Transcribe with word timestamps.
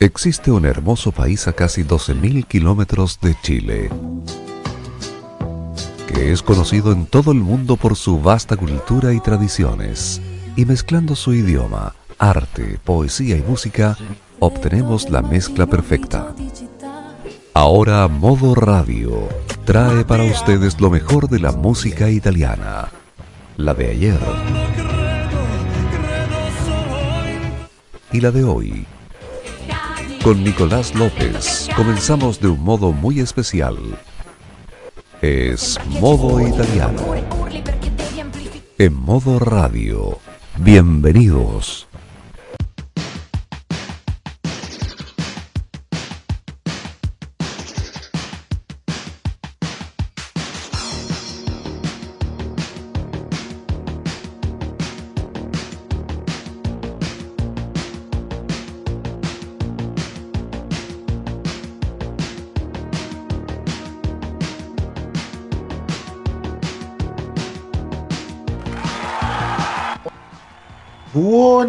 Existe 0.00 0.52
un 0.52 0.64
hermoso 0.64 1.10
país 1.10 1.48
a 1.48 1.52
casi 1.52 1.82
12.000 1.82 2.46
kilómetros 2.46 3.18
de 3.20 3.34
Chile, 3.42 3.90
que 6.06 6.30
es 6.30 6.40
conocido 6.40 6.92
en 6.92 7.06
todo 7.06 7.32
el 7.32 7.40
mundo 7.40 7.76
por 7.76 7.96
su 7.96 8.20
vasta 8.20 8.56
cultura 8.56 9.12
y 9.12 9.18
tradiciones, 9.18 10.20
y 10.54 10.66
mezclando 10.66 11.16
su 11.16 11.34
idioma, 11.34 11.96
arte, 12.16 12.78
poesía 12.84 13.36
y 13.36 13.42
música, 13.42 13.96
obtenemos 14.38 15.10
la 15.10 15.20
mezcla 15.20 15.66
perfecta. 15.66 16.32
Ahora 17.52 18.06
Modo 18.06 18.54
Radio 18.54 19.28
trae 19.64 20.04
para 20.04 20.22
ustedes 20.22 20.80
lo 20.80 20.90
mejor 20.90 21.28
de 21.28 21.40
la 21.40 21.50
música 21.50 22.08
italiana, 22.08 22.88
la 23.56 23.74
de 23.74 23.90
ayer 23.90 24.20
y 28.12 28.20
la 28.20 28.30
de 28.30 28.44
hoy. 28.44 28.86
Con 30.22 30.44
Nicolás 30.44 30.94
López 30.94 31.68
comenzamos 31.74 32.40
de 32.40 32.48
un 32.48 32.62
modo 32.62 32.92
muy 32.92 33.20
especial. 33.20 33.78
Es 35.22 35.78
modo 36.00 36.46
italiano. 36.46 37.02
En 38.78 38.94
modo 38.94 39.38
radio. 39.38 40.18
Bienvenidos. 40.58 41.87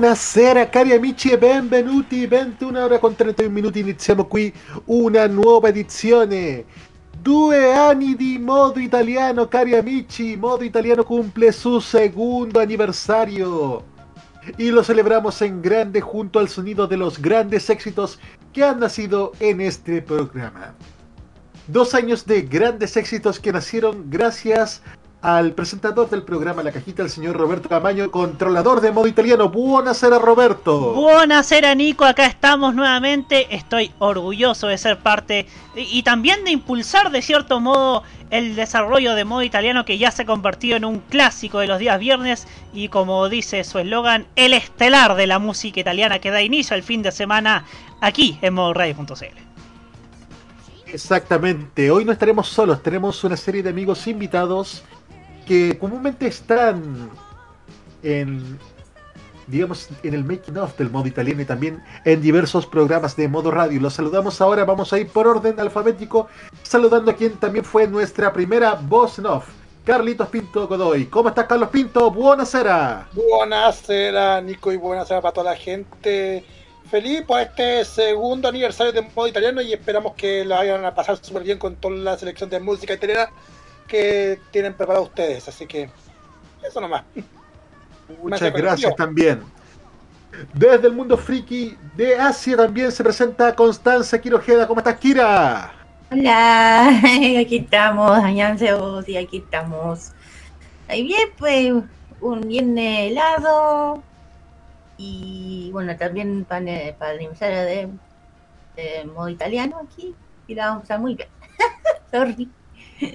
Buonasera 0.09 0.67
cari 0.69 0.91
amici 0.91 1.29
e 1.29 1.37
benvenuti, 1.37 2.25
21 2.25 2.83
ore 2.83 2.97
con 2.97 3.13
31 3.13 3.47
minuti, 3.51 3.81
iniziamo 3.81 4.25
qui 4.25 4.51
una 4.85 5.27
nuova 5.27 5.67
edizione. 5.67 6.65
Due 7.21 7.71
anni 7.71 8.15
di 8.15 8.39
Modo 8.39 8.79
Italiano, 8.79 9.47
cari 9.47 9.75
amici, 9.75 10.35
Modo 10.35 10.63
Italiano 10.63 11.03
cumple 11.03 11.51
su 11.51 11.77
segundo 11.77 12.59
aniversario. 12.59 13.83
Y 14.57 14.71
lo 14.71 14.83
celebramos 14.83 15.43
en 15.43 15.61
grande 15.61 16.01
junto 16.01 16.39
al 16.39 16.49
sonido 16.49 16.87
de 16.87 16.97
los 16.97 17.21
grandes 17.21 17.69
éxitos 17.69 18.19
que 18.51 18.63
han 18.63 18.79
nacido 18.79 19.33
en 19.39 19.61
este 19.61 20.01
programa. 20.01 20.73
Dos 21.67 21.93
años 21.93 22.25
de 22.25 22.41
grandes 22.41 22.97
éxitos 22.97 23.39
que 23.39 23.51
nacieron 23.51 24.09
gracias 24.09 24.81
al 25.21 25.51
presentador 25.51 26.09
del 26.09 26.23
programa 26.23 26.63
La 26.63 26.71
Cajita, 26.71 27.03
el 27.03 27.09
señor 27.09 27.35
Roberto 27.35 27.67
Camaño, 27.67 28.09
controlador 28.09 28.79
de 28.79 28.91
modo 28.91 29.07
italiano. 29.07 29.49
Buonasera, 29.49 30.17
Roberto. 30.17 30.93
Buonasera, 30.93 31.75
Nico. 31.75 32.05
Acá 32.05 32.25
estamos 32.25 32.73
nuevamente. 32.73 33.53
Estoy 33.53 33.91
orgulloso 33.99 34.67
de 34.67 34.77
ser 34.77 34.97
parte 34.97 35.45
y, 35.75 36.03
también 36.03 36.45
de 36.45 36.51
impulsar, 36.51 37.11
de 37.11 37.21
cierto 37.21 37.59
modo, 37.59 38.03
el 38.29 38.55
desarrollo 38.55 39.13
de 39.13 39.25
modo 39.25 39.43
italiano 39.43 39.83
que 39.83 39.97
ya 39.97 40.11
se 40.11 40.21
ha 40.21 40.25
convertido 40.25 40.77
en 40.77 40.85
un 40.85 40.99
clásico 40.99 41.59
de 41.59 41.67
los 41.67 41.79
días 41.79 41.99
viernes 41.99 42.47
y, 42.73 42.87
como 42.87 43.27
dice 43.27 43.65
su 43.65 43.79
eslogan, 43.79 44.25
el 44.37 44.53
estelar 44.53 45.15
de 45.15 45.27
la 45.27 45.39
música 45.39 45.81
italiana 45.81 46.19
que 46.19 46.31
da 46.31 46.41
inicio 46.41 46.75
al 46.75 46.83
fin 46.83 47.01
de 47.01 47.11
semana 47.11 47.65
aquí 47.99 48.39
en 48.41 48.53
modoradio.cl. 48.53 49.49
Exactamente, 50.91 51.91
hoy 51.91 52.03
no 52.03 52.11
estaremos 52.11 52.47
solos, 52.47 52.81
tenemos 52.81 53.23
una 53.23 53.37
serie 53.37 53.61
de 53.61 53.69
amigos 53.69 54.07
invitados 54.07 54.83
que 55.49 55.79
comúnmente 55.79 56.27
están 56.27 57.09
en 58.03 58.59
digamos 59.47 59.89
en 60.03 60.13
el 60.13 60.23
making 60.23 60.55
of 60.59 60.77
del 60.77 60.91
modo 60.91 61.07
italiano 61.07 61.41
y 61.41 61.45
también 61.45 61.83
en 62.05 62.21
diversos 62.21 62.67
programas 62.67 63.15
de 63.15 63.27
modo 63.27 63.49
radio. 63.49 63.81
Los 63.81 63.95
saludamos 63.95 64.41
ahora, 64.41 64.63
vamos 64.63 64.93
a 64.93 64.99
ir 64.99 65.07
por 65.07 65.25
orden 65.25 65.59
alfabético, 65.59 66.27
saludando 66.61 67.09
a 67.09 67.15
quien 67.15 67.33
también 67.37 67.65
fue 67.65 67.87
nuestra 67.87 68.31
primera 68.31 68.75
voz 68.75 69.17
en 69.17 69.25
off. 69.25 69.47
Carlitos 69.83 70.27
Pinto 70.27 70.67
Godoy. 70.67 71.07
¿Cómo 71.07 71.29
estás, 71.29 71.47
Carlos 71.47 71.69
Pinto? 71.69 72.11
Buonasera. 72.11 73.07
Buonasera, 73.13 74.39
Nico, 74.41 74.71
y 74.71 74.77
buonasera 74.77 75.19
para 75.19 75.33
toda 75.33 75.53
la 75.53 75.57
gente. 75.57 76.45
Feliz 76.91 77.23
por 77.23 77.41
este 77.41 77.83
segundo 77.85 78.47
aniversario 78.49 78.93
de 78.93 79.01
modo 79.01 79.27
italiano 79.27 79.61
y 79.61 79.73
esperamos 79.73 80.13
que 80.13 80.45
lo 80.45 80.53
vayan 80.53 80.85
a 80.85 80.93
pasar 80.93 81.17
súper 81.17 81.41
bien 81.41 81.57
con 81.57 81.75
toda 81.75 81.95
la 81.95 82.19
selección 82.19 82.51
de 82.51 82.59
música 82.59 82.93
italiana 82.93 83.31
que 83.89 84.39
tienen 84.51 84.73
preparado 84.73 85.05
ustedes. 85.05 85.47
Así 85.47 85.65
que 85.65 85.89
eso 86.65 86.79
nomás. 86.79 87.03
Muchas 88.21 88.53
gracias 88.53 88.95
también. 88.95 89.43
Desde 90.53 90.87
el 90.87 90.93
mundo 90.93 91.17
friki 91.17 91.75
de 91.97 92.15
Asia 92.15 92.55
también 92.55 92.91
se 92.91 93.03
presenta 93.03 93.55
Constanza 93.55 94.19
Quirojeda. 94.21 94.67
¿Cómo 94.67 94.79
estás, 94.79 94.97
Kira? 94.97 95.73
Hola, 96.11 96.89
aquí 97.41 97.57
estamos, 97.57 98.19
y 99.07 99.17
aquí 99.17 99.37
estamos. 99.37 100.11
Ahí 100.87 101.03
bien, 101.03 101.29
pues, 101.37 101.73
un 102.21 102.41
viernes 102.41 103.11
helado. 103.11 104.01
Y 104.97 105.69
bueno, 105.71 105.95
también 105.97 106.45
para, 106.45 106.95
para 106.97 107.11
el 107.11 107.17
aniversario 107.17 107.59
de, 107.59 107.89
de, 108.75 109.05
modo 109.05 109.29
italiano 109.29 109.79
aquí. 109.83 110.15
Y 110.47 110.55
la 110.55 110.67
vamos 110.67 110.81
a 110.81 110.83
usar 110.85 110.99
muy 110.99 111.15
bien. 111.15 111.29
Sorry. 112.11 112.49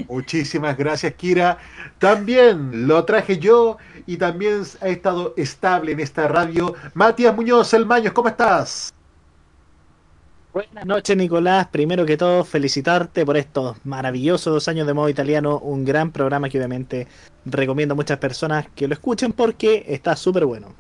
Muchísimas 0.09 0.77
gracias, 0.77 1.15
Kira. 1.15 1.59
También 1.99 2.87
lo 2.87 3.05
traje 3.05 3.39
yo 3.39 3.79
y 4.07 4.17
también 4.17 4.63
ha 4.81 4.89
estado 4.89 5.35
estable 5.37 5.93
en 5.93 6.01
esta 6.01 6.29
radio. 6.29 6.75
Matías 6.95 7.35
Muñoz, 7.35 7.73
El 7.75 7.87
Maños, 7.87 8.13
¿cómo 8.13 8.29
estás? 8.29 8.93
Buenas 10.53 10.87
noches, 10.87 11.17
Nicolás. 11.17 11.67
Primero 11.67 12.07
que 12.07 12.17
todo, 12.17 12.45
felicitarte 12.45 13.27
por 13.27 13.37
estos 13.37 13.77
maravillosos 13.85 14.53
dos 14.53 14.69
años 14.69 14.87
de 14.87 14.95
modo 14.95 15.09
italiano. 15.09 15.59
Un 15.59 15.85
gran 15.85 16.13
programa 16.13 16.49
que 16.49 16.59
obviamente 16.59 17.09
recomiendo 17.45 17.95
a 17.95 17.97
muchas 17.97 18.19
personas 18.19 18.67
que 18.75 18.87
lo 18.87 18.95
escuchen 18.95 19.33
porque 19.33 19.85
está 19.89 20.15
súper 20.15 20.47
bueno. 20.47 20.73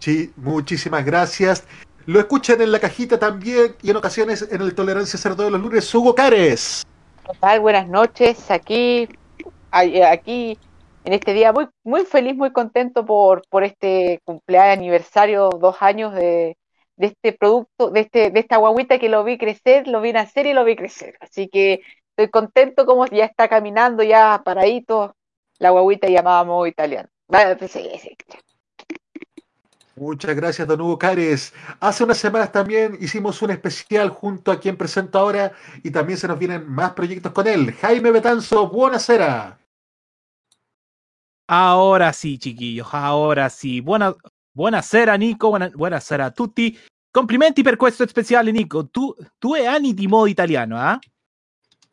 Sí, 0.00 0.32
muchísimas 0.36 1.04
gracias. 1.04 1.64
Lo 2.06 2.18
escuchan 2.18 2.60
en 2.60 2.72
la 2.72 2.80
cajita 2.80 3.18
también 3.18 3.76
y 3.82 3.90
en 3.90 3.96
ocasiones 3.96 4.46
en 4.50 4.60
el 4.60 4.74
Tolerancia 4.74 5.18
Cerdo 5.18 5.44
de 5.44 5.52
los 5.52 5.60
lunes. 5.60 5.94
Hugo 5.94 6.14
Cares. 6.14 6.84
Buenas 7.60 7.88
noches. 7.88 8.50
Aquí, 8.50 9.08
eh, 9.82 10.04
aquí 10.04 10.58
en 11.04 11.12
este 11.12 11.32
día 11.32 11.52
muy, 11.52 11.66
muy 11.82 12.04
feliz, 12.04 12.36
muy 12.36 12.52
contento 12.52 13.04
por, 13.04 13.42
por 13.48 13.64
este 13.64 14.20
cumpleaños 14.24 14.78
aniversario, 14.78 15.50
dos 15.50 15.76
años 15.80 16.14
de, 16.14 16.56
de 16.96 17.06
este 17.06 17.32
producto, 17.32 17.90
de 17.90 18.00
este, 18.00 18.30
de 18.30 18.40
esta 18.40 18.58
guaguita 18.58 18.98
que 18.98 19.08
lo 19.08 19.24
vi 19.24 19.38
crecer, 19.38 19.88
lo 19.88 20.00
vi 20.00 20.12
nacer 20.12 20.46
y 20.46 20.52
lo 20.52 20.64
vi 20.64 20.76
crecer. 20.76 21.16
Así 21.20 21.48
que 21.48 21.80
estoy 22.10 22.30
contento 22.30 22.86
como 22.86 23.06
ya 23.06 23.24
está 23.24 23.48
caminando 23.48 24.02
ya 24.04 24.42
paradito 24.44 25.16
la 25.58 25.70
guaguita 25.70 26.08
llamada 26.08 26.44
modo 26.44 26.66
italiano. 26.66 27.08
Muchas 29.98 30.36
gracias, 30.36 30.68
don 30.68 30.82
Hugo 30.82 30.98
Cares. 30.98 31.54
Hace 31.80 32.04
unas 32.04 32.18
semanas 32.18 32.52
también 32.52 32.98
hicimos 33.00 33.40
un 33.40 33.50
especial 33.50 34.10
junto 34.10 34.52
a 34.52 34.60
quien 34.60 34.76
presento 34.76 35.18
ahora 35.18 35.52
y 35.82 35.90
también 35.90 36.18
se 36.18 36.28
nos 36.28 36.38
vienen 36.38 36.68
más 36.68 36.92
proyectos 36.92 37.32
con 37.32 37.46
él. 37.46 37.72
Jaime 37.72 38.10
Betanzo, 38.10 38.68
buonasera. 38.68 39.58
Ahora 41.48 42.12
sí, 42.12 42.38
chiquillos, 42.38 42.88
ahora 42.92 43.48
sí. 43.48 43.80
Buena, 43.80 44.14
buonasera, 44.52 45.16
Nico, 45.16 45.48
buona, 45.48 45.70
buonasera 45.74 46.26
a 46.26 46.30
tutti. 46.30 46.78
Complimenti 47.10 47.62
per 47.62 47.76
questo 47.76 48.06
speciale, 48.06 48.52
Nico. 48.52 48.88
Tu, 48.88 49.14
tu 49.38 49.54
e 49.54 49.64
anni 49.64 49.94
di 49.94 50.06
modo 50.08 50.26
italiano, 50.26 50.76
ah? 50.76 50.98
¿eh? 51.02 51.15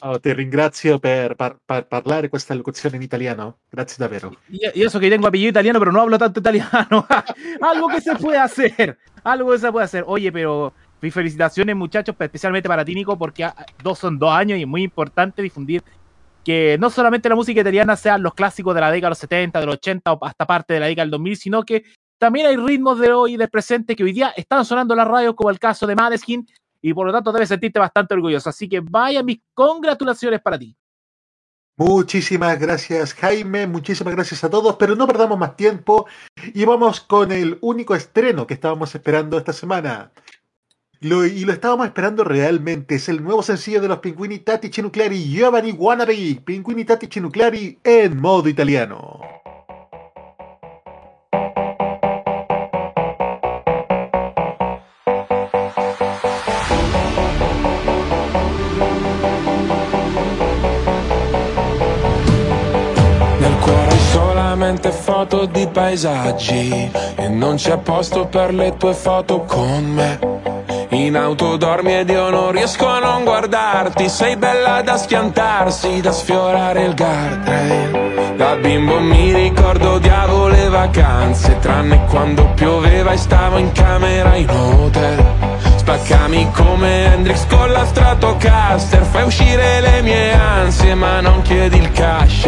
Oh, 0.05 0.19
ti 0.19 0.33
ringrazio 0.33 0.99
per, 0.99 1.35
par, 1.35 1.57
par, 1.65 1.87
parlare 1.87 2.27
questa 2.27 2.53
locuzione 2.53 2.97
in 2.97 3.03
italiano. 3.03 3.59
Grazie 3.69 3.95
davvero. 3.97 4.35
Y, 4.49 4.59
y, 4.73 4.83
eso 4.83 4.99
que 4.99 5.09
tengo 5.09 5.27
apellido 5.27 5.51
italiano, 5.51 5.79
pero 5.79 5.93
no 5.93 6.01
hablo 6.01 6.17
tanto 6.17 6.41
italiano. 6.41 7.07
algo 7.61 7.87
que 7.87 8.01
se 8.01 8.13
puede 8.17 8.37
hacer. 8.37 8.97
Algo 9.23 9.51
que 9.51 9.59
se 9.59 9.71
puede 9.71 9.85
hacer. 9.85 10.03
Oye, 10.05 10.29
pero 10.29 10.73
felicitaciones, 11.09 11.75
muchachos, 11.75 12.15
especialmente 12.19 12.67
para 12.67 12.83
ti, 12.83 12.93
Nico, 12.93 13.17
porque 13.17 13.49
dos 13.81 13.99
son 13.99 14.19
dos 14.19 14.31
años 14.31 14.59
y 14.59 14.63
es 14.63 14.67
muy 14.67 14.83
importante 14.83 15.41
difundir 15.41 15.83
que 16.43 16.77
no 16.79 16.89
solamente 16.89 17.29
la 17.29 17.35
música 17.35 17.61
italiana 17.61 17.95
sean 17.95 18.21
los 18.21 18.33
clásicos 18.33 18.75
de 18.75 18.81
la 18.81 18.91
década 18.91 19.07
de 19.07 19.11
los 19.11 19.17
70, 19.19 19.59
de 19.59 19.65
los 19.65 19.75
80 19.75 20.13
o 20.13 20.25
hasta 20.25 20.45
parte 20.45 20.73
de 20.73 20.79
la 20.81 20.87
década 20.87 21.05
del 21.05 21.11
2000, 21.11 21.37
sino 21.37 21.63
que 21.63 21.83
también 22.17 22.47
hay 22.47 22.57
ritmos 22.57 22.99
de 22.99 23.11
hoy 23.11 23.33
y 23.33 23.37
del 23.37 23.49
presente 23.49 23.95
que 23.95 24.03
hoy 24.03 24.11
día 24.11 24.33
están 24.35 24.65
sonando 24.65 24.93
en 24.93 24.97
la 24.97 25.05
radio, 25.05 25.35
como 25.35 25.49
el 25.49 25.59
caso 25.59 25.87
de 25.87 25.95
Madeskin, 25.95 26.45
y 26.83 26.93
por 26.93 27.07
lo 27.07 27.13
tanto 27.13 27.31
debes 27.31 27.47
sentirte 27.47 27.79
bastante 27.79 28.13
orgulloso. 28.13 28.49
Así 28.49 28.67
que 28.67 28.81
vaya 28.81 29.23
mis 29.23 29.39
congratulaciones 29.53 30.41
para 30.41 30.59
ti. 30.59 30.75
Muchísimas 31.77 32.59
gracias 32.59 33.15
Jaime, 33.15 33.65
muchísimas 33.65 34.13
gracias 34.13 34.43
a 34.43 34.49
todos, 34.49 34.75
pero 34.75 34.95
no 34.95 35.07
perdamos 35.07 35.39
más 35.39 35.55
tiempo 35.55 36.05
y 36.53 36.65
vamos 36.65 37.01
con 37.01 37.31
el 37.31 37.57
único 37.61 37.95
estreno 37.95 38.45
que 38.45 38.53
estábamos 38.53 38.93
esperando 38.93 39.39
esta 39.39 39.53
semana. 39.53 40.11
Y 40.99 41.45
lo 41.45 41.51
estábamos 41.51 41.87
esperando 41.87 42.23
realmente. 42.23 42.95
Es 42.95 43.09
el 43.09 43.23
nuevo 43.23 43.43
sencillo 43.43 43.81
de 43.81 43.89
los 43.89 43.99
Pinguini 43.99 44.39
Tattici 44.39 44.81
Nucleari, 44.81 45.21
Giovanni 45.21 45.71
Wannabe, 45.71 46.41
Pinguini 46.45 46.85
Tattici 46.85 47.19
Nucleari 47.19 47.79
en 47.83 48.21
modo 48.21 48.47
italiano. 48.47 49.19
Solamente 64.63 64.91
foto 64.91 65.45
di 65.45 65.67
paesaggi. 65.67 66.89
E 67.15 67.27
non 67.27 67.55
c'è 67.55 67.77
posto 67.79 68.27
per 68.27 68.53
le 68.53 68.77
tue 68.77 68.93
foto 68.93 69.41
con 69.41 69.83
me. 69.83 70.19
In 70.89 71.17
auto 71.17 71.57
dormi 71.57 71.97
ed 71.97 72.09
io 72.09 72.29
non 72.29 72.51
riesco 72.51 72.87
a 72.87 72.99
non 72.99 73.25
guardarti. 73.25 74.07
Sei 74.07 74.37
bella 74.37 74.81
da 74.81 74.95
schiantarsi, 74.95 75.99
da 75.99 76.13
sfiorare 76.13 76.83
il 76.85 76.95
guardrail. 76.95 78.35
Da 78.37 78.55
bimbo 78.55 78.99
mi 78.99 79.33
ricordo 79.33 79.93
odiavo 79.93 80.47
le 80.47 80.69
vacanze 80.69 81.59
Tranne 81.59 82.05
quando 82.09 82.47
pioveva 82.55 83.11
e 83.11 83.17
stavo 83.17 83.57
in 83.57 83.71
camera 83.73 84.35
in 84.35 84.49
hotel. 84.49 85.25
Spaccami 85.75 86.49
come 86.53 87.13
Hendrix 87.13 87.45
con 87.47 87.69
la 87.69 87.85
Stratocaster 87.85 89.03
Fai 89.03 89.23
uscire 89.23 89.81
le 89.81 90.01
mie 90.01 90.31
ansie 90.31 90.95
ma 90.95 91.19
non 91.19 91.41
chiedi 91.41 91.77
il 91.77 91.91
cash 91.91 92.47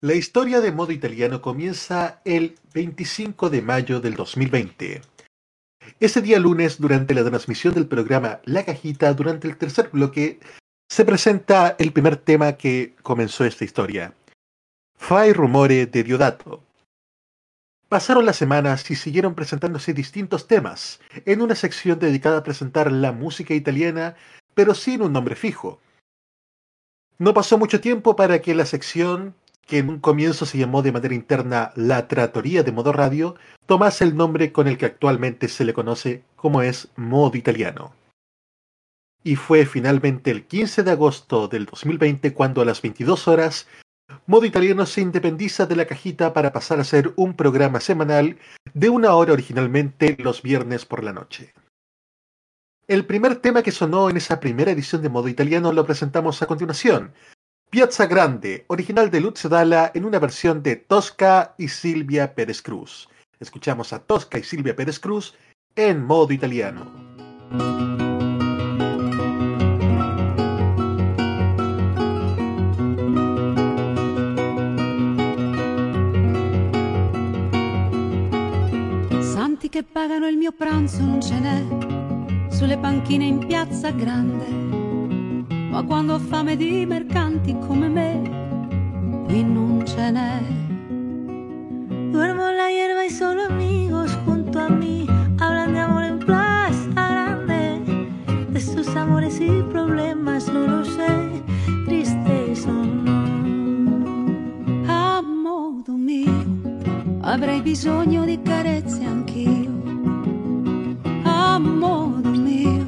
La 0.00 0.14
historia 0.14 0.60
de 0.60 0.72
modo 0.72 0.92
italiano 0.92 1.40
comienza 1.40 2.20
el 2.26 2.58
25 2.74 3.48
de 3.48 3.62
mayo 3.62 4.00
del 4.00 4.14
2020. 4.14 5.00
Ese 5.98 6.20
día 6.20 6.38
lunes, 6.38 6.78
durante 6.78 7.14
la 7.14 7.24
transmisión 7.24 7.72
del 7.72 7.86
programa 7.86 8.40
La 8.44 8.66
Cajita, 8.66 9.14
durante 9.14 9.48
el 9.48 9.56
tercer 9.56 9.88
bloque, 9.90 10.38
se 10.86 11.06
presenta 11.06 11.76
el 11.78 11.92
primer 11.92 12.16
tema 12.16 12.58
que 12.58 12.94
comenzó 13.02 13.46
esta 13.46 13.64
historia. 13.64 14.12
Fai 14.98 15.32
rumore 15.32 15.86
de 15.86 16.02
Diodato. 16.02 16.62
Pasaron 17.88 18.26
las 18.26 18.36
semanas 18.36 18.90
y 18.90 18.96
siguieron 18.96 19.34
presentándose 19.34 19.94
distintos 19.94 20.46
temas, 20.46 21.00
en 21.24 21.40
una 21.40 21.54
sección 21.54 21.98
dedicada 21.98 22.38
a 22.38 22.42
presentar 22.42 22.92
la 22.92 23.12
música 23.12 23.54
italiana, 23.54 24.14
pero 24.52 24.74
sin 24.74 25.00
un 25.00 25.14
nombre 25.14 25.36
fijo. 25.36 25.80
No 27.20 27.34
pasó 27.34 27.58
mucho 27.58 27.80
tiempo 27.80 28.14
para 28.14 28.40
que 28.40 28.54
la 28.54 28.64
sección, 28.64 29.34
que 29.66 29.78
en 29.78 29.88
un 29.88 29.98
comienzo 29.98 30.46
se 30.46 30.56
llamó 30.56 30.82
de 30.82 30.92
manera 30.92 31.14
interna 31.14 31.72
La 31.74 32.06
Tratoría 32.06 32.62
de 32.62 32.70
Modo 32.70 32.92
Radio, 32.92 33.34
tomase 33.66 34.04
el 34.04 34.16
nombre 34.16 34.52
con 34.52 34.68
el 34.68 34.78
que 34.78 34.86
actualmente 34.86 35.48
se 35.48 35.64
le 35.64 35.74
conoce 35.74 36.22
como 36.36 36.62
es 36.62 36.88
Modo 36.94 37.36
Italiano. 37.36 37.92
Y 39.24 39.34
fue 39.34 39.66
finalmente 39.66 40.30
el 40.30 40.46
15 40.46 40.84
de 40.84 40.92
agosto 40.92 41.48
del 41.48 41.66
2020 41.66 42.32
cuando 42.34 42.62
a 42.62 42.64
las 42.64 42.80
22 42.82 43.26
horas 43.26 43.66
Modo 44.26 44.46
Italiano 44.46 44.86
se 44.86 45.00
independiza 45.00 45.66
de 45.66 45.74
la 45.74 45.86
cajita 45.86 46.32
para 46.32 46.52
pasar 46.52 46.78
a 46.78 46.84
ser 46.84 47.12
un 47.16 47.34
programa 47.34 47.80
semanal 47.80 48.38
de 48.74 48.90
una 48.90 49.14
hora 49.14 49.32
originalmente 49.32 50.16
los 50.20 50.40
viernes 50.40 50.86
por 50.86 51.02
la 51.02 51.12
noche. 51.12 51.52
El 52.88 53.04
primer 53.04 53.36
tema 53.36 53.62
que 53.62 53.70
sonó 53.70 54.08
en 54.08 54.16
esa 54.16 54.40
primera 54.40 54.70
edición 54.70 55.02
de 55.02 55.10
Modo 55.10 55.28
Italiano 55.28 55.74
lo 55.74 55.84
presentamos 55.84 56.40
a 56.40 56.46
continuación. 56.46 57.12
Piazza 57.68 58.06
Grande, 58.06 58.64
original 58.68 59.10
de 59.10 59.20
Lutz 59.20 59.46
Dalla 59.46 59.92
en 59.94 60.06
una 60.06 60.18
versión 60.18 60.62
de 60.62 60.76
Tosca 60.76 61.54
y 61.58 61.68
Silvia 61.68 62.34
Pérez 62.34 62.62
Cruz. 62.62 63.10
Escuchamos 63.40 63.92
a 63.92 63.98
Tosca 63.98 64.38
y 64.38 64.42
Silvia 64.42 64.74
Pérez 64.74 64.98
Cruz 64.98 65.34
en 65.76 66.02
modo 66.02 66.32
italiano. 66.32 66.90
Che 79.70 79.82
pagano 79.84 80.26
il 80.26 80.38
mio 80.38 80.50
pranzo 80.50 81.02
non 81.02 81.20
ce 81.20 81.38
n'è, 81.38 82.07
sulle 82.58 82.76
panchine 82.76 83.24
in 83.24 83.38
piazza 83.38 83.92
grande. 83.92 84.46
Ma 85.70 85.80
quando 85.84 86.14
ho 86.14 86.18
fame 86.18 86.56
di 86.56 86.84
mercanti 86.86 87.56
come 87.56 87.86
me, 87.86 89.26
qui 89.26 89.44
non 89.44 89.86
ce 89.86 90.10
n'è. 90.10 90.42
Duermo 92.10 92.48
en 92.48 92.56
la 92.56 92.68
hierba 92.68 93.04
y 93.04 93.10
solo 93.10 93.44
amigos 93.44 94.12
junto 94.24 94.58
a 94.58 94.68
mí 94.68 95.06
hablan 95.38 95.72
de 95.72 95.78
amor 95.78 96.02
en 96.02 96.18
plaza 96.18 96.90
grande. 96.96 97.80
De 98.48 98.60
sus 98.60 98.88
amores 98.96 99.38
y 99.38 99.62
problemas 99.70 100.48
no 100.48 100.66
lo 100.66 100.84
sé, 100.84 101.40
tristes 101.86 102.66
o 102.66 102.72
mio, 105.96 106.44
avrei 107.20 107.62
bisogno 107.62 108.24
di 108.24 108.40
carezze 108.42 109.04
anch'io. 109.04 109.67
A 111.58 111.60
modo 111.60 112.30
mio, 112.30 112.86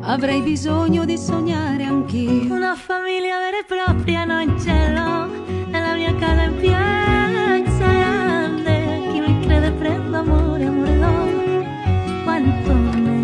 avrei 0.00 0.42
bisogno 0.42 1.04
di 1.04 1.16
sognare 1.16 1.84
anch'io. 1.84 2.52
Una 2.52 2.74
famiglia 2.74 3.38
vera 3.38 3.58
e 3.60 3.64
propria 3.64 4.24
non 4.24 4.58
ce 4.58 4.90
l'ho, 4.92 5.28
nella 5.70 5.94
mia 5.94 6.12
casa 6.16 6.42
in 6.42 6.56
piazza 6.56 7.86
grande. 7.86 9.08
Chi 9.12 9.20
mi 9.20 9.40
crede 9.46 9.70
prendo 9.70 10.18
amore, 10.18 10.64
amore 10.64 10.98
do, 10.98 12.24
quanto 12.24 12.72
ne 12.72 13.20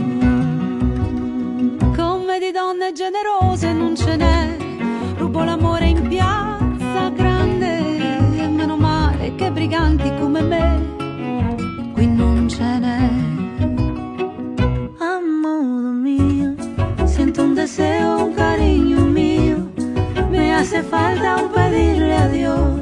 ho. 1.81 1.91
Come 1.97 2.39
di 2.39 2.53
donne 2.53 2.93
generose 2.93 3.73
non 3.73 3.97
ce 3.97 4.15
n'è, 4.15 4.57
rubo 5.17 5.43
l'amore 5.43 5.87
in 5.87 6.07
piazza 6.07 7.11
grande. 7.17 8.37
E 8.37 8.47
meno 8.47 8.77
male 8.77 9.35
che 9.35 9.51
briganti 9.51 10.09
come 10.21 10.41
me, 10.41 11.91
qui 11.95 12.07
non 12.07 12.49
ce 12.49 12.79
n'è. 12.79 12.98
Deseo, 17.69 18.25
un 18.25 18.33
cariño 18.35 19.01
mío. 19.01 19.59
Me 20.31 20.55
hace 20.55 20.83
falta 20.83 21.37
un 21.37 21.51
pedirle 21.53 22.15
a 22.15 22.29
Dios, 22.29 22.81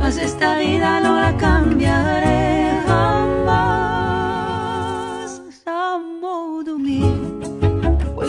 mas 0.00 0.16
esta 0.16 0.58
vida 0.58 1.00
no 1.00 1.20
la 1.20 1.36
cambiaré 1.36 2.80
jamás. 2.86 3.60
A 5.66 5.98
modo 5.98 6.78
mio, 6.78 7.14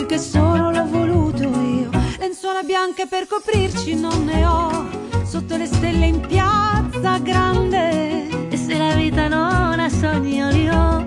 quel 0.06 0.20
sono 0.20 0.70
l'ho 0.70 0.86
voluto 0.86 1.44
io. 1.44 1.90
Lenzuola 2.18 2.62
bianche 2.62 3.06
per 3.06 3.26
coprirci 3.26 3.94
non 3.94 4.24
ne 4.26 4.44
ho, 4.44 4.86
sotto 5.24 5.56
le 5.56 5.66
stelle 5.66 6.06
in 6.06 6.20
piazza 6.20 7.18
grande. 7.18 8.28
E 8.50 8.56
se 8.56 8.76
la 8.76 8.92
vita 8.94 9.28
non 9.28 9.80
ha 9.80 9.88
sogni 9.88 10.36
io 10.36 10.48
li 10.50 10.68
ho, 10.68 11.06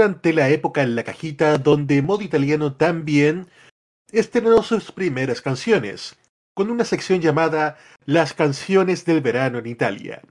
durante 0.00 0.32
la 0.32 0.48
época 0.48 0.80
en 0.80 0.96
la 0.96 1.04
cajita 1.04 1.58
donde 1.58 2.00
Modo 2.00 2.22
Italiano 2.22 2.72
también 2.72 3.48
estrenó 4.10 4.62
sus 4.62 4.92
primeras 4.92 5.42
canciones, 5.42 6.16
con 6.54 6.70
una 6.70 6.86
sección 6.86 7.20
llamada 7.20 7.76
Las 8.06 8.32
canciones 8.32 9.04
del 9.04 9.20
verano 9.20 9.58
en 9.58 9.66
Italia, 9.66 10.22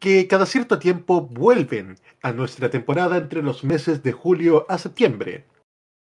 que 0.00 0.28
cada 0.28 0.44
cierto 0.44 0.78
tiempo 0.78 1.22
vuelven 1.22 1.96
a 2.20 2.32
nuestra 2.32 2.68
temporada 2.68 3.16
entre 3.16 3.42
los 3.42 3.64
meses 3.64 4.02
de 4.02 4.12
julio 4.12 4.66
a 4.68 4.76
septiembre. 4.76 5.46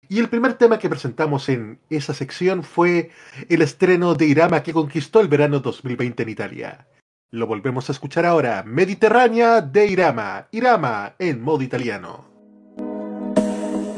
Y 0.09 0.21
el 0.21 0.29
primer 0.29 0.55
tema 0.55 0.79
que 0.79 0.89
presentamos 0.89 1.49
en 1.49 1.81
esa 1.91 2.15
sección 2.15 2.63
fue 2.63 3.11
el 3.49 3.63
estreno 3.63 4.15
de 4.15 4.27
Irama 4.27 4.63
que 4.63 4.73
conquistó 4.73 5.19
el 5.19 5.27
verano 5.27 5.59
2020 5.59 6.23
en 6.23 6.29
Italia. 6.29 6.87
Lo 7.33 7.49
volvemos 7.49 7.89
a 7.89 7.93
escuchar 7.93 8.27
ahora, 8.27 8.63
Mediterránea 8.63 9.61
de 9.61 9.87
Irama, 9.87 10.47
Irama 10.53 11.17
en 11.19 11.43
modo 11.43 11.63
italiano. 11.63 12.30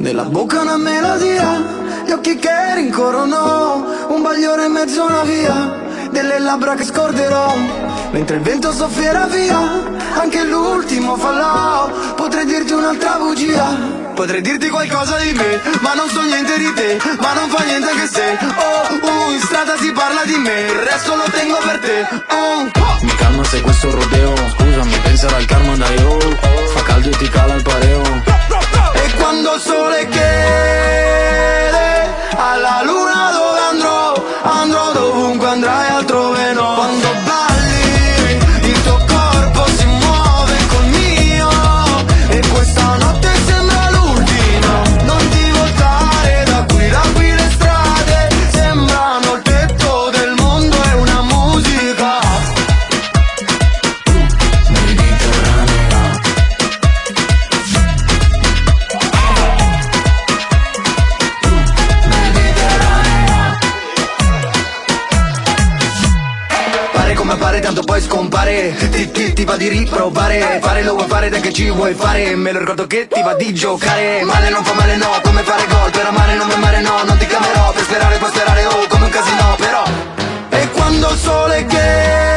Nella 0.02 0.24
bocca 0.24 0.62
una 0.62 0.76
melodia, 0.78 1.62
gli 2.04 2.10
occhi 2.10 2.36
che 2.36 2.74
rincorrono, 2.74 4.08
un 4.08 4.20
bagliore 4.20 4.64
in 4.64 4.72
mezzo 4.72 5.02
a 5.02 5.06
una 5.06 5.22
via, 5.22 5.80
delle 6.10 6.40
labbra 6.40 6.74
che 6.74 6.82
scorderò, 6.82 7.54
mentre 8.10 8.34
il 8.34 8.42
vento 8.42 8.72
soffierà 8.72 9.26
via, 9.26 9.60
anche 10.18 10.42
l'ultimo 10.42 11.14
fallò, 11.14 11.88
potrei 12.16 12.44
dirti 12.46 12.72
un'altra 12.72 13.16
bugia. 13.18 14.00
Potrei 14.12 14.40
dirti 14.40 14.68
qualcosa 14.70 15.18
di 15.18 15.32
me, 15.34 15.60
ma 15.82 15.94
non 15.94 16.08
so 16.08 16.20
niente 16.22 16.58
di 16.58 16.72
te, 16.74 16.98
ma 17.20 17.32
non 17.34 17.48
fa 17.48 17.62
niente 17.62 17.92
che 17.94 18.06
se 18.08 18.38
Oh, 18.56 19.06
uh, 19.06 19.32
in 19.32 19.40
strada 19.40 19.76
si 19.76 19.92
parla 19.92 20.24
di 20.24 20.36
me, 20.36 20.62
il 20.62 20.78
resto 20.80 21.14
lo 21.14 21.24
tengo 21.30 21.58
per 21.64 21.78
te 21.78 22.06
oh. 22.34 22.70
Mi 23.02 23.14
calma 23.14 23.44
se 23.44 23.60
questo 23.62 23.90
rodeo 23.90 24.34
Scusami, 24.34 24.98
penserà 25.02 25.36
al 25.36 25.46
karma 25.46 25.76
da 25.76 25.88
io 25.90 26.18
Fa 26.74 26.82
caldo 26.82 27.08
e 27.08 27.16
ti 27.16 27.28
cala 27.28 27.54
il 27.54 27.62
pareo 27.62 28.31
quando 29.32 29.58
sole 29.58 30.06
che 30.08 31.61
scompare 68.12 68.74
Ti, 68.90 69.10
ti, 69.10 69.32
ti 69.32 69.44
va 69.44 69.56
di 69.56 69.68
riprovare. 69.68 70.58
Fare 70.60 70.82
lo 70.82 70.94
vuoi 70.94 71.08
fare 71.08 71.30
dai 71.30 71.40
che 71.40 71.50
ci 71.50 71.70
vuoi 71.70 71.94
fare. 71.94 72.36
Me 72.36 72.52
lo 72.52 72.58
ricordo 72.58 72.86
che 72.86 73.08
ti 73.08 73.22
va 73.22 73.34
di 73.34 73.54
giocare. 73.54 74.22
Male 74.24 74.50
non 74.50 74.62
fa 74.62 74.74
male 74.74 74.96
no 74.96 75.08
Come 75.22 75.42
fare 75.42 75.66
gol. 75.66 75.90
Per 75.90 76.04
amare 76.04 76.34
non 76.34 76.46
mi 76.46 76.52
amare 76.52 76.80
no 76.82 77.02
Non 77.04 77.16
ti 77.16 77.26
chiamerò. 77.26 77.72
Per 77.72 77.82
sperare 77.82 78.18
puoi 78.18 78.30
sperare 78.30 78.66
oh 78.66 78.86
come 78.88 79.04
un 79.04 79.10
casino 79.10 79.56
però. 79.56 79.84
E 80.50 80.68
quando 80.72 81.08
il 81.08 81.16
sole 81.16 81.66
chiede 81.66 82.31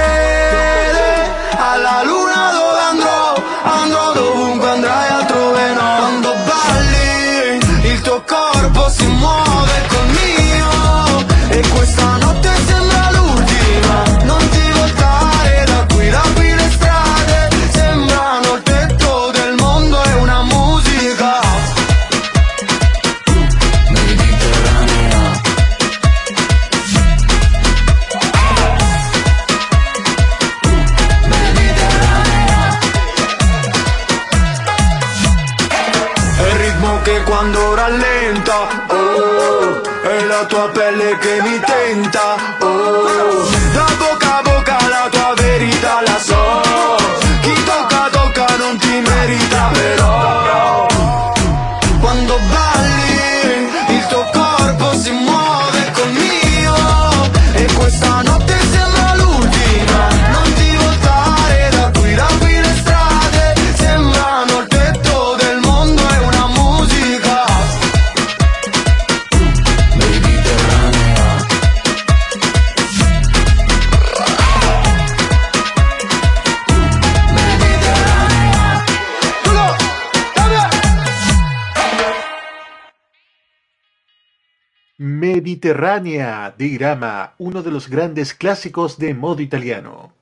Mediterránea 85.66 86.54
de 86.56 86.68
Irama, 86.68 87.34
uno 87.40 87.64
de 87.64 87.72
los 87.72 87.90
grandes 87.90 88.36
clásicos 88.36 89.00
de 89.00 89.16
modo 89.16 89.42
italiano. 89.42 90.14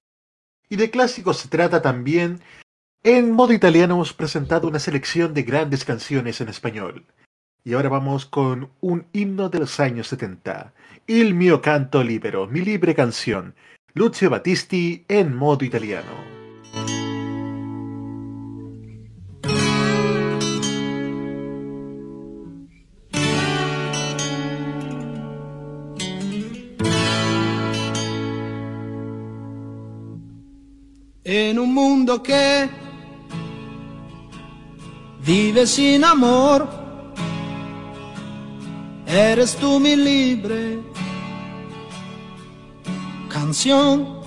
Y 0.69 0.77
de 0.77 0.89
clásicos 0.89 1.35
se 1.35 1.49
trata 1.49 1.81
también. 1.81 2.39
En 3.03 3.33
modo 3.33 3.51
italiano 3.51 3.95
hemos 3.95 4.13
presentado 4.13 4.69
una 4.69 4.79
selección 4.79 5.33
de 5.33 5.43
grandes 5.43 5.83
canciones 5.83 6.39
en 6.39 6.47
español. 6.47 7.03
Y 7.65 7.73
ahora 7.73 7.89
vamos 7.89 8.25
con 8.25 8.69
un 8.79 9.05
himno 9.11 9.49
de 9.49 9.59
los 9.59 9.81
años 9.81 10.07
70. 10.07 10.73
Il 11.07 11.33
mio 11.33 11.61
canto 11.61 12.01
libero, 12.05 12.47
mi 12.47 12.61
libre 12.61 12.95
canción. 12.95 13.53
Lucio 13.93 14.29
Battisti 14.29 15.03
en 15.09 15.35
modo 15.35 15.65
italiano. 15.65 16.42
Un 31.73 31.89
mundo 31.89 32.21
que 32.21 32.69
vive 35.25 35.65
sin 35.65 36.03
amor, 36.03 36.67
eres 39.07 39.55
tú 39.55 39.79
mi 39.79 39.95
libre 39.95 40.79
canción 43.27 44.21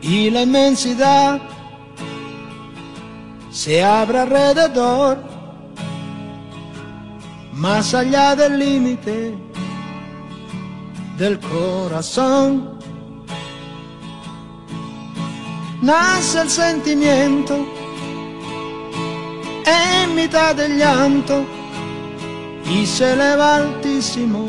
y 0.00 0.30
la 0.30 0.42
inmensidad 0.42 1.40
se 3.50 3.82
abre 3.82 4.20
alrededor, 4.20 5.18
más 7.54 7.92
allá 7.92 8.36
del 8.36 8.58
límite 8.58 9.34
del 11.16 11.40
corazón. 11.40 12.77
Nace 15.82 16.40
el 16.40 16.50
sentimiento 16.50 17.66
en 19.64 20.14
mitad 20.14 20.54
del 20.54 20.78
llanto 20.78 21.44
y 22.70 22.86
se 22.86 23.12
eleva 23.12 23.56
altísimo. 23.56 24.46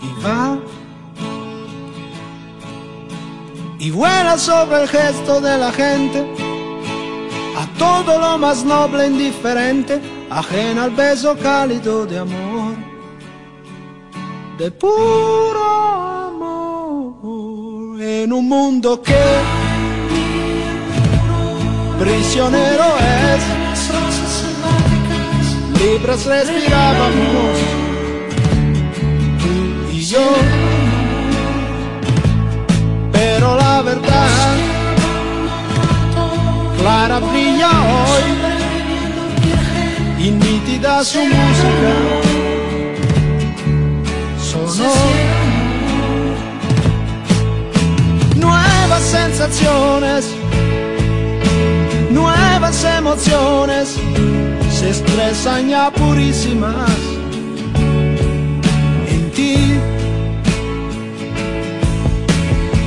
Y 0.00 0.24
va. 0.24 0.58
Y 3.78 3.90
vuela 3.90 4.38
sobre 4.38 4.82
el 4.82 4.88
gesto 4.88 5.40
de 5.40 5.58
la 5.58 5.72
gente 5.72 6.20
a 7.56 7.66
todo 7.78 8.18
lo 8.18 8.38
más 8.38 8.64
noble 8.64 9.04
e 9.04 9.06
indiferente 9.08 10.00
ajena 10.30 10.84
al 10.84 10.90
beso 10.92 11.36
cálido 11.36 12.06
de 12.06 12.18
amor 12.18 12.74
de 14.58 14.70
puro 14.70 16.11
en 18.22 18.32
un 18.32 18.48
mundo 18.48 19.02
que 19.02 19.24
prisionero 21.98 22.84
es. 22.98 23.42
Libres 25.80 26.24
respirábamos. 26.24 27.58
Tú 29.40 29.92
y 29.92 30.00
yo. 30.04 30.26
Pero 33.12 33.56
la 33.56 33.82
verdad 33.82 34.54
clara 36.78 37.18
brilla 37.18 37.70
hoy. 37.92 38.24
Y 40.24 40.30
nítida 40.30 41.02
su 41.04 41.18
música 41.18 41.92
sonó 44.38 45.31
nuevas 49.02 49.04
sensaciones, 49.04 50.34
nuevas 52.10 52.84
emociones 52.84 53.96
se 54.70 54.88
expresan 54.88 55.68
ya 55.68 55.90
purísimas 55.90 56.90
en 59.08 59.30
ti. 59.32 59.80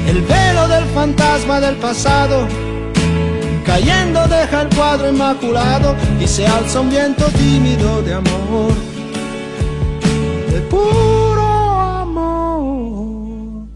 El 0.08 0.22
velo 0.22 0.68
del 0.68 0.86
fantasma 0.94 1.60
del 1.60 1.76
pasado 1.76 2.48
cayendo 3.66 4.26
deja 4.28 4.62
el 4.62 4.70
cuadro 4.76 5.10
inmaculado 5.10 5.96
y 6.20 6.28
se 6.28 6.48
alza 6.48 6.80
un 6.80 6.90
viento 6.90 7.26
tímido 7.32 8.02
de 8.04 8.14
amor, 8.14 8.74
de 10.52 10.62
puro 10.62 11.44
amor 11.82 13.68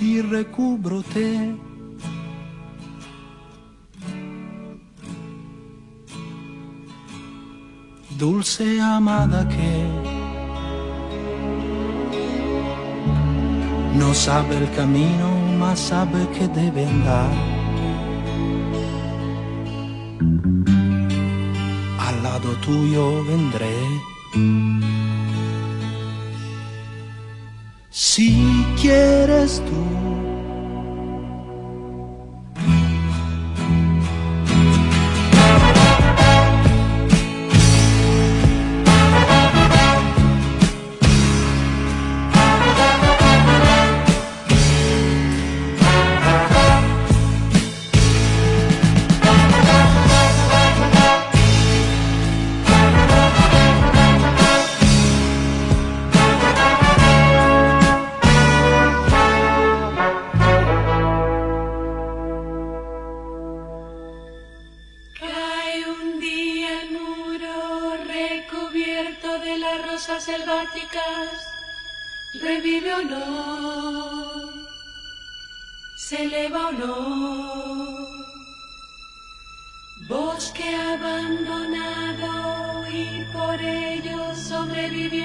y 0.00 0.22
recúbrote. 0.22 1.73
Dulce 8.24 8.80
amada 8.80 9.46
que 9.46 9.72
no 13.98 14.14
sabe 14.14 14.56
el 14.56 14.70
camino, 14.70 15.28
mas 15.58 15.78
sabe 15.78 16.26
que 16.34 16.48
debe 16.48 16.86
andar. 16.86 17.34
Al 22.06 22.22
lado 22.22 22.48
tuyo 22.64 23.22
vendré. 23.26 23.76
Si 27.90 28.64
quieres 28.80 29.62
tú. 29.68 30.13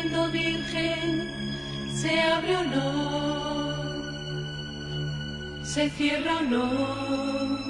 siendo 0.10 0.32
virgen 0.32 1.30
se 1.94 2.22
abre 2.22 2.58
o 2.58 2.64
no, 2.64 3.74
se 5.64 5.90
cierra 5.92 6.38
o 6.38 6.42
no. 6.44 7.70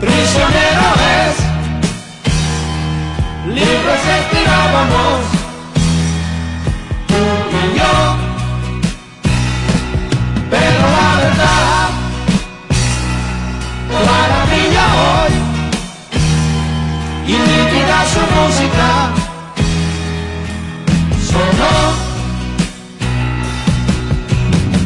prisionero 0.00 0.86
es, 1.20 1.36
libres 3.54 4.02
estirábamos 4.20 5.39
su 18.12 18.20
música. 18.38 18.88
Sono 21.30 21.72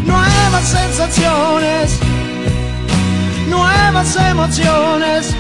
nuevas 0.05 0.65
sensaciones, 0.65 1.99
nuevas 3.49 4.17
emociones, 4.17 5.35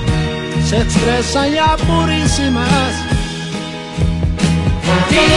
se 0.69 0.77
expresan 0.79 1.53
ya 1.53 1.77
purísimas. 1.77 2.93
Por 4.87 5.01
ti, 5.09 5.31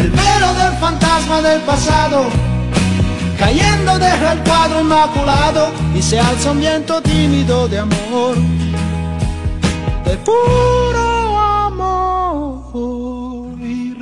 el 0.00 0.10
velo 0.10 0.54
del 0.54 0.74
fantasma 0.78 1.42
del 1.42 1.60
pasado, 1.62 2.26
cayendo 3.38 3.98
deja 3.98 4.32
el 4.32 4.38
cuadro 4.40 4.80
inmaculado 4.80 5.70
y 5.94 6.02
se 6.02 6.18
alza 6.18 6.50
un 6.50 6.60
viento 6.60 7.00
tímido 7.02 7.68
de 7.68 7.78
amor, 7.78 8.36
de 10.12 10.18
puro 10.18 11.38
amor 11.38 13.58
y 13.62 13.94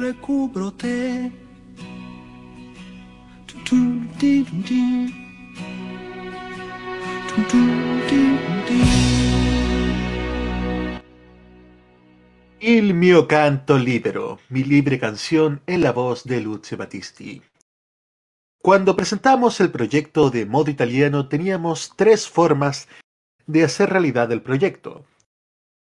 ti. 0.82 1.26
Il 12.62 12.94
mio 12.94 13.26
canto 13.26 13.78
libero, 13.78 14.38
mi 14.48 14.64
libre 14.64 14.98
canción 14.98 15.62
en 15.66 15.80
la 15.80 15.92
voz 15.92 16.24
de 16.24 16.40
Lucio 16.40 16.76
Battisti. 16.76 17.40
Cuando 18.60 18.96
presentamos 18.96 19.60
el 19.60 19.70
proyecto 19.70 20.30
de 20.30 20.44
modo 20.44 20.72
italiano 20.72 21.28
teníamos 21.28 21.92
tres 21.96 22.28
formas 22.28 22.88
de 23.46 23.62
hacer 23.62 23.90
realidad 23.90 24.32
el 24.32 24.42
proyecto. 24.42 25.04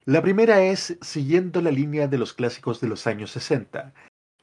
La 0.05 0.21
primera 0.21 0.61
es 0.61 0.97
siguiendo 0.99 1.61
la 1.61 1.71
línea 1.71 2.09
de 2.09 2.17
los 2.17 2.33
clásicos 2.33 2.81
de 2.81 2.89
los 2.89 3.07
años 3.07 3.31
60, 3.31 3.93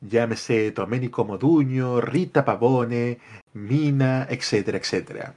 llámese 0.00 0.70
Domenico 0.70 1.26
Modugno, 1.26 2.00
Rita 2.00 2.46
Pavone, 2.46 3.18
Mina, 3.52 4.26
etcétera, 4.30 4.78
etcétera. 4.78 5.34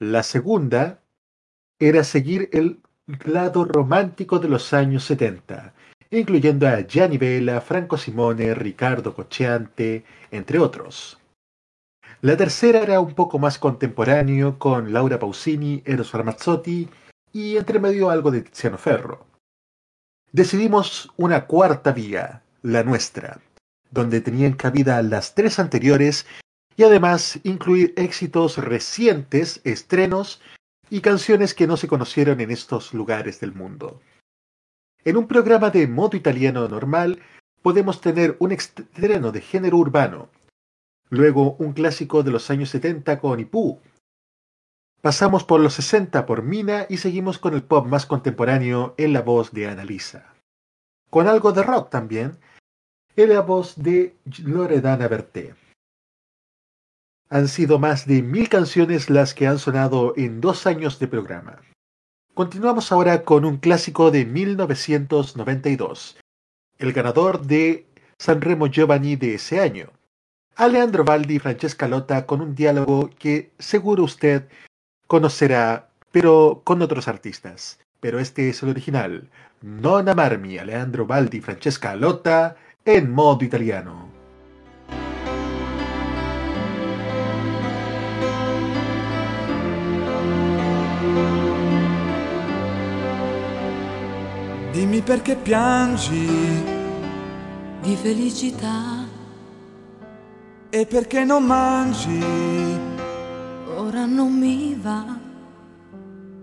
La 0.00 0.24
segunda 0.24 1.02
era 1.78 2.02
seguir 2.02 2.48
el 2.52 2.80
lado 3.24 3.64
romántico 3.64 4.40
de 4.40 4.48
los 4.48 4.72
años 4.72 5.04
70, 5.04 5.72
incluyendo 6.10 6.66
a 6.66 6.80
Gianni 6.80 7.16
Vela, 7.16 7.60
Franco 7.60 7.96
Simone, 7.96 8.54
Ricardo 8.54 9.14
Cocciante, 9.14 10.04
entre 10.32 10.58
otros. 10.58 11.20
La 12.22 12.36
tercera 12.36 12.80
era 12.80 12.98
un 12.98 13.14
poco 13.14 13.38
más 13.38 13.58
contemporáneo 13.60 14.58
con 14.58 14.92
Laura 14.92 15.20
Pausini, 15.20 15.80
Eros 15.84 16.12
Ramazzotti 16.12 16.88
y 17.32 17.56
entre 17.56 17.78
medio 17.78 18.10
algo 18.10 18.30
de 18.30 18.42
Tiziano 18.42 18.78
Ferro. 18.78 19.26
Decidimos 20.32 21.12
una 21.16 21.46
cuarta 21.46 21.92
vía, 21.92 22.42
la 22.62 22.82
nuestra, 22.82 23.40
donde 23.90 24.20
tenían 24.20 24.54
cabida 24.54 25.02
las 25.02 25.34
tres 25.34 25.58
anteriores 25.58 26.26
y 26.76 26.84
además 26.84 27.38
incluir 27.42 27.92
éxitos 27.96 28.58
recientes, 28.58 29.60
estrenos 29.64 30.40
y 30.88 31.00
canciones 31.00 31.54
que 31.54 31.66
no 31.66 31.76
se 31.76 31.88
conocieron 31.88 32.40
en 32.40 32.50
estos 32.50 32.94
lugares 32.94 33.40
del 33.40 33.52
mundo. 33.52 34.00
En 35.04 35.16
un 35.16 35.26
programa 35.26 35.70
de 35.70 35.86
modo 35.86 36.16
italiano 36.16 36.68
normal 36.68 37.20
podemos 37.60 38.00
tener 38.00 38.36
un 38.38 38.52
estreno 38.52 39.32
de 39.32 39.40
género 39.40 39.76
urbano, 39.78 40.28
luego 41.10 41.56
un 41.58 41.72
clásico 41.72 42.22
de 42.22 42.30
los 42.30 42.50
años 42.50 42.70
70 42.70 43.20
con 43.20 43.38
Ipú. 43.40 43.80
Pasamos 45.02 45.42
por 45.42 45.60
los 45.60 45.74
60 45.74 46.26
por 46.26 46.44
Mina 46.44 46.86
y 46.88 46.98
seguimos 46.98 47.40
con 47.40 47.54
el 47.54 47.64
pop 47.64 47.88
más 47.88 48.06
contemporáneo 48.06 48.94
en 48.96 49.12
la 49.12 49.20
voz 49.20 49.50
de 49.50 49.66
Annalisa. 49.66 50.32
Con 51.10 51.26
algo 51.26 51.50
de 51.50 51.64
rock 51.64 51.90
también, 51.90 52.38
en 53.16 53.30
la 53.30 53.40
voz 53.40 53.74
de 53.74 54.14
Loredana 54.44 55.08
Berté. 55.08 55.56
Han 57.30 57.48
sido 57.48 57.80
más 57.80 58.06
de 58.06 58.22
mil 58.22 58.48
canciones 58.48 59.10
las 59.10 59.34
que 59.34 59.48
han 59.48 59.58
sonado 59.58 60.14
en 60.16 60.40
dos 60.40 60.68
años 60.68 61.00
de 61.00 61.08
programa. 61.08 61.60
Continuamos 62.32 62.92
ahora 62.92 63.24
con 63.24 63.44
un 63.44 63.56
clásico 63.56 64.12
de 64.12 64.24
1992, 64.24 66.16
el 66.78 66.92
ganador 66.92 67.44
de 67.44 67.88
Sanremo 68.18 68.68
Giovanni 68.68 69.16
de 69.16 69.34
ese 69.34 69.58
año. 69.58 69.90
Alejandro 70.54 71.02
Baldi 71.02 71.34
y 71.34 71.38
Francesca 71.40 71.88
Lotta 71.88 72.24
con 72.24 72.40
un 72.40 72.54
diálogo 72.54 73.10
que 73.18 73.50
seguro 73.58 74.04
usted 74.04 74.48
conocerá, 75.12 75.90
pero 76.10 76.62
con 76.64 76.80
otros 76.80 77.06
artistas. 77.06 77.78
Pero 78.00 78.18
este 78.18 78.48
es 78.48 78.62
el 78.62 78.70
original. 78.70 79.28
Non 79.60 80.08
amarmi, 80.08 80.56
Alejandro 80.56 81.04
Baldi 81.04 81.36
y 81.36 81.40
Francesca 81.42 81.94
Lotta 81.94 82.56
en 82.82 83.12
modo 83.12 83.44
italiano. 83.44 84.08
Dimmi 94.72 95.02
perché 95.02 95.36
piangi 95.36 96.24
di 97.82 97.94
felicità. 97.96 99.02
e 100.74 100.86
perché 100.86 101.22
non 101.22 101.44
mangi. 101.44 102.91
Ora 103.92 104.06
non 104.06 104.32
mi 104.32 104.74
va. 104.80 105.04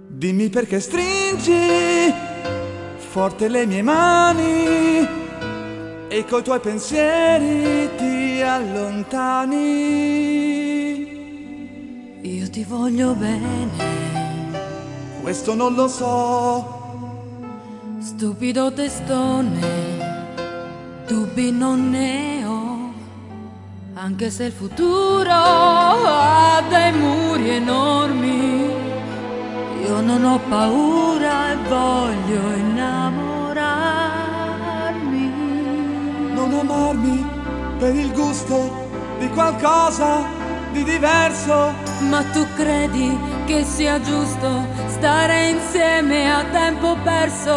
Dimmi 0.08 0.50
perché 0.50 0.80
stringi 0.80 2.14
forte 2.98 3.48
le 3.48 3.66
mie 3.66 3.82
mani 3.82 5.08
e 6.10 6.26
coi 6.26 6.44
tuoi 6.44 6.60
pensieri 6.60 7.90
ti 7.98 8.40
allontani. 8.40 9.58
Io 12.22 12.50
ti 12.52 12.64
voglio 12.66 13.16
bene, 13.16 13.72
Questo 15.24 15.56
non 15.56 15.74
lo 15.74 15.88
so, 15.88 17.18
stupido 18.00 18.72
testone, 18.72 20.38
dubbi 21.08 21.52
non 21.52 21.90
ne 21.90 22.39
anche 24.02 24.30
se 24.32 24.46
il 24.46 24.54
futuro 24.54 25.30
ha 25.30 26.64
dei 26.70 26.94
muri 26.94 27.50
enormi. 27.50 28.72
Io 29.84 30.00
non 30.00 30.24
ho 30.24 30.40
paura 30.48 31.52
e 31.52 31.56
voglio 31.68 32.54
innamorarmi. 32.56 33.48
non 36.34 36.54
amarmi 36.54 37.26
per 37.78 37.94
il 37.94 38.14
gusto 38.14 38.88
di 39.20 39.28
qualcosa 39.32 40.24
di 40.72 40.84
diverso. 40.86 41.74
Ma 42.10 42.24
tu 42.32 42.46
credi 42.56 43.18
che 43.46 43.66
sia 43.66 44.00
giusto 44.00 44.66
stare 44.88 45.50
insieme 45.50 46.32
a 46.32 46.46
tempo 46.46 46.96
perso? 47.04 47.52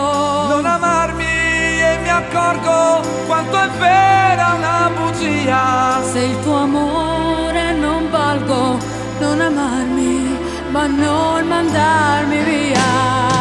Non 0.49 0.67
amarmi 0.67 1.42
e 1.83 1.99
mi 2.03 2.09
accorgo 2.09 3.01
quanto 3.27 3.57
è 3.57 3.69
vera 3.79 4.55
una 4.55 4.91
bugia. 4.97 6.03
Se 6.13 6.21
il 6.21 6.41
tuo 6.43 6.57
amore 6.57 7.73
non 7.73 8.11
valgo, 8.11 8.79
non 9.19 9.41
amarmi, 9.41 10.39
ma 10.71 10.87
non 10.87 11.47
mandarmi 11.47 12.39
via. 12.43 13.32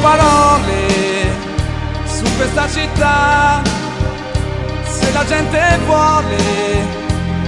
Parole 0.00 1.28
su 2.06 2.24
questa 2.36 2.68
città. 2.68 3.62
Se 4.84 5.12
la 5.12 5.24
gente 5.24 5.78
vuole, 5.86 6.36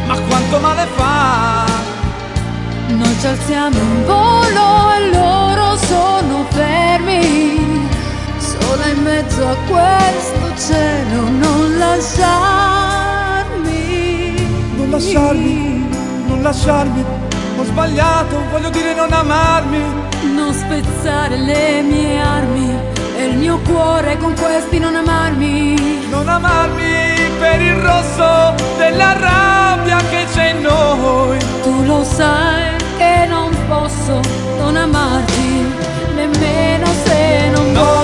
ma 0.06 0.18
quanto 0.28 0.58
male 0.60 0.86
fa. 0.94 1.64
Noi 2.88 3.18
ci 3.20 3.26
alziamo 3.26 3.76
in 3.76 4.04
volo 4.04 4.90
e 4.96 5.10
loro 5.12 5.76
sono 5.76 6.44
fermi. 6.50 7.88
Sola 8.38 8.86
in 8.86 9.02
mezzo 9.02 9.48
a 9.48 9.56
questo 9.66 10.54
cielo, 10.66 11.28
non 11.28 11.78
lasciarmi. 11.78 12.30
Non 14.76 14.90
lasciarmi, 14.90 15.88
non 16.26 16.42
lasciarmi. 16.42 17.31
Ho 17.58 17.64
sbagliato, 17.64 18.42
voglio 18.50 18.70
dire 18.70 18.94
non 18.94 19.12
amarmi. 19.12 19.78
Non 20.34 20.52
spezzare 20.52 21.36
le 21.36 21.82
mie 21.82 22.20
armi 22.20 22.76
e 23.16 23.24
il 23.26 23.36
mio 23.36 23.58
cuore 23.60 24.16
con 24.18 24.34
questi 24.34 24.78
non 24.78 24.96
amarmi. 24.96 26.08
Non 26.10 26.28
amarmi 26.28 27.30
per 27.38 27.60
il 27.60 27.74
rosso 27.74 28.54
della 28.76 29.12
rabbia 29.12 29.98
che 30.10 30.26
c'è 30.32 30.50
in 30.50 30.62
noi. 30.62 31.38
Tu 31.62 31.84
lo 31.84 32.02
sai 32.04 32.76
che 32.96 33.26
non 33.28 33.50
posso 33.68 34.20
non 34.58 34.76
amarti, 34.76 35.66
nemmeno 36.14 36.86
se 37.04 37.50
non, 37.50 37.72
Non 37.72 38.01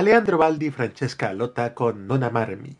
Alejandro 0.00 0.38
Baldi 0.38 0.68
y 0.68 0.70
Francesca 0.70 1.34
Lotta 1.34 1.74
con 1.74 2.06
Non 2.06 2.22
Amarmi. 2.22 2.74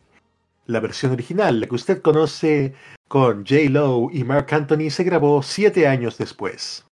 La 0.65 0.81
versión 0.81 1.13
original, 1.13 1.61
la 1.61 1.67
que 1.67 1.75
usted 1.75 2.01
conoce 2.01 2.75
con 3.09 3.45
J. 3.45 3.69
Lo 3.69 4.09
y 4.11 4.25
Mark 4.25 4.47
Anthony, 4.55 4.89
se 4.89 5.05
grabó 5.05 5.43
siete 5.43 5.87
años 5.87 6.17
después. 6.17 6.87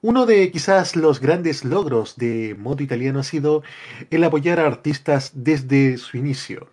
Uno 0.00 0.26
de 0.26 0.52
quizás 0.52 0.94
los 0.94 1.18
grandes 1.18 1.64
logros 1.64 2.16
de 2.16 2.54
modo 2.56 2.84
italiano 2.84 3.18
ha 3.18 3.24
sido 3.24 3.64
el 4.10 4.22
apoyar 4.22 4.60
a 4.60 4.66
artistas 4.68 5.32
desde 5.34 5.96
su 5.96 6.16
inicio. 6.16 6.68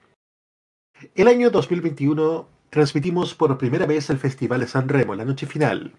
El 1.16 1.30
año 1.30 1.50
2021 1.50 2.48
transmitimos 2.70 3.34
por 3.34 3.58
primera 3.58 3.88
vez 3.88 4.12
el 4.12 4.20
Festival 4.20 4.60
de 4.60 4.68
San 4.68 4.90
Remo, 4.90 5.16
la 5.16 5.26
noche 5.26 5.48
final. 5.48 5.92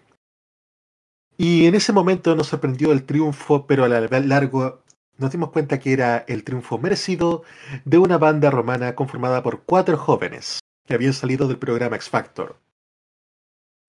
Y 1.37 1.65
en 1.65 1.75
ese 1.75 1.91
momento 1.91 2.33
nos 2.33 2.47
sorprendió 2.47 2.93
el 2.93 3.03
triunfo, 3.03 3.67
pero 3.67 3.83
a 3.83 3.89
la 3.89 3.99
largo 4.21 4.84
nos 5.17 5.31
dimos 5.31 5.51
cuenta 5.51 5.79
que 5.79 5.93
era 5.93 6.25
el 6.27 6.43
triunfo 6.43 6.77
merecido 6.77 7.43
de 7.85 7.97
una 7.97 8.17
banda 8.17 8.49
romana 8.49 8.95
conformada 8.95 9.43
por 9.43 9.63
cuatro 9.63 9.97
jóvenes 9.97 10.59
que 10.85 10.93
habían 10.93 11.13
salido 11.13 11.47
del 11.47 11.57
programa 11.57 11.95
X 11.95 12.09
Factor. 12.09 12.57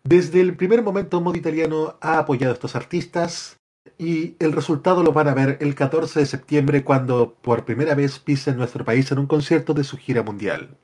Desde 0.02 0.40
el 0.40 0.56
primer 0.56 0.82
momento 0.82 1.20
Modo 1.20 1.36
Italiano 1.36 1.96
ha 2.00 2.18
apoyado 2.18 2.52
a 2.52 2.54
estos 2.54 2.76
artistas 2.76 3.56
y 3.98 4.36
el 4.38 4.52
resultado 4.52 5.02
lo 5.02 5.12
van 5.12 5.28
a 5.28 5.34
ver 5.34 5.58
el 5.60 5.74
14 5.74 6.20
de 6.20 6.26
septiembre 6.26 6.84
cuando 6.84 7.34
por 7.34 7.64
primera 7.64 7.94
vez 7.94 8.18
pisen 8.18 8.56
nuestro 8.56 8.84
país 8.84 9.10
en 9.10 9.18
un 9.18 9.26
concierto 9.26 9.74
de 9.74 9.84
su 9.84 9.96
gira 9.96 10.22
mundial. 10.22 10.76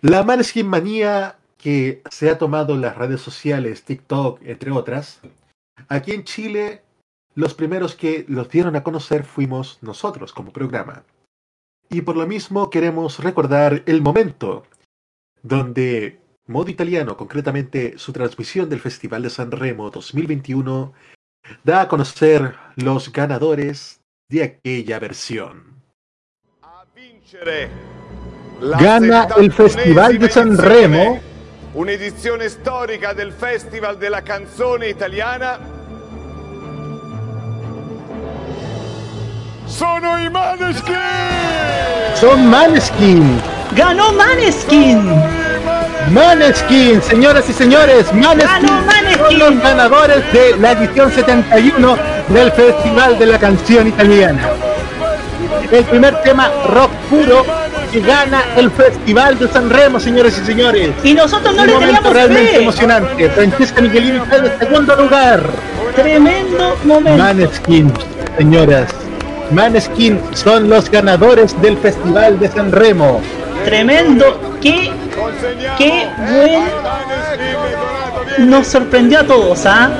La 0.00 0.24
Maneskin 0.24 0.66
Manía 0.66 1.38
que 1.62 2.02
se 2.10 2.28
ha 2.28 2.38
tomado 2.38 2.74
en 2.74 2.80
las 2.80 2.96
redes 2.96 3.20
sociales, 3.20 3.84
TikTok, 3.84 4.40
entre 4.42 4.72
otras, 4.72 5.20
aquí 5.88 6.10
en 6.10 6.24
Chile 6.24 6.82
los 7.34 7.54
primeros 7.54 7.94
que 7.94 8.24
los 8.28 8.48
dieron 8.48 8.76
a 8.76 8.82
conocer 8.82 9.24
fuimos 9.24 9.78
nosotros 9.82 10.32
como 10.32 10.52
programa. 10.52 11.04
Y 11.88 12.02
por 12.02 12.16
lo 12.16 12.26
mismo 12.26 12.70
queremos 12.70 13.18
recordar 13.18 13.82
el 13.86 14.02
momento 14.02 14.64
donde 15.42 16.20
Modo 16.46 16.70
Italiano, 16.70 17.16
concretamente 17.16 17.98
su 17.98 18.12
transmisión 18.12 18.68
del 18.68 18.80
Festival 18.80 19.22
de 19.22 19.30
San 19.30 19.50
Remo 19.50 19.90
2021, 19.90 20.92
da 21.64 21.82
a 21.82 21.88
conocer 21.88 22.54
los 22.76 23.12
ganadores 23.12 24.00
de 24.28 24.42
aquella 24.42 24.98
versión. 24.98 25.82
Gana 28.60 29.28
el 29.36 29.52
Festival 29.52 30.18
de 30.18 30.30
San 30.30 30.56
Remo. 30.56 31.20
Un'edizione 31.74 32.48
storica 32.48 33.14
del 33.14 33.32
Festival 33.32 33.98
della 33.98 34.22
canzone 34.22 34.88
italiana. 34.88 35.81
Sono 39.78 40.18
i 40.18 40.28
Maneskin! 40.28 40.94
Son 42.20 42.46
Maneskin. 42.48 43.40
¡Ganó 43.76 44.12
Maneskin! 44.12 45.00
Maneskin, 46.10 47.00
señoras 47.02 47.48
y 47.48 47.52
señores, 47.52 48.12
Maneskin, 48.12 48.68
son 49.16 49.38
los 49.38 49.62
ganadores 49.62 50.32
de 50.32 50.56
la 50.58 50.72
edición 50.72 51.10
71 51.10 51.96
del 52.28 52.52
Festival 52.52 53.18
de 53.18 53.26
la 53.26 53.38
Canción 53.38 53.86
Italiana. 53.88 54.42
El 55.70 55.84
primer 55.84 56.20
tema 56.22 56.50
rock 56.68 56.90
puro 57.08 57.46
que 57.92 58.00
gana 58.00 58.42
el 58.56 58.70
Festival 58.70 59.38
de 59.38 59.48
San 59.48 59.70
Remo, 59.70 59.98
señores 60.00 60.38
y 60.42 60.44
señores. 60.44 60.90
Y 61.02 61.14
nosotros 61.14 61.54
no 61.54 61.62
Un 61.62 61.66
le 61.68 61.72
momento 61.74 61.92
teníamos 61.94 62.12
realmente 62.12 62.50
fe. 62.50 62.62
emocionante. 62.62 63.30
Francesca 63.30 63.80
Michelini 63.80 64.18
está 64.18 64.36
en 64.36 64.58
segundo 64.58 64.96
lugar. 64.96 65.42
Tremendo 65.96 66.76
momento. 66.84 67.22
Maneskin, 67.22 67.92
señoras. 68.36 68.88
Maneskin 69.52 70.20
son 70.34 70.68
los 70.68 70.90
ganadores 70.90 71.60
del 71.60 71.76
Festival 71.78 72.38
de 72.38 72.48
San 72.48 72.72
Remo. 72.72 73.20
Tremendo. 73.64 74.40
Qué, 74.60 74.90
qué 75.78 76.08
buen. 76.18 76.62
Nos 78.50 78.66
sorprendió 78.66 79.20
a 79.20 79.24
todos, 79.24 79.66
¿ah? 79.66 79.90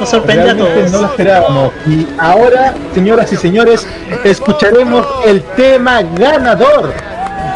Nos 0.00 0.08
sorprendió 0.08 0.52
a 0.52 0.56
todos. 0.56 0.90
no 0.92 1.00
lo 1.02 1.06
esperábamos. 1.06 1.72
Y 1.86 2.06
ahora, 2.18 2.74
señoras 2.94 3.32
y 3.32 3.36
señores, 3.36 3.86
escucharemos 4.24 5.06
el 5.24 5.42
tema 5.56 6.02
ganador 6.02 6.92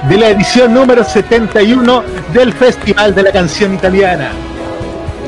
de 0.08 0.16
la 0.16 0.30
edición 0.30 0.72
número 0.72 1.04
71 1.04 2.02
del 2.32 2.52
Festival 2.52 3.14
de 3.14 3.22
la 3.24 3.32
Canción 3.32 3.74
Italiana. 3.74 4.32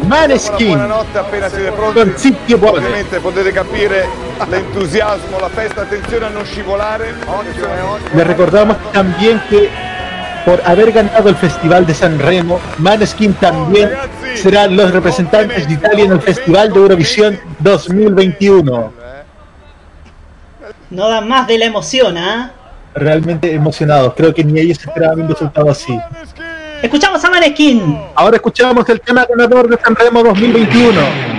Maneskin 0.07 0.69
Buonanotte, 0.69 1.19
appena 1.19 1.49
siete 1.49 1.71
pronti. 1.73 2.37
Ovviamente 2.61 3.19
potete 3.21 3.53
capire 3.53 4.07
l'entusiasmo, 4.49 5.39
la 5.39 5.49
festa, 5.49 5.83
attenzione 5.83 6.27
a 6.27 6.29
non 6.29 6.45
scivolare. 6.45 7.15
Les 8.13 8.27
recordamos 8.27 8.77
también 8.93 9.41
que 9.49 9.71
por 10.45 10.61
haber 10.65 10.93
ganado 10.93 11.29
el 11.29 11.37
Festival 11.37 11.87
de 11.87 11.95
San 11.95 12.19
Remo, 12.19 12.59
Maneskin 12.79 13.33
también 13.35 13.91
serán 14.35 14.77
los 14.77 14.91
representantes 14.91 15.69
de 15.69 15.75
Italia 15.75 16.05
en 16.05 16.13
el 16.13 16.21
Festival 16.21 16.73
de 16.73 16.79
Eurovisión 16.81 17.39
2021. 17.61 18.93
No 20.91 21.09
dan 21.09 21.29
más 21.29 21.47
de 21.47 21.59
la 21.59 21.65
emoción, 21.67 22.19
¿ah? 22.19 22.53
Realmente 22.95 23.55
emocionados, 23.55 24.13
creo 24.15 24.35
que 24.35 24.45
ni 24.45 24.61
ellos 24.61 24.79
esperaban 24.79 25.23
un 25.23 25.29
resultado 25.29 25.71
así. 25.71 25.99
Escuchamos 26.83 27.25
a 27.25 27.31
Maneskin. 27.31 27.97
Ahora 28.17 28.37
escuchamos 28.37 28.89
el 28.89 29.01
tema 29.01 29.25
ganador 29.25 29.69
de 29.69 29.79
San 29.79 29.95
Remo 29.95 30.23
2021. 30.23 31.33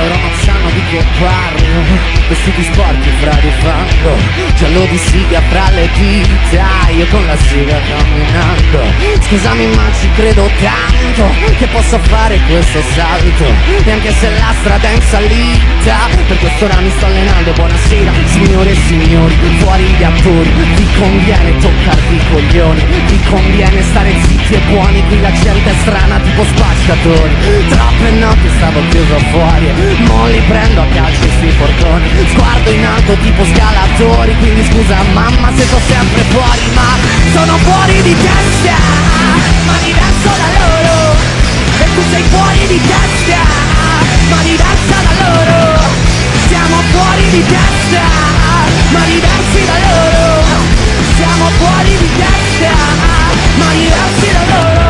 loro 0.00 0.16
non 0.16 0.34
sanno 0.38 0.70
di 0.70 0.82
che 0.88 1.04
parlo 1.18 2.19
Vestiti 2.30 2.62
sporchi 2.62 3.10
fra 3.18 3.34
di 3.42 3.50
fango 3.58 4.14
Giallo 4.54 4.86
di 4.86 4.96
siga 4.96 5.42
fra 5.50 5.68
le 5.70 5.88
dita 5.94 6.88
Io 6.96 7.04
con 7.10 7.26
la 7.26 7.36
siga 7.36 7.76
camminando. 7.90 8.86
Scusami 9.26 9.66
ma 9.74 9.82
ci 9.98 10.08
credo 10.14 10.48
tanto 10.62 11.26
Che 11.58 11.66
possa 11.66 11.98
fare 11.98 12.38
questo 12.46 12.80
salto. 12.94 13.44
E 13.84 13.90
anche 13.90 14.12
se 14.12 14.30
la 14.30 14.54
strada 14.60 14.88
è 14.88 14.92
in 14.92 15.02
salita 15.02 15.96
Per 16.28 16.38
quest'ora 16.38 16.78
mi 16.78 16.90
sto 16.90 17.06
allenando. 17.06 17.50
Buonasera 17.50 18.12
signore 18.26 18.70
e 18.70 18.76
signori 18.86 19.34
Fuori 19.58 19.82
gli 19.98 20.04
attori. 20.04 20.50
Vi 20.76 20.86
conviene 21.00 21.58
toccarvi 21.58 22.14
i 22.14 22.20
coglioni? 22.30 22.84
Vi 23.08 23.20
conviene 23.28 23.82
stare 23.82 24.14
zitti 24.28 24.54
e 24.54 24.60
buoni? 24.70 25.02
Qui 25.08 25.20
la 25.20 25.32
gente 25.32 25.68
è 25.68 25.74
strana 25.80 26.20
tipo 26.20 26.44
spacciatori. 26.44 27.34
Troppe 27.70 28.10
notti 28.20 28.48
stavo 28.54 28.80
chiuso 28.90 29.18
fuori 29.30 29.66
Mo 30.06 30.28
li 30.28 30.40
prendo 30.46 30.80
a 30.80 30.86
calci 30.94 31.28
sti 31.28 31.46
portoni 31.58 32.19
Sguardo 32.28 32.70
in 32.70 32.84
alto 32.84 33.14
tipo 33.22 33.44
scalatori 33.44 34.36
Quindi 34.38 34.64
scusa 34.70 34.96
mamma 35.12 35.50
se 35.56 35.64
sto 35.64 35.80
sempre 35.88 36.22
fuori 36.28 36.70
Ma 36.74 36.98
sono 37.32 37.56
fuori 37.58 38.02
di 38.02 38.14
testa. 38.14 38.76
Ma 39.66 39.76
diverso 39.82 40.28
da 40.28 40.48
loro 40.58 41.16
E 41.78 41.84
tu 41.94 42.02
sei 42.10 42.22
fuori 42.24 42.66
di 42.66 42.80
testa. 42.80 43.40
Ma 44.28 44.42
diversa 44.42 44.96
da 45.06 45.12
loro 45.24 45.80
Siamo 46.48 46.76
fuori 46.92 47.30
di 47.30 47.44
testa. 47.46 48.02
Ma 48.90 49.00
diversi 49.06 49.64
da 49.64 49.78
loro 49.88 50.44
Siamo 51.16 51.50
fuori 51.58 51.96
di 51.96 52.10
testa. 52.16 52.72
Ma 53.56 53.72
diversi 53.72 54.32
da 54.32 54.42
loro 54.54 54.89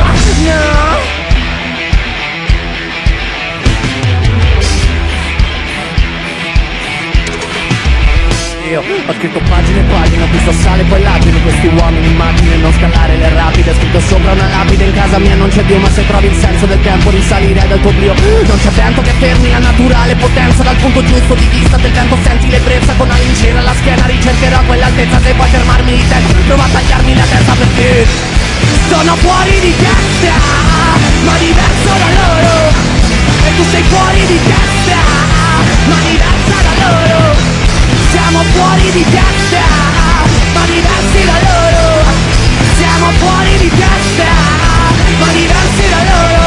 io. 8.70 8.80
Ho 8.80 9.12
scritto 9.18 9.40
pagine 9.48 9.80
e 9.80 9.82
pagine, 9.90 10.22
ho 10.22 10.30
visto 10.30 10.52
sale 10.52 10.82
poi 10.84 11.02
lagine 11.02 11.42
Questi 11.42 11.66
uomini 11.66 12.06
immagine, 12.06 12.56
non 12.56 12.72
scalare 12.72 13.16
le 13.16 13.28
rapide. 13.34 13.74
Scritto 13.74 14.00
sopra 14.00 14.32
una 14.32 14.48
lapide, 14.48 14.84
in 14.84 14.94
casa 14.94 15.18
mia 15.18 15.34
non 15.34 15.48
c'è 15.48 15.62
Dio 15.64 15.78
Ma 15.78 15.90
se 15.90 16.06
trovi 16.06 16.26
il 16.28 16.36
senso 16.38 16.66
del 16.66 16.80
tempo 16.80 17.10
risalire 17.10 17.66
dal 17.66 17.80
tuo 17.80 17.92
brio 17.92 18.14
Non 18.14 18.58
c'è 18.62 18.70
vento 18.70 19.02
che 19.02 19.12
fermi 19.18 19.50
la 19.50 19.58
naturale 19.58 20.14
potenza. 20.14 20.62
Dal 20.62 20.76
punto 20.76 21.04
giusto 21.04 21.34
di 21.34 21.46
vista 21.46 21.76
del 21.76 21.90
vento 21.90 22.16
senti 22.22 22.48
l'ebbrezza. 22.48 22.94
Con 22.94 23.08
la 23.08 23.16
lincera 23.18 23.58
alla 23.58 23.74
schiena 23.74 24.06
ricercherò 24.06 24.62
quell'altezza. 24.62 25.20
Se 25.20 25.34
puoi 25.34 25.48
fermarmi 25.48 25.92
di 25.96 26.08
testa, 26.08 26.34
prova 26.46 26.64
a 26.64 26.68
tagliarmi 26.68 27.14
la 27.14 27.24
testa 27.24 27.52
perché 27.54 28.06
Sono 28.88 29.16
fuori 29.16 29.58
di 29.60 29.74
testa, 29.76 30.34
ma 31.24 31.36
diverso 31.38 31.92
da 31.98 32.08
loro. 32.18 32.98
E 33.42 33.56
tu 33.56 33.64
sei 33.70 33.82
fuori 33.82 34.26
di 34.26 34.38
testa, 34.44 34.98
ma 35.88 35.96
diversa 36.06 36.56
da 36.62 36.88
loro 36.88 37.59
siamo 38.30 38.44
fuori 38.44 38.90
di 38.92 39.04
testa, 39.10 39.64
ma 40.54 40.64
diversi 40.64 41.24
da 41.24 41.38
loro. 41.48 42.04
Siamo 42.76 43.10
fuori 43.18 43.58
di 43.58 43.68
testa, 43.70 44.30
ma 45.18 45.32
diversi 45.32 45.88
da 45.90 46.00
loro. 46.10 46.38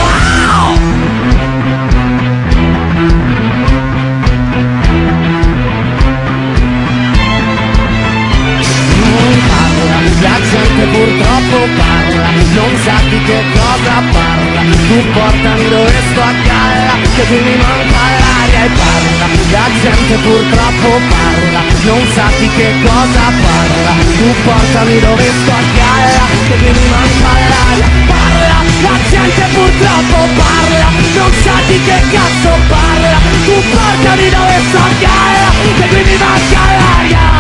Non 8.96 9.42
parla, 9.50 10.00
la 10.22 10.40
gente 10.40 10.86
purtroppo 10.86 11.68
parla, 11.76 12.30
non 12.54 12.78
sa 12.86 12.96
di 13.10 13.24
che 13.24 13.44
cosa 13.52 14.04
parla. 14.14 14.62
Tu 14.88 15.12
portami 15.12 15.70
dove 15.70 16.02
sto 16.12 16.22
a 16.22 16.32
galla, 16.32 16.94
che 17.14 17.24
qui 17.24 17.40
mi 17.42 17.56
manca 17.58 18.23
e 18.64 18.70
parla. 18.70 19.28
La 19.52 19.68
gente 19.82 20.16
purtroppo 20.24 20.90
parla, 21.10 21.62
non 21.84 22.02
sa 22.14 22.28
di 22.40 22.50
che 22.56 22.70
cosa 22.84 23.26
parla. 23.44 23.94
Tu 24.18 24.28
portami 24.44 25.00
dove 25.00 25.24
sto 25.24 25.52
a 25.52 25.64
galla, 25.78 26.26
che 26.48 26.56
mi 26.62 26.72
manca 26.90 27.32
l'aria. 27.52 27.88
Parla, 28.08 28.60
la 28.88 28.98
gente 29.10 29.44
purtroppo 29.54 30.18
parla, 30.40 30.88
non 31.16 31.32
sa 31.44 31.56
di 31.68 31.78
che 31.84 32.00
cazzo 32.12 32.54
parla. 32.70 33.20
Tu 33.46 33.56
portami 33.72 34.30
dove 34.30 34.58
sto 34.68 34.78
a 34.78 34.92
galla, 35.04 35.50
che 35.62 36.04
mi 36.04 36.18
manca 36.18 36.64
l'aria 36.78 37.32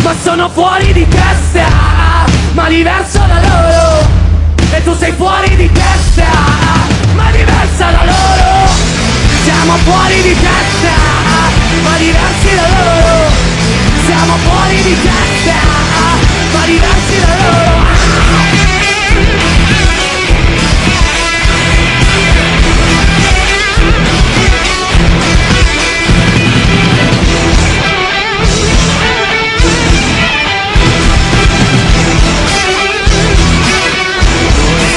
ma 0.00 0.14
sono 0.22 0.48
fuori 0.48 0.92
di 0.94 1.06
testa, 1.06 1.66
ma 2.52 2.68
diverso 2.68 3.18
da 3.18 3.40
loro. 3.42 4.27
E 4.70 4.82
tu 4.84 4.94
sei 4.96 5.12
fuori 5.12 5.56
di 5.56 5.70
testa, 5.72 6.28
ma 7.14 7.30
diversa 7.30 7.90
da 7.90 8.04
loro. 8.04 8.68
Siamo 9.42 9.76
fuori 9.78 10.22
di 10.22 10.34
testa, 10.34 10.94
ma 11.82 11.96
diversi 11.96 12.54
da 12.54 12.68
loro. 12.68 13.30
Siamo 14.04 14.36
fuori 14.36 14.82
di 14.82 14.96
testa, 15.02 15.54
ma 16.52 16.64
diversi 16.66 17.20
da 17.20 17.26
loro. 17.26 17.78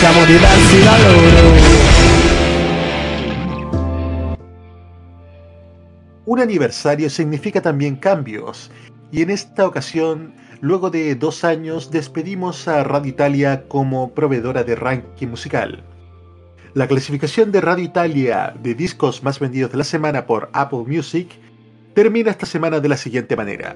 Siamo 0.02 0.26
diversi 0.26 0.80
da 0.84 0.98
loro. 0.98 1.54
Un 6.26 6.40
aniversario 6.40 7.08
significa 7.08 7.62
también 7.62 7.98
cambios, 7.98 8.72
y 9.12 9.22
en 9.22 9.30
esta 9.30 9.68
ocasión, 9.68 10.34
luego 10.60 10.90
de 10.90 11.14
dos 11.14 11.44
años, 11.44 11.92
despedimos 11.92 12.68
a 12.68 12.84
Radio 12.84 13.12
Italia 13.12 13.66
como 13.68 14.12
proveedora 14.16 14.64
de 14.64 14.76
ranking 14.76 15.28
musical. 15.28 15.84
La 16.74 16.88
clasificación 16.88 17.52
de 17.52 17.62
Radio 17.62 17.86
Italia 17.86 18.56
de 18.60 18.74
discos 18.74 19.22
más 19.22 19.40
vendidos 19.40 19.72
de 19.72 19.78
la 19.78 19.84
semana 19.84 20.26
por 20.26 20.50
Apple 20.54 20.86
Music 20.88 21.30
termina 21.94 22.32
esta 22.32 22.48
semana 22.48 22.80
de 22.80 22.90
la 22.90 22.98
siguiente 22.98 23.36
manera. 23.36 23.76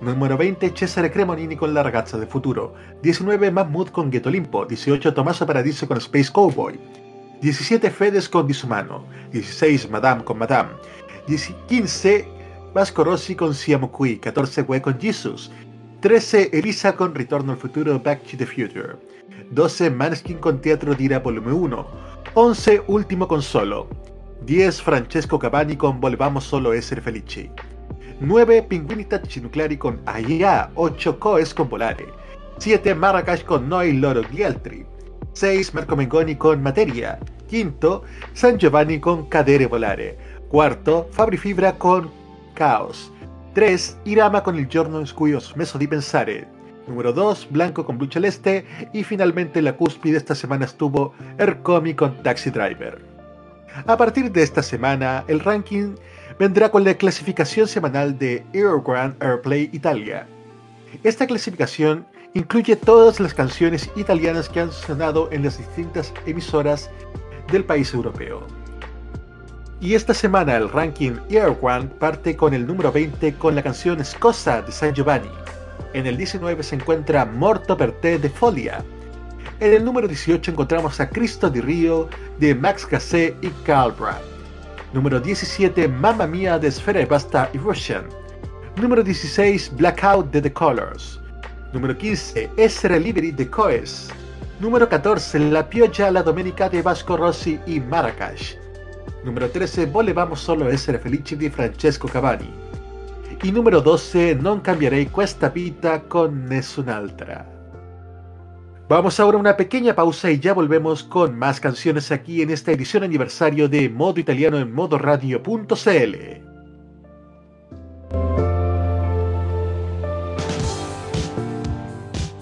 Número 0.00 0.36
20, 0.36 0.72
Cesare 0.74 1.10
Cremonini 1.10 1.56
con 1.56 1.72
La 1.72 1.82
ragazza 1.82 2.18
del 2.18 2.28
futuro. 2.28 2.74
19, 3.00 3.50
Mahmoud 3.50 3.90
con 3.90 4.10
Ghetto 4.10 4.28
Olimpo. 4.28 4.64
18, 4.64 5.12
Tommaso 5.12 5.46
Paradiso 5.46 5.86
con 5.86 5.96
Space 5.98 6.30
Cowboy. 6.30 6.78
17, 7.40 7.90
Fedes 7.90 8.28
con 8.28 8.46
Disumano. 8.46 9.06
16, 9.30 9.88
Madame 9.88 10.24
con 10.24 10.38
Madame. 10.38 10.70
15, 11.26 12.26
Vasco 12.72 13.02
Rossi 13.02 13.34
con 13.34 13.54
Siamo 13.54 13.88
Qui. 13.88 14.18
14, 14.18 14.62
We 14.66 14.80
con 14.80 14.98
Jesus. 14.98 15.50
13, 16.00 16.50
Elisa 16.52 16.94
con 16.94 17.14
Ritorno 17.14 17.52
al 17.52 17.58
futuro 17.58 17.98
Back 17.98 18.30
to 18.30 18.36
the 18.36 18.46
Future. 18.46 18.98
12, 19.50 19.90
Maneskin 19.90 20.38
con 20.38 20.60
Teatro 20.60 20.94
Dira 20.94 21.20
Volumen 21.20 21.54
1. 21.54 21.86
11, 22.34 22.82
Último 22.86 23.26
con 23.26 23.40
Solo. 23.40 23.88
10, 24.42 24.82
Francesco 24.82 25.38
Cavani 25.38 25.76
con 25.76 26.00
Volvamos 26.00 26.44
solo 26.44 26.72
essere 26.72 27.00
felici. 27.00 27.50
9 28.18 28.62
Pinguinita 28.62 29.20
Nucleari 29.40 29.76
con 29.76 30.00
AIA, 30.04 30.70
8 30.74 31.18
Coes 31.18 31.52
con 31.52 31.68
Volare, 31.68 32.06
7 32.58 32.94
Marrakesh 32.94 33.42
con 33.42 33.66
Noi 33.66 33.98
Loro 33.98 34.22
gli 34.30 34.42
altri, 34.42 34.86
6 35.32 35.70
Marco 35.72 35.96
Mengoni 35.96 36.36
con 36.36 36.60
Materia, 36.62 37.18
5 37.48 38.00
San 38.32 38.56
Giovanni 38.56 39.00
con 39.00 39.26
Cadere 39.26 39.66
Volare, 39.66 40.44
4 40.48 41.08
Fabri 41.10 41.36
Fibra 41.36 41.72
con 41.72 42.08
Caos, 42.52 43.10
3 43.52 43.76
Irama 44.04 44.42
con 44.42 44.56
Il 44.56 44.68
giorno 44.68 44.98
ho 44.98 45.40
smesso 45.40 45.76
di 45.76 45.88
pensare, 45.88 46.48
número 46.86 47.10
2 47.10 47.46
Blanco 47.48 47.84
con 47.84 47.96
Blue 47.96 48.08
Celeste 48.08 48.64
y 48.92 49.02
finalmente 49.02 49.60
la 49.60 49.74
cúspide 49.74 50.18
esta 50.18 50.36
semana 50.36 50.66
estuvo 50.66 51.14
Ercomi 51.36 51.94
con 51.94 52.22
Taxi 52.22 52.50
Driver. 52.50 53.12
A 53.86 53.96
partir 53.96 54.30
de 54.30 54.40
esta 54.40 54.62
semana, 54.62 55.24
el 55.26 55.40
ranking 55.40 55.96
vendrá 56.38 56.70
con 56.70 56.84
la 56.84 56.94
clasificación 56.94 57.68
semanal 57.68 58.18
de 58.18 58.44
Eurogrand 58.52 59.22
Airplay 59.22 59.70
Italia. 59.72 60.26
Esta 61.02 61.26
clasificación 61.26 62.06
incluye 62.34 62.76
todas 62.76 63.20
las 63.20 63.34
canciones 63.34 63.90
italianas 63.96 64.48
que 64.48 64.60
han 64.60 64.72
sonado 64.72 65.28
en 65.30 65.44
las 65.44 65.58
distintas 65.58 66.12
emisoras 66.26 66.90
del 67.52 67.64
país 67.64 67.94
europeo. 67.94 68.46
Y 69.80 69.94
esta 69.94 70.14
semana 70.14 70.56
el 70.56 70.70
ranking 70.70 71.12
Air 71.28 71.56
One 71.60 71.86
parte 71.86 72.36
con 72.36 72.54
el 72.54 72.66
número 72.66 72.90
20 72.90 73.34
con 73.34 73.54
la 73.54 73.62
canción 73.62 74.04
Scossa 74.04 74.62
de 74.62 74.72
San 74.72 74.94
Giovanni. 74.94 75.30
En 75.92 76.06
el 76.06 76.16
19 76.16 76.62
se 76.62 76.76
encuentra 76.76 77.24
Morto 77.24 77.76
per 77.76 77.92
te 77.92 78.18
de 78.18 78.28
Folia. 78.28 78.84
En 79.60 79.72
el 79.72 79.84
número 79.84 80.08
18 80.08 80.50
encontramos 80.50 80.98
a 81.00 81.08
Cristo 81.08 81.48
di 81.48 81.60
Rio 81.60 82.08
de 82.40 82.54
Max 82.54 82.88
Gassé 82.88 83.36
y 83.42 83.48
Carl 83.64 83.92
Brad. 83.92 84.33
Número 84.94 85.18
17 85.18 85.88
Mamma 85.88 86.24
Mia 86.24 86.56
de 86.56 86.70
Sfera 86.70 87.00
e 87.00 87.04
Basta 87.04 87.50
y 87.52 87.58
Russian. 87.58 88.04
Número 88.80 89.02
16 89.02 89.74
Blackout 89.74 90.30
de 90.30 90.40
The 90.40 90.52
Colors. 90.52 91.20
Número 91.72 91.96
15 91.96 92.52
Essere 92.56 93.00
Liberi 93.00 93.32
de 93.32 93.50
Coes. 93.50 94.08
Número 94.60 94.88
14 94.88 95.50
La 95.50 95.68
Pioggia 95.68 96.12
la 96.12 96.22
Domenica 96.22 96.68
de 96.68 96.80
Vasco 96.80 97.16
Rossi 97.16 97.58
y 97.66 97.80
Marrakesh. 97.80 98.56
Número 99.24 99.50
13 99.50 99.86
Volevamo 99.86 100.36
solo 100.36 100.68
essere 100.68 101.00
felici 101.00 101.36
di 101.36 101.50
Francesco 101.50 102.06
Cavani. 102.06 102.48
Y 103.42 103.50
número 103.50 103.80
12 103.80 104.36
Non 104.36 104.60
cambierei 104.60 105.10
questa 105.10 105.48
vita 105.48 106.02
con 106.02 106.44
nessun'altra. 106.44 107.53
Vamos 108.86 109.18
ahora 109.18 109.38
a 109.38 109.40
una 109.40 109.56
pequeña 109.56 109.94
pausa 109.94 110.30
y 110.30 110.38
ya 110.38 110.52
volvemos 110.52 111.04
con 111.04 111.38
más 111.38 111.58
canciones 111.58 112.12
aquí 112.12 112.42
en 112.42 112.50
esta 112.50 112.70
edición 112.70 113.02
aniversario 113.02 113.66
de 113.66 113.88
Modo 113.88 114.20
Italiano 114.20 114.58
en 114.58 114.74
modoradio.cl. 114.74 116.14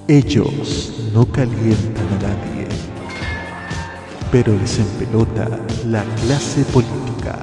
Ellos 0.08 1.10
no 1.14 1.24
calientan 1.30 2.08
a 2.08 2.22
nadie, 2.22 2.66
pero 4.32 4.52
les 4.52 4.80
empelota 4.80 5.48
la 5.86 6.02
clase 6.24 6.64
política. 6.72 7.38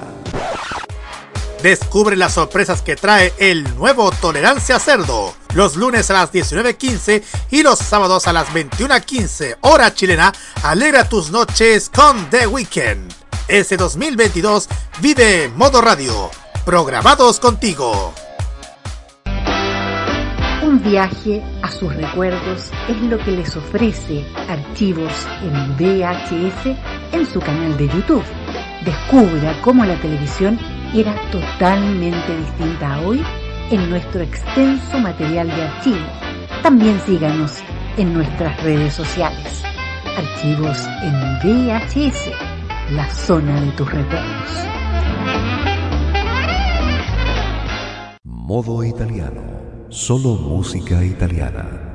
Descubre 1.64 2.18
las 2.18 2.34
sorpresas 2.34 2.82
que 2.82 2.98
trae 2.98 3.32
el 3.38 3.64
nuevo 3.78 4.12
Tolerancia 4.12 4.78
Cerdo. 4.78 5.39
Los 5.56 5.76
lunes 5.76 6.12
a 6.12 6.14
las 6.14 6.32
19.15 6.32 7.24
y 7.50 7.64
los 7.64 7.80
sábados 7.80 8.28
a 8.28 8.34
las 8.34 8.50
21.15 8.50 9.58
hora 9.62 9.94
chilena. 9.94 10.32
Alegra 10.62 11.10
tus 11.10 11.32
noches 11.32 11.90
con 11.90 12.30
The 12.30 12.46
Weekend. 12.46 13.12
Este 13.48 13.76
2022 13.76 14.70
vive 15.02 15.52
Modo 15.56 15.82
Radio. 15.82 16.30
Programados 16.66 17.40
contigo. 17.40 18.14
Un 20.62 20.84
viaje 20.84 21.42
a 21.64 21.72
sus 21.72 21.96
recuerdos 21.96 22.70
es 22.88 23.02
lo 23.02 23.18
que 23.18 23.32
les 23.32 23.56
ofrece 23.56 24.24
Archivos 24.48 25.12
en 25.42 25.76
VHS 25.78 26.78
en 27.12 27.26
su 27.26 27.40
canal 27.40 27.76
de 27.76 27.88
YouTube. 27.88 28.26
Descubra 28.86 29.60
cómo 29.64 29.84
la 29.84 30.00
televisión 30.00 30.60
era 30.94 31.16
totalmente 31.32 32.38
distinta 32.38 32.94
a 32.94 33.00
hoy 33.02 33.26
en 33.72 33.90
nuestro 33.90 34.22
extenso 34.22 34.98
material 35.00 35.48
de 35.48 35.64
archivo. 35.64 36.06
También 36.64 37.00
síganos 37.06 37.58
en 37.98 38.14
nuestras 38.14 38.62
redes 38.64 38.94
sociales. 38.94 39.64
Archivos 40.18 40.78
en 41.04 41.14
VHS, 41.44 42.32
la 42.92 43.10
zona 43.10 43.62
de 43.62 43.72
tus 43.72 43.92
recuerdos. 43.92 44.70
Modo 48.24 48.84
italiano. 48.84 49.42
Solo 49.90 50.36
música 50.36 51.04
italiana. 51.04 51.89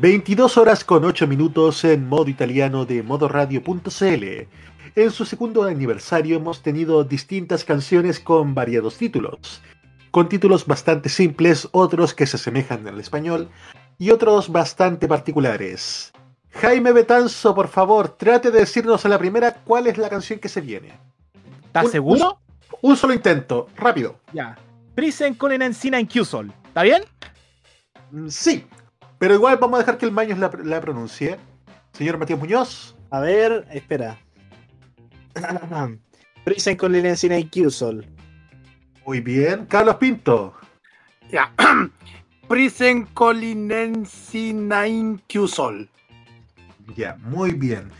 ...22 0.00 0.56
horas 0.56 0.82
con 0.82 1.04
8 1.04 1.26
minutos 1.26 1.84
en 1.84 2.08
modo 2.08 2.30
italiano 2.30 2.86
de 2.86 3.02
modoradio.cl. 3.02 4.24
En 4.96 5.10
su 5.10 5.26
segundo 5.26 5.64
aniversario 5.64 6.38
hemos 6.38 6.62
tenido 6.62 7.04
distintas 7.04 7.64
canciones 7.64 8.18
con 8.18 8.54
variados 8.54 8.96
títulos. 8.96 9.60
Con 10.10 10.30
títulos 10.30 10.66
bastante 10.66 11.10
simples, 11.10 11.68
otros 11.72 12.14
que 12.14 12.26
se 12.26 12.36
asemejan 12.36 12.88
al 12.88 12.98
español 12.98 13.50
y 13.98 14.10
otros 14.10 14.50
bastante 14.50 15.06
particulares. 15.06 16.12
Jaime 16.48 16.92
Betanzo, 16.92 17.54
por 17.54 17.68
favor, 17.68 18.08
trate 18.08 18.50
de 18.50 18.60
decirnos 18.60 19.04
a 19.04 19.10
la 19.10 19.18
primera 19.18 19.52
cuál 19.52 19.86
es 19.86 19.98
la 19.98 20.08
canción 20.08 20.38
que 20.38 20.48
se 20.48 20.62
viene. 20.62 20.98
¿Estás 21.66 21.90
seguro? 21.90 22.38
Un, 22.80 22.90
un 22.92 22.96
solo 22.96 23.12
intento, 23.12 23.68
rápido. 23.76 24.18
Ya. 24.32 24.56
Prisen 24.94 25.34
con 25.34 25.52
encina 25.52 25.98
en 25.98 26.06
Q-Sol. 26.06 26.50
¿Está 26.68 26.84
bien? 26.84 27.02
Mm, 28.10 28.28
Sí, 28.28 28.64
pero 29.20 29.34
igual 29.34 29.58
vamos 29.60 29.76
a 29.76 29.82
dejar 29.82 29.98
que 29.98 30.06
el 30.06 30.12
Maños 30.12 30.38
la, 30.38 30.50
la 30.64 30.80
pronuncie. 30.80 31.36
Señor 31.92 32.16
Matías 32.16 32.38
Muñoz. 32.38 32.96
A 33.10 33.20
ver, 33.20 33.66
espera. 33.70 34.18
Prisen 36.44 36.78
con 36.78 36.96
y 36.96 37.50
Q-Sol. 37.50 38.06
Muy 39.04 39.20
bien. 39.20 39.66
Carlos 39.66 39.96
Pinto. 39.96 40.54
Ya. 41.30 41.52
Prisen 42.48 43.04
Colinensinain 43.12 45.20
Q-Sol. 45.30 45.90
Ya, 46.96 47.18
muy 47.20 47.50
bien. 47.50 47.90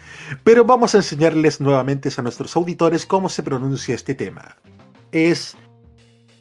Pero 0.43 0.65
vamos 0.65 0.95
a 0.95 0.99
enseñarles 0.99 1.61
nuevamente 1.61 2.09
a 2.17 2.23
nuestros 2.23 2.57
auditores 2.57 3.05
cómo 3.05 3.29
se 3.29 3.43
pronuncia 3.43 3.95
este 3.95 4.15
tema. 4.15 4.57
Es 5.13 5.55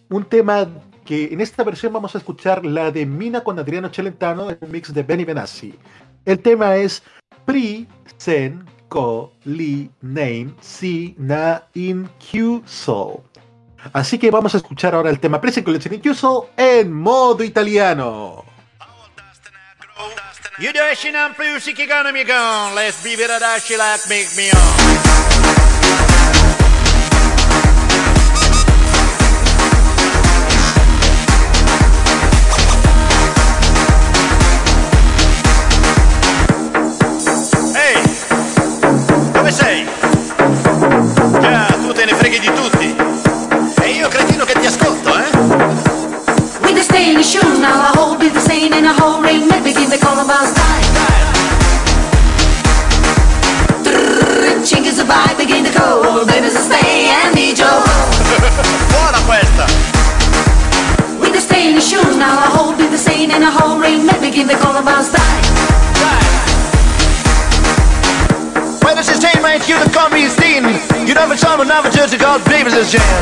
un 0.10 0.24
tema 0.24 0.70
que 1.10 1.34
en 1.34 1.42
esta 1.42 1.64
versión 1.64 1.92
vamos 1.92 2.14
a 2.14 2.20
escuchar 2.20 2.64
la 2.64 2.92
de 2.92 3.04
Mina 3.04 3.42
con 3.44 3.58
Adriano 3.58 3.90
Celentano 3.92 4.52
en 4.52 4.60
un 4.62 4.72
mix 4.72 4.94
de 4.94 5.02
Benny 5.02 5.26
Benassi. 5.26 5.74
El 6.24 6.38
tema 6.40 6.76
es 6.76 7.02
Pri 7.46 7.88
Sen 8.18 8.64
Ko 8.90 9.34
Li 9.44 9.90
Name 10.02 10.54
Si 10.62 11.16
Na 11.18 11.64
In 11.74 12.08
Q 12.20 12.62
Sol. 12.68 13.24
Así 13.92 14.20
que 14.20 14.30
vamos 14.30 14.54
a 14.54 14.58
escuchar 14.58 14.94
ahora 14.94 15.10
el 15.10 15.20
tema 15.20 15.42
Pri 15.42 15.52
Sen 15.52 15.64
Ko 15.64 15.72
Li 15.72 15.80
Name 15.80 15.96
In 15.96 16.02
Q 16.04 16.14
Sol 16.14 16.44
en 16.56 16.94
modo 16.94 17.44
italiano. 17.44 18.46
Freghi 42.30 42.40
di 42.40 42.54
tutti. 42.54 42.96
E 43.82 43.90
io 43.90 44.08
cretino 44.08 44.46
che 44.46 44.54
ti 44.60 44.68
ascolto, 44.68 45.18
eh? 45.18 45.30
With 46.62 46.76
the 46.76 46.84
stainless 46.84 47.30
shoes 47.32 47.58
now 47.58 47.74
I 47.74 47.92
hold 47.96 48.20
the 48.20 48.40
stain 48.40 48.74
and 48.74 48.86
a 48.86 48.94
whole 48.94 49.22
ring 49.22 49.48
may 49.48 49.62
begin 49.62 49.90
the 49.90 49.98
columbine 49.98 50.46
style. 50.46 50.88
Chink 54.64 54.86
is 54.86 55.00
a 55.00 55.06
vibe, 55.06 55.38
begin 55.38 55.64
the 55.64 55.72
cold, 55.72 56.28
baby's 56.28 56.54
a 56.54 56.60
stay 56.60 57.10
and 57.10 57.34
need 57.34 57.58
your 57.58 57.68
Buona 58.92 59.20
questa! 59.26 59.66
With 61.20 61.34
the 61.34 61.42
stainless 61.42 61.90
shoes 61.90 62.18
now 62.18 62.38
I 62.38 62.50
hold 62.54 62.78
the 62.78 62.98
stain 62.98 63.32
and 63.32 63.44
a 63.44 63.52
whole 63.52 63.80
ring 63.80 64.06
may 64.06 64.20
begin 64.20 64.48
the 64.48 64.56
columbine 64.56 65.04
style. 65.04 66.29
thank 69.50 69.68
you 69.68 69.78
to 69.84 69.90
come 69.90 70.14
be 70.14 70.30
seen. 70.30 70.62
You 71.08 71.14
never 71.18 71.36
judge 71.90 72.14
God's 72.18 72.44
jam. 72.94 73.22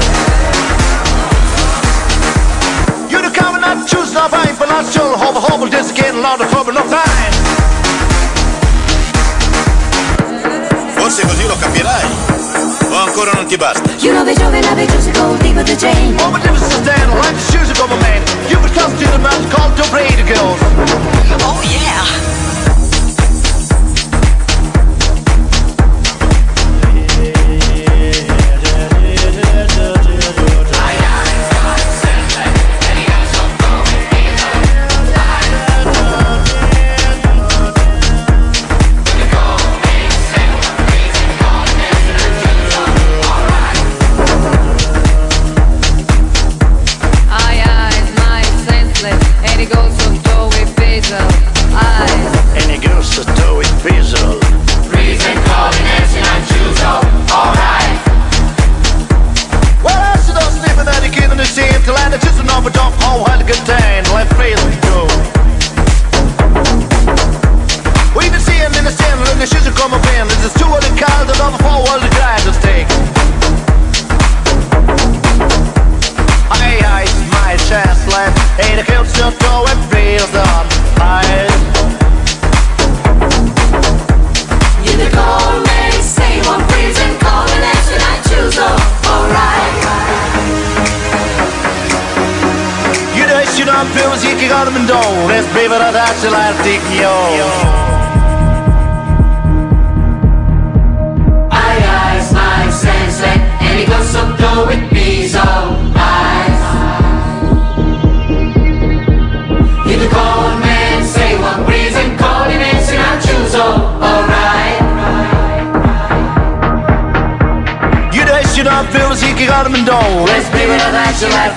You 3.11 3.19
the 3.23 3.32
not 3.67 3.88
choose 3.88 4.11
no 4.11 4.28
fine, 4.28 4.55
but 4.59 4.67
not 4.67 4.86
sure, 4.91 5.15
hope, 5.15 5.59
will 5.61 5.71
just 5.71 5.95
get 5.95 6.13
a 6.13 6.19
lot 6.19 6.41
of 6.41 6.49
trouble, 6.51 6.73
no 6.73 6.84
fine. 6.84 7.34
Forse 10.97 11.21
così 11.28 11.47
lo 11.47 11.55
capirai. 11.63 12.05
O 12.91 12.97
ancora 13.05 13.32
non 13.34 13.45
ti 13.45 13.55
basta. 13.55 13.89
You 13.99 14.11
know 14.11 14.25
the 14.25 14.34
have 14.65 14.75
been 14.75 14.88
choosing 14.89 15.13
gold, 15.13 15.41
leave 15.43 15.63
the 15.63 15.75
chain. 15.78 16.15
Oh, 16.19 16.32
but 16.32 16.43
never 16.43 16.59
since 16.59 16.84
then, 16.84 17.07
like 17.21 17.36
the 17.39 17.45
shoes 17.51 17.69
of. 17.71 18.21
You 18.49 18.59
the 18.59 18.69
the 20.19 20.23
Oh, 21.47 21.61
yeah. 21.63 22.46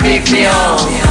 pick 0.00 0.30
me 0.32 0.46
up. 0.46 1.09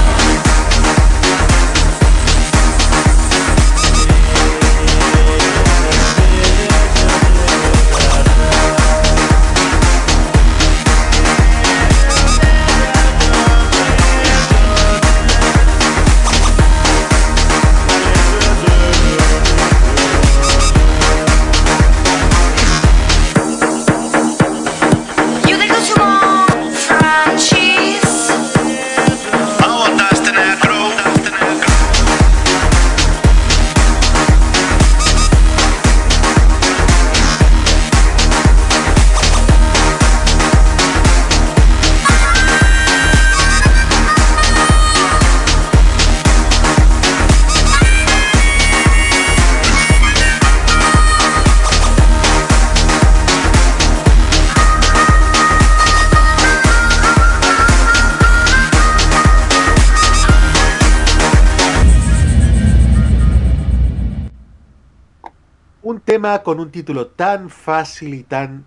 Con 66.37 66.59
un 66.59 66.69
título 66.71 67.07
tan 67.07 67.49
fácil 67.49 68.13
y 68.13 68.23
tan 68.23 68.65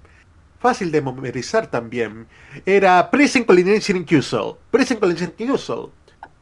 fácil 0.59 0.93
de 0.93 1.03
memorizar 1.03 1.67
también 1.67 2.27
era 2.67 3.11
Prison 3.11 3.45
Collination 3.45 3.97
in 3.97 4.05
Cusel. 4.05 4.55
Prison 4.71 4.99
Collination 4.99 5.33
in 5.39 5.49
Cusel. 5.49 5.87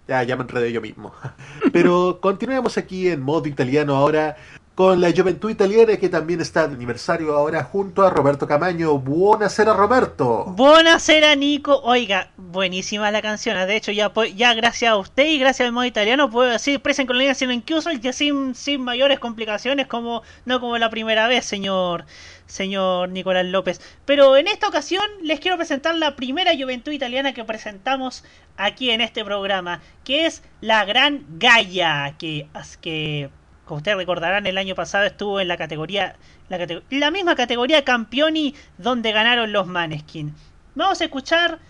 Ya, 0.09 0.23
ya 0.25 0.37
me 0.37 0.43
enredé 0.43 0.73
yo 0.73 0.81
mismo. 0.81 1.13
Pero 1.73 2.19
continuemos 2.21 2.77
aquí 2.77 3.09
en 3.09 3.21
modo 3.23 3.49
italiano 3.49 3.95
ahora 3.95 4.37
con 4.81 4.99
la 4.99 5.13
Juventud 5.15 5.51
Italiana 5.51 5.99
que 5.99 6.09
también 6.09 6.41
está 6.41 6.67
de 6.67 6.75
aniversario 6.75 7.37
ahora 7.37 7.63
junto 7.65 8.03
a 8.03 8.09
Roberto 8.09 8.49
Camaño. 8.49 8.97
Buonasera 8.99 9.75
Roberto. 9.75 10.47
Buonasera 10.57 11.35
Nico, 11.35 11.83
oiga, 11.83 12.31
buenísima 12.39 13.11
la 13.11 13.21
canción, 13.21 13.59
de 13.67 13.77
hecho 13.77 13.93
ya, 13.93 14.11
ya 14.35 14.55
gracias 14.55 14.91
a 14.91 14.97
usted 14.97 15.27
y 15.27 15.39
gracias 15.39 15.67
al 15.67 15.73
modo 15.73 15.85
italiano 15.85 16.31
puedo 16.31 16.49
decir 16.49 16.81
Presen 16.81 17.07
con 17.07 17.19
la 17.19 17.25
en 17.25 17.61
Qsol 17.61 18.01
ya 18.01 18.15
sin, 18.15 18.55
sin 18.55 18.81
mayores 18.81 19.19
complicaciones 19.19 19.87
como 19.87 20.23
no 20.47 20.61
como 20.61 20.79
la 20.79 20.89
primera 20.89 21.29
vez, 21.29 21.45
señor 21.45 22.07
señor 22.47 23.11
Nicolás 23.11 23.45
López. 23.45 23.83
Pero 24.07 24.39
en 24.39 24.49
esta 24.49 24.67
ocasión 24.67 25.05
les 25.23 25.41
quiero 25.41 25.59
presentar 25.59 25.95
la 25.95 26.17
primera 26.17 26.53
juventud 26.57 26.93
italiana 26.93 27.35
que 27.35 27.45
presentamos 27.45 28.25
aquí 28.57 28.89
en 28.91 29.03
este 29.03 29.27
programa, 29.27 29.83
que 30.05 30.25
es 30.25 30.43
la 30.63 30.87
Gran 30.87 31.27
Gaia, 31.39 32.15
que, 32.19 32.47
que 32.81 33.29
como 33.71 33.79
ustedes 33.79 33.99
recordarán, 33.99 34.49
el 34.49 34.59
año 34.59 34.75
pasado 34.75 35.05
estuvo 35.05 35.39
en 35.39 35.47
la 35.47 35.57
categoría, 35.57 36.17
la, 36.49 36.59
la 36.91 37.11
misma 37.13 37.37
categoría 37.37 37.85
Campioni 37.85 38.57
donde 38.79 39.13
ganaron 39.13 39.53
los 39.53 39.69
Maneskin. 39.69 40.35
Vamos 40.75 41.01
a 41.01 41.05
escuchar 41.05 41.61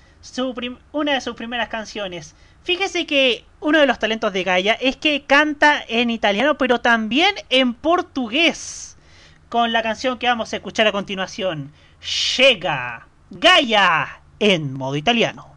una 0.92 1.12
de 1.12 1.20
sus 1.20 1.34
primeras 1.34 1.68
canciones. 1.68 2.34
Fíjese 2.62 3.05
que 3.05 3.44
uno 3.61 3.80
de 3.80 3.86
los 3.86 3.98
talentos 3.98 4.32
de 4.32 4.44
Gaia 4.44 4.78
es 4.80 4.96
que 4.96 5.26
canta 5.26 5.84
en 5.88 6.09
italiano, 6.09 6.57
pero 6.57 6.80
también 6.80 7.34
en 7.51 7.74
portugués. 7.74 8.96
Con 9.51 9.70
la 9.70 9.82
canción 9.82 10.18
que 10.18 10.26
vamos 10.26 10.55
a 10.55 10.57
escuchar 10.57 10.86
a 10.86 10.92
continuación. 10.92 11.70
Llega 12.38 13.09
Gaia 13.28 14.22
en 14.38 14.72
modo 14.72 14.96
italiano. 14.96 15.48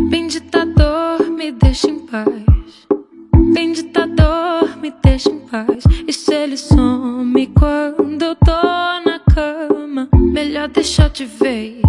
Em 0.00 2.06
paz. 2.06 2.61
Bem 3.52 3.72
ditador, 3.72 4.76
me 4.78 4.90
deixa 5.02 5.28
em 5.30 5.38
paz. 5.40 5.84
E 6.06 6.12
se 6.12 6.34
ele 6.34 6.56
some 6.56 7.46
quando 7.48 8.22
eu 8.22 8.34
tô 8.34 8.50
na 9.04 9.20
cama, 9.34 10.08
melhor 10.14 10.68
deixar 10.68 11.10
de 11.10 11.24
vez. 11.24 11.82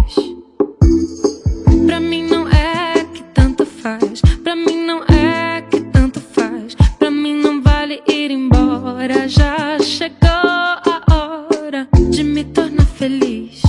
Pra 1.86 2.00
mim 2.00 2.26
não 2.26 2.46
é 2.48 3.04
que 3.12 3.22
tanto 3.34 3.64
faz. 3.64 4.20
Pra 4.42 4.54
mim 4.54 4.84
não 4.84 5.02
é 5.04 5.62
que 5.62 5.80
tanto 5.80 6.20
faz. 6.20 6.74
Pra 6.98 7.10
mim 7.10 7.34
não 7.40 7.62
vale 7.62 8.02
ir 8.08 8.30
embora. 8.30 9.28
Já 9.28 9.78
chegou 9.80 10.18
a 10.28 11.02
hora 11.10 11.88
de 12.10 12.22
me 12.22 12.44
tornar 12.44 12.86
feliz. 12.86 13.62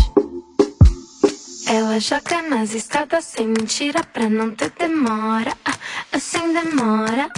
Ela 1.67 1.99
joga 1.99 2.41
nas 2.49 2.75
estradas 2.75 3.25
sem 3.25 3.47
mentira 3.47 4.01
pra 4.13 4.29
não 4.29 4.51
ter 4.51 4.71
demora. 4.77 5.53
Ah, 5.65 5.73
Assim 6.11 6.53
demora. 6.53 7.29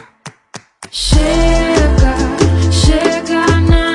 Chega, 0.91 2.15
chega 2.71 3.59
nas 3.61 3.86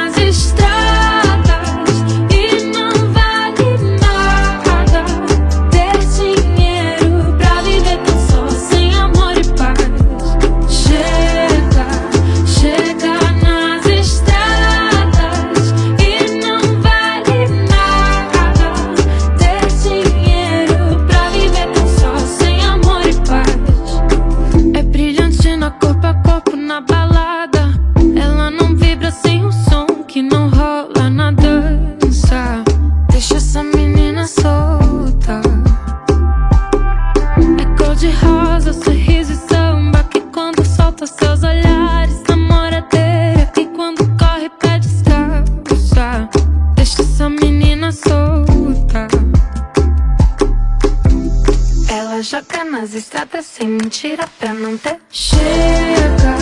joga 52.23 52.65
nas 52.65 52.95
estradas 52.95 53.47
sem 53.47 53.67
mentira 53.69 54.27
pra 54.39 54.55
não 54.55 54.79
ter. 54.79 54.99
Chega, 55.11 56.37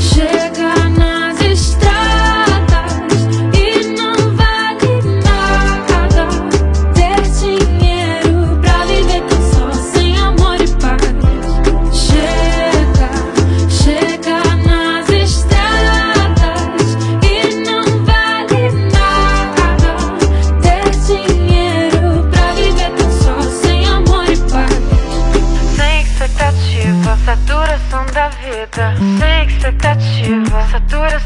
chega 0.00 0.79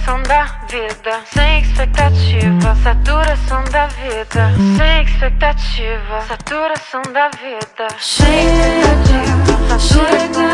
Saturação 0.04 0.22
da 0.24 0.44
vida, 0.68 1.22
sem 1.24 1.62
expectativa. 1.62 2.74
Saturação 2.82 3.64
da 3.70 3.86
vida, 3.86 4.52
sem 4.76 5.02
expectativa. 5.02 6.20
Saturação 6.28 7.02
da 7.10 7.30
vida, 7.30 7.88
sem 7.98 8.44
expectativa. 8.44 9.78
Chega 9.78 10.42
nas 10.42 10.53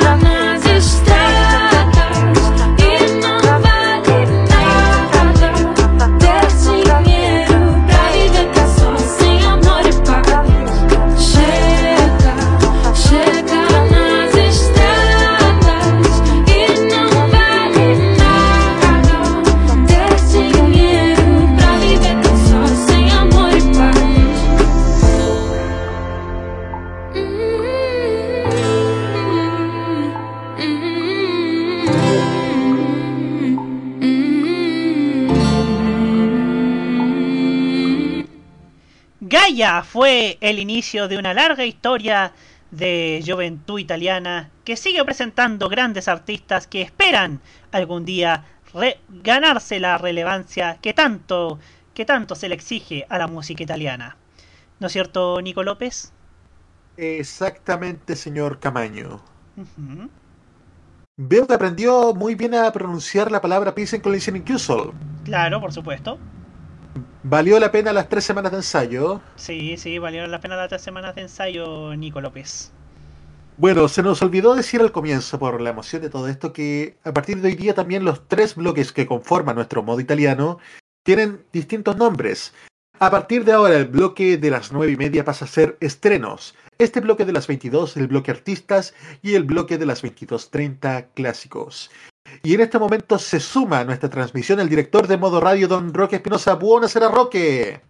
Fue 39.85 40.39
el 40.41 40.59
inicio 40.59 41.07
de 41.07 41.19
una 41.19 41.35
larga 41.35 41.67
historia 41.67 42.33
de 42.71 43.23
juventud 43.27 43.79
italiana 43.79 44.49
que 44.65 44.75
sigue 44.75 45.05
presentando 45.05 45.69
grandes 45.69 46.09
artistas 46.09 46.67
que 46.67 46.81
esperan 46.81 47.41
algún 47.71 48.07
día 48.07 48.45
ganarse 49.23 49.79
la 49.79 49.99
relevancia 49.99 50.79
que 50.81 50.95
tanto, 50.95 51.59
que 51.93 52.07
tanto 52.07 52.37
se 52.37 52.49
le 52.49 52.55
exige 52.55 53.05
a 53.11 53.19
la 53.19 53.27
música 53.27 53.63
italiana. 53.63 54.17
¿No 54.79 54.87
es 54.87 54.95
cierto, 54.95 55.43
Nico 55.43 55.63
López? 55.63 56.11
Exactamente, 56.97 58.17
señor 58.17 58.61
Camaño. 58.61 59.21
Ujú. 59.59 60.09
Veo 61.19 61.47
que 61.47 61.53
aprendió 61.53 62.15
muy 62.15 62.35
bien 62.35 62.55
a 62.55 62.73
pronunciar 62.73 63.31
la 63.31 63.43
palabra 63.43 63.75
Peace 63.75 63.97
and 63.97 64.03
Collision 64.03 64.37
Incusal. 64.37 64.93
Claro, 65.25 65.61
por 65.61 65.71
supuesto. 65.75 66.19
¿Valió 67.23 67.61
la 67.61 67.71
pena 67.71 67.93
las 67.93 68.09
tres 68.09 68.25
semanas 68.25 68.53
de 68.53 68.59
ensayo? 68.59 69.21
Sí, 69.37 69.77
sí, 69.77 69.99
valieron 69.99 70.31
la 70.31 70.41
pena 70.41 70.57
las 70.57 70.69
tres 70.69 70.83
semanas 70.83 71.15
de 71.15 71.23
ensayo, 71.23 71.95
Nico 71.97 72.21
López. 72.21 72.73
Bueno, 73.57 73.89
se 73.89 74.03
nos 74.03 74.23
olvidó 74.23 74.55
decir 74.55 74.81
al 74.81 74.91
comienzo, 74.91 75.39
por 75.39 75.61
la 75.61 75.71
emoción 75.71 76.01
de 76.01 76.09
todo 76.09 76.29
esto, 76.29 76.53
que 76.53 76.97
a 77.05 77.13
partir 77.13 77.43
de 77.43 77.49
hoy 77.49 77.57
día 77.57 77.75
también 77.75 78.05
los 78.05 78.27
tres 78.27 78.55
bloques 78.55 78.93
que 78.93 79.07
conforman 79.07 79.57
nuestro 79.57 79.83
modo 79.83 80.01
italiano 80.01 80.59
tienen 81.03 81.45
distintos 81.53 81.97
nombres. 81.97 82.55
A 82.99 83.11
partir 83.11 83.45
de 83.45 83.53
ahora, 83.53 83.77
el 83.77 83.87
bloque 83.87 84.37
de 84.37 84.51
las 84.51 84.73
nueve 84.73 84.93
y 84.93 84.97
media 84.97 85.25
pasa 85.25 85.45
a 85.45 85.49
ser 85.49 85.77
estrenos. 85.81 86.55
Este 86.79 87.01
bloque 87.01 87.25
de 87.25 87.33
las 87.33 87.47
22, 87.47 87.97
el 87.99 88.07
bloque 88.09 88.31
artistas, 88.31 88.95
y 89.21 89.35
el 89.35 89.45
bloque 89.45 89.79
de 89.79 89.87
las 89.87 90.03
22.30 90.03 91.09
clásicos. 91.15 91.91
Y 92.43 92.55
en 92.55 92.61
este 92.61 92.79
momento 92.79 93.19
se 93.19 93.41
suma 93.41 93.81
a 93.81 93.85
nuestra 93.85 94.09
transmisión 94.09 94.61
el 94.61 94.69
director 94.69 95.07
de 95.07 95.17
modo 95.17 95.41
radio, 95.41 95.69
don 95.69 95.93
Roque 95.93 96.17
Espinosa. 96.17 96.55
Buonasera, 96.55 97.09
Roque. 97.09 97.81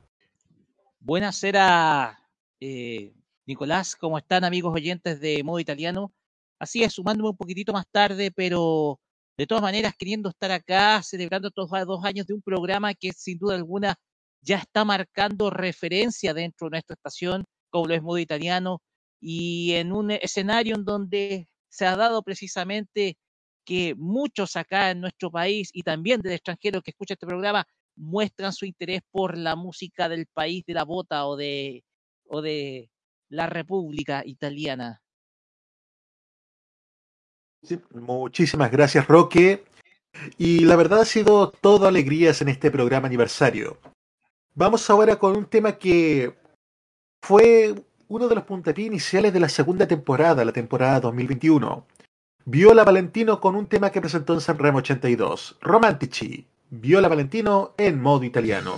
Buenasera, 0.98 2.18
eh, 2.60 3.14
Nicolás, 3.46 3.96
¿cómo 3.96 4.18
están 4.18 4.44
amigos 4.44 4.74
oyentes 4.74 5.20
de 5.20 5.42
Modo 5.42 5.60
Italiano? 5.60 6.12
Así 6.58 6.82
es, 6.82 6.92
sumándome 6.92 7.30
un 7.30 7.36
poquitito 7.36 7.72
más 7.72 7.86
tarde, 7.90 8.30
pero 8.30 9.00
de 9.36 9.46
todas 9.46 9.62
maneras 9.62 9.94
queriendo 9.98 10.28
estar 10.28 10.50
acá, 10.52 11.02
celebrando 11.02 11.48
estos 11.48 11.70
dos 11.70 12.04
años 12.04 12.26
de 12.26 12.34
un 12.34 12.42
programa 12.42 12.92
que 12.92 13.12
sin 13.12 13.38
duda 13.38 13.54
alguna 13.54 13.96
ya 14.42 14.58
está 14.58 14.84
marcando 14.84 15.48
referencia 15.48 16.34
dentro 16.34 16.66
de 16.66 16.72
nuestra 16.72 16.94
estación, 16.94 17.44
como 17.70 17.86
lo 17.86 17.94
es 17.94 18.02
Modo 18.02 18.18
Italiano, 18.18 18.82
y 19.20 19.72
en 19.72 19.92
un 19.92 20.10
escenario 20.10 20.74
en 20.74 20.84
donde 20.84 21.48
se 21.68 21.86
ha 21.86 21.96
dado 21.96 22.22
precisamente 22.22 23.16
que 23.70 23.94
muchos 23.96 24.56
acá 24.56 24.90
en 24.90 25.00
nuestro 25.00 25.30
país 25.30 25.70
y 25.72 25.84
también 25.84 26.20
del 26.20 26.32
extranjero 26.32 26.82
que 26.82 26.90
escucha 26.90 27.14
este 27.14 27.24
programa 27.24 27.64
muestran 27.94 28.52
su 28.52 28.66
interés 28.66 29.00
por 29.12 29.38
la 29.38 29.54
música 29.54 30.08
del 30.08 30.26
país 30.26 30.64
de 30.66 30.74
la 30.74 30.82
bota 30.82 31.24
o 31.26 31.36
de, 31.36 31.84
o 32.26 32.42
de 32.42 32.90
la 33.28 33.46
República 33.46 34.22
Italiana. 34.26 35.00
Muchísimas 37.94 38.72
gracias, 38.72 39.06
Roque. 39.06 39.62
Y 40.36 40.64
la 40.64 40.74
verdad 40.74 41.02
ha 41.02 41.04
sido 41.04 41.52
todo 41.52 41.86
alegrías 41.86 42.42
en 42.42 42.48
este 42.48 42.72
programa 42.72 43.06
aniversario. 43.06 43.78
Vamos 44.52 44.90
ahora 44.90 45.14
con 45.14 45.36
un 45.36 45.46
tema 45.46 45.78
que 45.78 46.36
fue 47.22 47.76
uno 48.08 48.26
de 48.26 48.34
los 48.34 48.42
puntapiés 48.42 48.88
iniciales 48.88 49.32
de 49.32 49.38
la 49.38 49.48
segunda 49.48 49.86
temporada, 49.86 50.44
la 50.44 50.52
temporada 50.52 50.98
2021. 50.98 51.86
Viola 52.52 52.82
Valentino 52.82 53.40
con 53.40 53.54
un 53.54 53.66
tema 53.66 53.90
que 53.90 54.00
presentó 54.00 54.34
en 54.34 54.40
Sanremo 54.40 54.78
82, 54.78 55.58
Romantici. 55.60 56.48
Viola 56.68 57.06
Valentino 57.06 57.74
en 57.78 58.02
modo 58.02 58.24
italiano. 58.24 58.74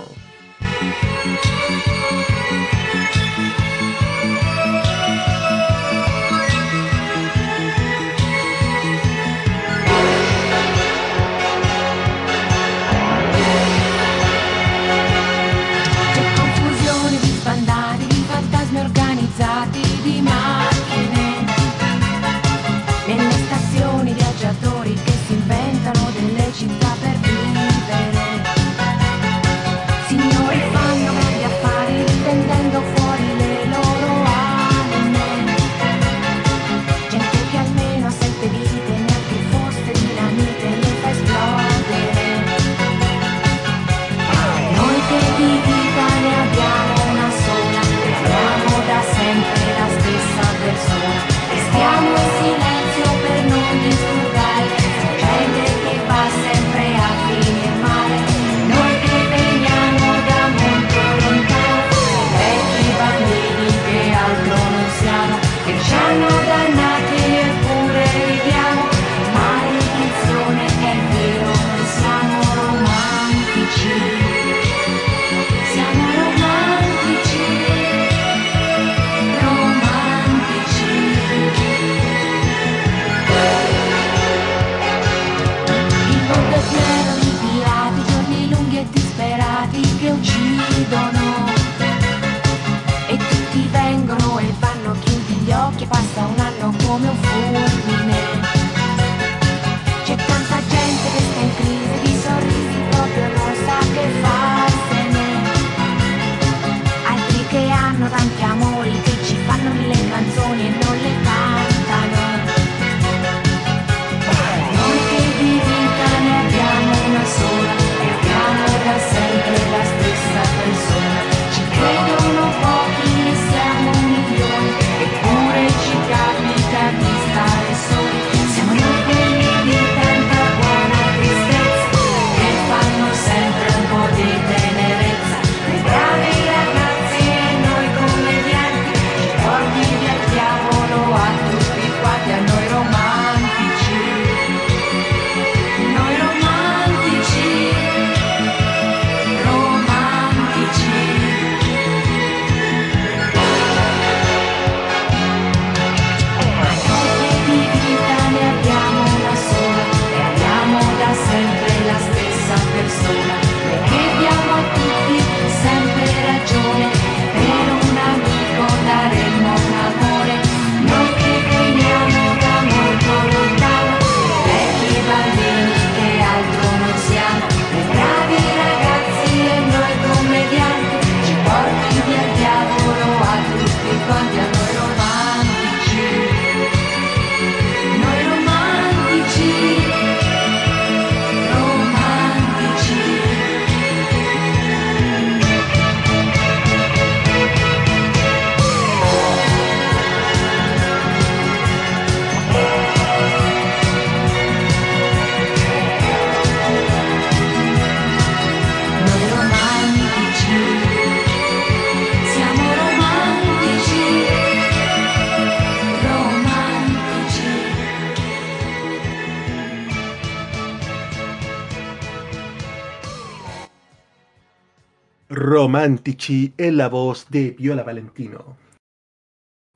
Romantici 225.83 226.53
en 226.57 226.77
la 226.77 226.87
voz 226.87 227.29
de 227.29 227.51
Viola 227.51 227.83
Valentino. 227.83 228.55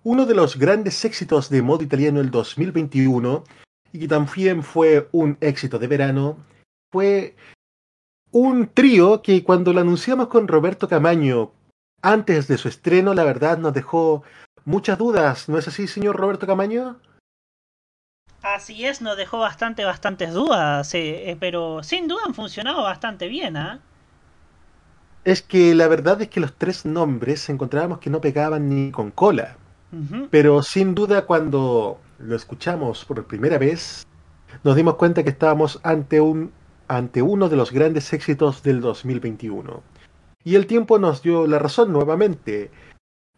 Uno 0.03 0.25
de 0.25 0.35
los 0.35 0.57
grandes 0.57 1.03
éxitos 1.03 1.49
de 1.49 1.61
modo 1.61 1.83
italiano 1.83 2.21
el 2.21 2.31
2021, 2.31 3.43
y 3.91 3.99
que 3.99 4.07
también 4.07 4.63
fue 4.63 5.09
un 5.11 5.37
éxito 5.41 5.77
de 5.77 5.87
verano, 5.87 6.37
fue 6.93 7.35
un 8.31 8.69
trío 8.73 9.21
que 9.21 9.43
cuando 9.43 9.73
lo 9.73 9.81
anunciamos 9.81 10.29
con 10.29 10.47
Roberto 10.47 10.87
Camaño 10.87 11.51
antes 12.01 12.47
de 12.47 12.57
su 12.57 12.69
estreno, 12.69 13.13
la 13.13 13.25
verdad 13.25 13.57
nos 13.57 13.73
dejó 13.73 14.23
muchas 14.63 14.97
dudas. 14.97 15.49
¿No 15.49 15.57
es 15.57 15.67
así, 15.67 15.87
señor 15.87 16.15
Roberto 16.15 16.47
Camaño? 16.47 17.01
Así 18.41 18.85
es, 18.85 19.01
nos 19.01 19.17
dejó 19.17 19.39
bastante, 19.39 19.83
bastantes 19.83 20.33
dudas, 20.33 20.93
eh, 20.93 21.31
eh, 21.31 21.37
pero 21.37 21.83
sin 21.83 22.07
duda 22.07 22.21
han 22.25 22.33
funcionado 22.33 22.81
bastante 22.83 23.27
bien, 23.27 23.57
¿ah? 23.57 23.81
Es 25.28 25.41
que 25.41 25.75
la 25.75 25.89
verdad 25.89 26.21
es 26.21 26.30
que 26.30 26.39
los 26.39 26.53
tres 26.53 26.86
nombres 26.86 27.49
encontrábamos 27.49 27.99
que 27.99 28.09
no 28.09 28.21
pegaban 28.21 28.69
ni 28.69 28.91
con 28.91 29.11
cola. 29.11 29.57
Pero 30.32 30.63
sin 30.63 30.95
duda 30.95 31.25
cuando 31.25 31.99
lo 32.17 32.34
escuchamos 32.34 33.03
por 33.03 33.25
primera 33.25 33.57
vez, 33.57 34.07
nos 34.63 34.78
dimos 34.78 34.95
cuenta 34.95 35.23
que 35.23 35.30
estábamos 35.30 35.82
ante 35.84 36.21
un 36.21 36.53
ante 36.88 37.21
uno 37.21 37.49
de 37.49 37.57
los 37.57 37.73
grandes 37.73 38.13
éxitos 38.13 38.63
del 38.63 38.80
2021. 38.80 39.84
Y 40.45 40.55
el 40.55 40.65
tiempo 40.65 40.97
nos 40.97 41.21
dio 41.21 41.45
la 41.45 41.59
razón 41.59 41.91
nuevamente. 41.91 42.71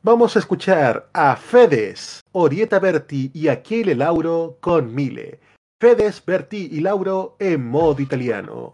Vamos 0.03 0.35
a 0.35 0.39
escuchar 0.39 1.09
a 1.11 1.35
Fedes, 1.37 2.21
Orieta 2.33 2.77
Berti 2.77 3.31
y 3.33 3.47
Achille 3.47 3.95
Lauro 3.95 4.57
con 4.59 4.93
Mile. 4.93 5.39
Fedes, 5.81 6.23
Berti 6.23 6.69
y 6.71 6.81
Lauro 6.81 7.35
en 7.39 7.67
modo 7.67 7.99
italiano. 7.99 8.73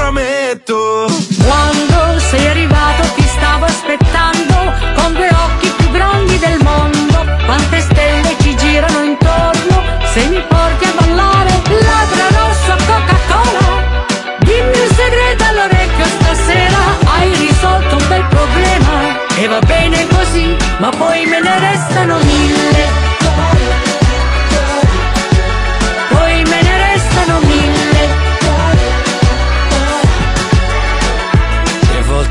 prometto 0.00 1.06
Quando 1.44 2.18
sei 2.18 2.46
arrivato 2.46 3.02
ti 3.16 3.22
stavo 3.22 3.66
aspettando 3.66 4.54
con 4.94 5.12
due 5.12 5.28
occhi 5.28 5.68
più 5.76 5.90
grandi 5.90 6.38
del 6.38 6.58
mondo. 6.62 7.18
Quante 7.44 7.80
stelle 7.80 8.34
ci 8.40 8.56
girano 8.56 9.02
intorno 9.02 9.82
se 10.12 10.26
mi 10.28 10.42
porti 10.48 10.84
a 10.84 10.92
ballare 10.98 11.52
ladra 11.68 12.26
rosso 12.38 12.72
Coca-Cola. 12.86 14.06
Dimmi 14.38 14.78
un 14.78 14.94
segreto 14.94 15.44
all'orecchio 15.44 16.06
stasera, 16.06 16.78
hai 17.16 17.34
risolto 17.36 17.96
un 17.96 18.08
bel 18.08 18.24
problema 18.26 19.28
e 19.36 19.46
va 19.48 19.60
bene 19.60 20.06
così, 20.08 20.56
ma 20.78 20.88
poi 20.90 21.26
me 21.26 21.40
ne 21.40 21.58
restano 21.58 22.18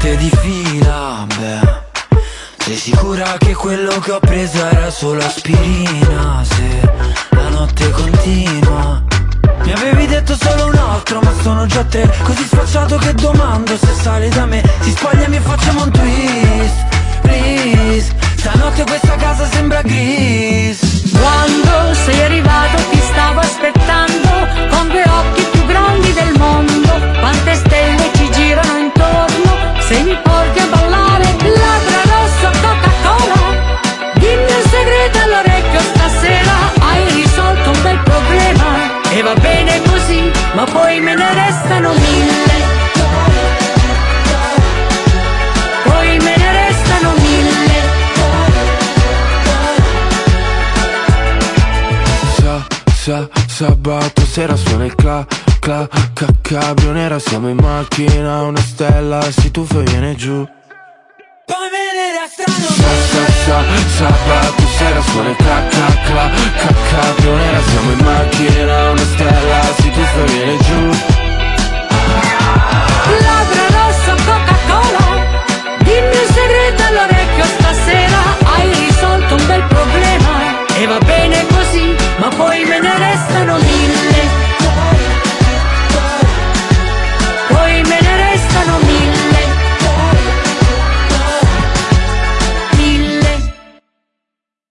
Tre 0.10 0.18
volte 0.18 0.18
di 0.18 0.32
fila, 0.41 1.28
beh. 1.38 2.20
Sei 2.57 2.76
sicura 2.76 3.36
che 3.38 3.53
quello 3.53 3.99
che 3.99 4.12
ho 4.12 4.20
preso 4.20 4.57
era 4.66 4.89
solo 4.89 5.24
aspirina? 5.24 6.43
Se 6.43 6.82
la 7.30 7.49
notte 7.49 7.91
continua. 7.91 9.03
Mi 9.62 9.72
avevi 9.72 10.07
detto 10.07 10.36
solo 10.36 10.66
un 10.66 10.76
altro 10.76 11.20
ma 11.22 11.32
sono 11.43 11.68
già 11.68 11.84
tre. 11.84 12.12
Così 12.24 12.43
sfacciato 12.43 12.97
che 12.97 13.14
domando 13.14 13.78
se 13.78 13.93
sale 14.01 14.30
da 14.30 14.45
me. 14.45 14.64
Si 14.80 14.91
spogliami 14.91 15.36
e 15.36 15.41
facciamo 15.41 15.84
un 15.84 15.91
twist, 15.91 16.86
please. 17.22 18.16
Stanotte 18.38 18.84
questa 18.86 19.16
casa 19.16 19.45
sembra 19.45 19.82
gris. 19.84 21.12
Quando 21.12 21.93
sei 21.93 22.22
arrivato 22.24 22.82
ti 22.89 22.99
stavo 23.12 23.39
aspettando 23.41 24.30
con 24.72 24.88
due 24.88 25.03
occhi 25.03 25.39
se 29.90 30.04
mi 30.04 30.16
porti 30.22 30.60
a 30.60 30.68
ballare 30.68 31.26
ladra 31.42 32.02
rosso 32.14 32.48
Coca-Cola. 32.62 33.42
Dimmi 34.22 34.52
un 34.60 34.66
segreto 34.70 35.18
all'orecchio 35.24 35.80
stasera, 35.80 36.56
hai 36.80 37.12
risolto 37.14 37.72
un 37.72 37.82
bel 37.82 38.00
problema 38.04 38.68
e 39.10 39.22
va 39.24 39.34
bene 39.34 39.82
così, 39.82 40.32
ma 40.54 40.64
poi 40.66 41.00
me 41.00 41.16
ne 41.16 41.34
restano 41.34 41.92
mille. 41.94 42.58
Poi 45.86 46.18
me 46.20 46.36
ne 46.38 46.52
restano 46.62 47.12
mille. 47.26 47.78
Sa, 52.38 52.68
sa, 52.94 53.28
sabato 53.48 54.24
sera 54.24 54.56
suona 54.56 54.86
il 54.86 54.94
cla, 54.94 55.26
cla, 55.70 55.88
ca, 56.13 56.26
cabrio 56.41 56.91
nera 56.91 57.20
Siamo 57.20 57.49
in 57.49 57.57
macchina, 57.57 58.41
una 58.41 58.59
stella 58.59 59.22
si 59.22 59.51
tuffa 59.51 59.80
e 59.80 59.84
viene 59.84 60.15
giù. 60.15 60.47
Poi 61.45 61.67
me 61.74 61.84
ne 61.97 62.05
restano 62.20 62.57
Sa, 62.80 62.91
sa, 63.11 63.24
sa, 63.45 63.57
sabato 63.97 64.63
sera 64.78 65.01
suona 65.01 65.36
cla, 65.36 65.61
cla, 65.70 65.89
cla, 66.05 66.30
ca, 66.59 66.74
cabrio 66.89 67.36
nera 67.36 67.61
Siamo 67.61 67.91
in 67.91 67.99
macchina, 68.03 68.89
una 68.91 69.05
stella 69.13 69.61
si 69.78 69.91
tuffa 69.91 70.20
e 70.20 70.32
viene 70.32 70.57
giù. 70.57 70.82
Ladra 73.26 73.65
rosso 73.78 74.11
Coca-Cola. 74.26 75.05
Dimmi 75.84 76.17
un 76.17 76.34
segreto 76.34 76.84
all'orecchio 76.84 77.45
stasera. 77.45 78.20
Hai 78.55 78.74
risolto 78.74 79.36
un 79.36 79.45
bel 79.45 79.63
problema. 79.65 80.67
E 80.80 80.86
va 80.88 80.97
bene 80.99 81.45
così 81.47 81.93
Ma 82.20 82.30
poi 82.30 82.63
me 82.63 82.80
ne 82.80 82.97
restano 82.97 83.68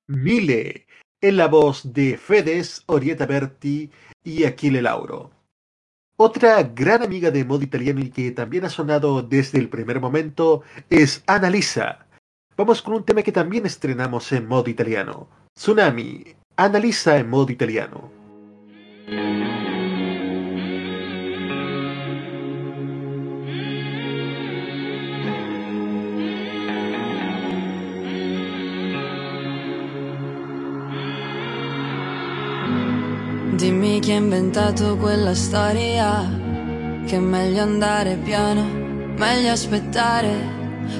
Mile, 0.09 0.87
en 1.21 1.37
la 1.37 1.49
voz 1.49 1.93
de 1.93 2.17
Fedes, 2.17 2.83
Orieta 2.87 3.27
Berti 3.27 3.91
y 4.25 4.45
Aquile 4.45 4.81
Lauro. 4.81 5.31
Otra 6.17 6.63
gran 6.63 7.03
amiga 7.03 7.31
de 7.31 7.45
modo 7.45 7.63
italiano 7.63 8.01
y 8.01 8.09
que 8.09 8.31
también 8.31 8.65
ha 8.65 8.71
sonado 8.71 9.23
desde 9.23 9.59
el 9.59 9.69
primer 9.69 10.01
momento 10.01 10.63
es 10.89 11.23
Annalisa. 11.27 12.07
Vamos 12.57 12.81
con 12.81 12.95
un 12.95 13.05
tema 13.05 13.23
que 13.23 13.33
también 13.33 13.67
estrenamos 13.67 14.33
en 14.33 14.49
modo 14.49 14.71
italiano. 14.71 15.29
Tsunami. 15.55 16.25
Annalisa 16.57 17.19
en 17.19 17.29
modo 17.29 17.53
italiano. 17.53 18.11
Dimmi 33.59 33.99
chi 33.99 34.13
ha 34.13 34.15
inventato 34.15 34.97
quella 34.99 35.35
storia 35.35 36.25
Che 37.05 37.17
è 37.17 37.19
meglio 37.19 37.63
andare 37.63 38.15
piano, 38.15 38.63
meglio 39.17 39.51
aspettare 39.51 40.31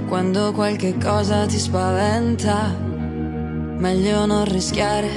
Quando 0.09 0.51
qualche 0.51 0.99
cosa 0.99 1.47
ti 1.47 1.57
spaventa. 1.57 2.77
Meglio 3.77 4.27
non 4.27 4.45
rischiare 4.47 5.09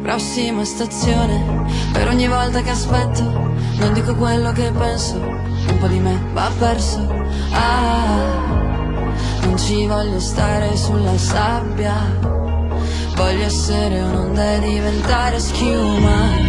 Prossima 0.00 0.64
stazione 0.64 1.66
Per 1.92 2.08
ogni 2.08 2.28
volta 2.28 2.62
che 2.62 2.70
aspetto 2.70 3.24
Non 3.24 3.92
dico 3.92 4.14
quello 4.14 4.52
che 4.52 4.72
penso 4.72 5.16
Un 5.16 5.76
po' 5.78 5.88
di 5.88 5.98
me 5.98 6.18
va 6.32 6.50
perso. 6.58 7.06
Ah 7.52 8.40
Non 9.42 9.58
ci 9.58 9.86
voglio 9.86 10.18
stare 10.18 10.74
sulla 10.76 11.18
sabbia 11.18 11.94
Voglio 13.16 13.44
essere 13.44 14.00
un'onda 14.00 14.54
e 14.54 14.60
diventare 14.60 15.38
schiuma 15.38 16.45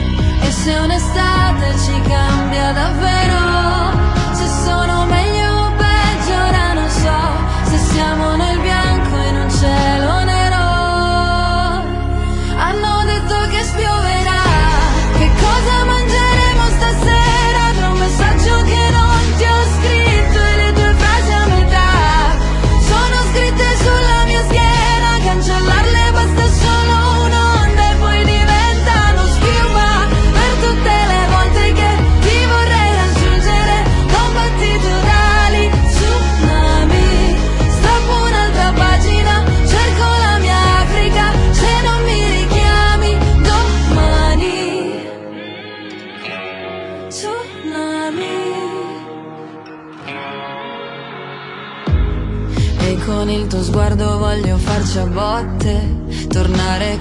se 0.68 0.76
un'estate 0.80 1.78
ci 1.80 2.02
cambia 2.02 2.74
davvero, 2.74 3.94
se 4.34 4.48
sono 4.66 5.06
meglio 5.06 5.37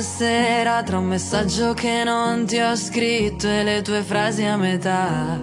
stasera 0.00 0.82
tra 0.82 0.98
un 0.98 1.06
messaggio 1.06 1.72
che 1.72 2.04
non 2.04 2.44
ti 2.44 2.58
ho 2.58 2.76
scritto 2.76 3.48
e 3.48 3.62
le 3.62 3.80
tue 3.80 4.02
frasi 4.02 4.44
a 4.44 4.58
metà? 4.58 5.40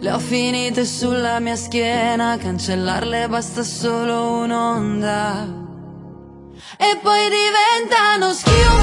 Le 0.00 0.10
ho 0.10 0.18
finite 0.18 0.84
sulla 0.84 1.38
mia 1.38 1.54
schiena, 1.54 2.36
cancellarle 2.36 3.28
basta 3.28 3.62
solo 3.62 4.38
un'onda. 4.42 5.46
E 6.78 6.98
poi 7.00 7.28
diventano 7.28 8.32
schiuma 8.32 8.81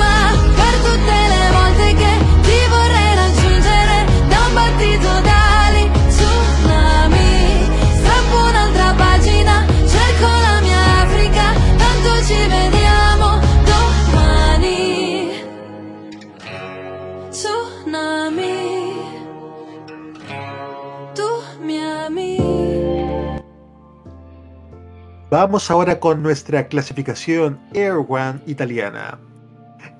Vamos 25.29 25.69
ahora 25.69 25.99
con 25.99 26.23
nuestra 26.23 26.67
clasificación 26.67 27.59
Air 27.73 28.03
One 28.07 28.39
italiana. 28.47 29.19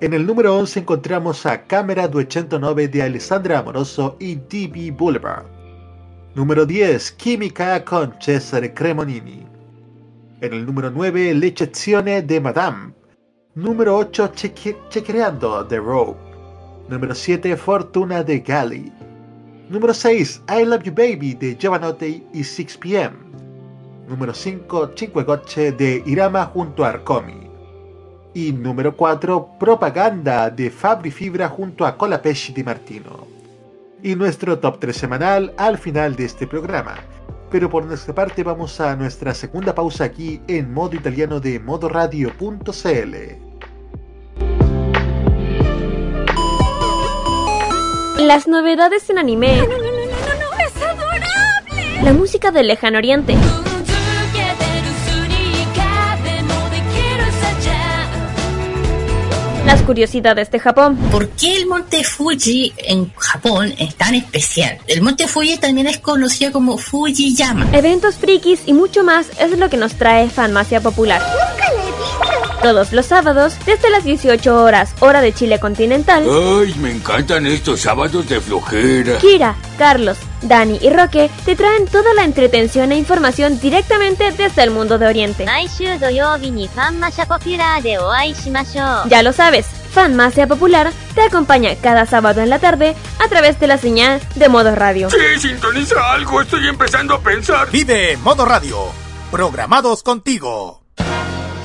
En 0.00 0.12
el 0.12 0.26
número 0.26 0.56
11 0.58 0.80
encontramos 0.80 1.46
a 1.46 1.62
Cámara 1.62 2.08
209 2.08 2.88
de 2.88 3.02
Alessandra 3.02 3.60
Amoroso 3.60 4.16
y 4.18 4.34
DB 4.34 4.90
Boulevard. 4.96 5.44
Número 6.34 6.66
10, 6.66 7.12
Química 7.12 7.84
con 7.84 8.14
Cesare 8.20 8.72
Cremonini. 8.74 9.46
En 10.40 10.52
el 10.54 10.66
número 10.66 10.90
9, 10.90 11.34
L'Eccezione 11.34 12.22
de 12.22 12.40
Madame. 12.40 12.92
Número 13.54 13.96
8, 13.96 14.32
Cheque- 14.34 14.76
Chequereando 14.88 15.64
de 15.64 15.78
Rope. 15.78 16.18
Número 16.88 17.14
7, 17.14 17.56
Fortuna 17.56 18.22
de 18.22 18.40
Gali. 18.40 18.92
Número 19.68 19.94
6, 19.94 20.42
I 20.48 20.64
Love 20.64 20.82
You 20.84 20.92
Baby 20.94 21.34
de 21.34 21.56
Giovanotti 21.56 22.24
y 22.32 22.40
6pm. 22.42 23.29
Número 24.10 24.34
5, 24.34 24.90
Cinque 24.96 25.22
Gocce 25.22 25.70
de 25.70 26.02
Irama 26.04 26.44
junto 26.46 26.84
a 26.84 26.88
Arcomi. 26.88 27.48
Y 28.34 28.50
número 28.50 28.96
4, 28.96 29.50
Propaganda 29.56 30.50
de 30.50 30.68
Fabri 30.68 31.12
Fibra 31.12 31.48
junto 31.48 31.86
a 31.86 31.96
Colapesci 31.96 32.52
di 32.52 32.64
Martino. 32.64 33.28
Y 34.02 34.16
nuestro 34.16 34.58
top 34.58 34.80
3 34.80 34.96
semanal 34.96 35.54
al 35.56 35.78
final 35.78 36.16
de 36.16 36.24
este 36.24 36.48
programa. 36.48 36.96
Pero 37.52 37.70
por 37.70 37.86
nuestra 37.86 38.12
parte 38.12 38.42
vamos 38.42 38.80
a 38.80 38.96
nuestra 38.96 39.32
segunda 39.32 39.76
pausa 39.76 40.04
aquí 40.04 40.40
en 40.48 40.74
modo 40.74 40.96
italiano 40.96 41.38
de 41.38 41.60
modoradio.cl. 41.60 43.14
Las 48.18 48.48
novedades 48.48 49.08
en 49.08 49.18
anime. 49.18 49.60
¡Es 49.60 50.82
adorable! 50.82 52.02
La 52.02 52.12
música 52.12 52.50
del 52.50 52.66
lejano 52.66 52.98
oriente. 52.98 53.36
Las 59.70 59.82
curiosidades 59.82 60.50
de 60.50 60.58
Japón. 60.58 60.96
¿Por 61.12 61.28
qué 61.28 61.54
el 61.54 61.68
monte 61.68 62.02
Fuji 62.02 62.72
en 62.76 63.12
Japón 63.14 63.72
es 63.78 63.94
tan 63.94 64.16
especial? 64.16 64.78
El 64.88 65.00
monte 65.00 65.28
Fuji 65.28 65.58
también 65.58 65.86
es 65.86 65.98
conocido 65.98 66.50
como 66.50 66.76
Fujiyama. 66.76 67.68
Eventos 67.72 68.16
frikis 68.16 68.62
y 68.66 68.72
mucho 68.72 69.04
más 69.04 69.28
es 69.38 69.56
lo 69.56 69.70
que 69.70 69.76
nos 69.76 69.94
trae 69.94 70.28
Fanmacia 70.28 70.80
Popular 70.80 71.22
todos 72.60 72.92
los 72.92 73.06
sábados 73.06 73.54
desde 73.66 73.90
las 73.90 74.04
18 74.04 74.62
horas, 74.62 74.94
hora 75.00 75.20
de 75.20 75.32
Chile 75.32 75.58
continental. 75.58 76.24
¡Ay, 76.24 76.74
me 76.78 76.90
encantan 76.90 77.46
estos 77.46 77.80
sábados 77.80 78.28
de 78.28 78.40
flojera! 78.40 79.18
Kira, 79.18 79.56
Carlos, 79.78 80.18
Dani 80.42 80.78
y 80.80 80.90
Roque 80.90 81.30
te 81.44 81.56
traen 81.56 81.86
toda 81.86 82.14
la 82.14 82.24
entretención 82.24 82.92
e 82.92 82.96
información 82.96 83.58
directamente 83.60 84.32
desde 84.32 84.62
el 84.62 84.70
mundo 84.70 84.98
de 84.98 85.06
Oriente. 85.06 85.46
Ya 89.08 89.22
lo 89.22 89.32
sabes, 89.32 89.66
Fanmasia 89.92 90.46
Popular 90.46 90.92
te 91.14 91.22
acompaña 91.22 91.74
cada 91.80 92.06
sábado 92.06 92.40
en 92.40 92.50
la 92.50 92.58
tarde 92.58 92.94
a 93.24 93.28
través 93.28 93.58
de 93.58 93.66
la 93.66 93.78
señal 93.78 94.20
de 94.36 94.48
Modo 94.48 94.74
Radio. 94.74 95.10
Sí, 95.10 95.48
sintoniza 95.48 96.12
algo, 96.12 96.40
estoy 96.40 96.68
empezando 96.68 97.14
a 97.14 97.20
pensar. 97.20 97.70
Vive 97.70 98.16
Modo 98.18 98.44
Radio, 98.44 98.78
programados 99.30 100.02
contigo. 100.02 100.79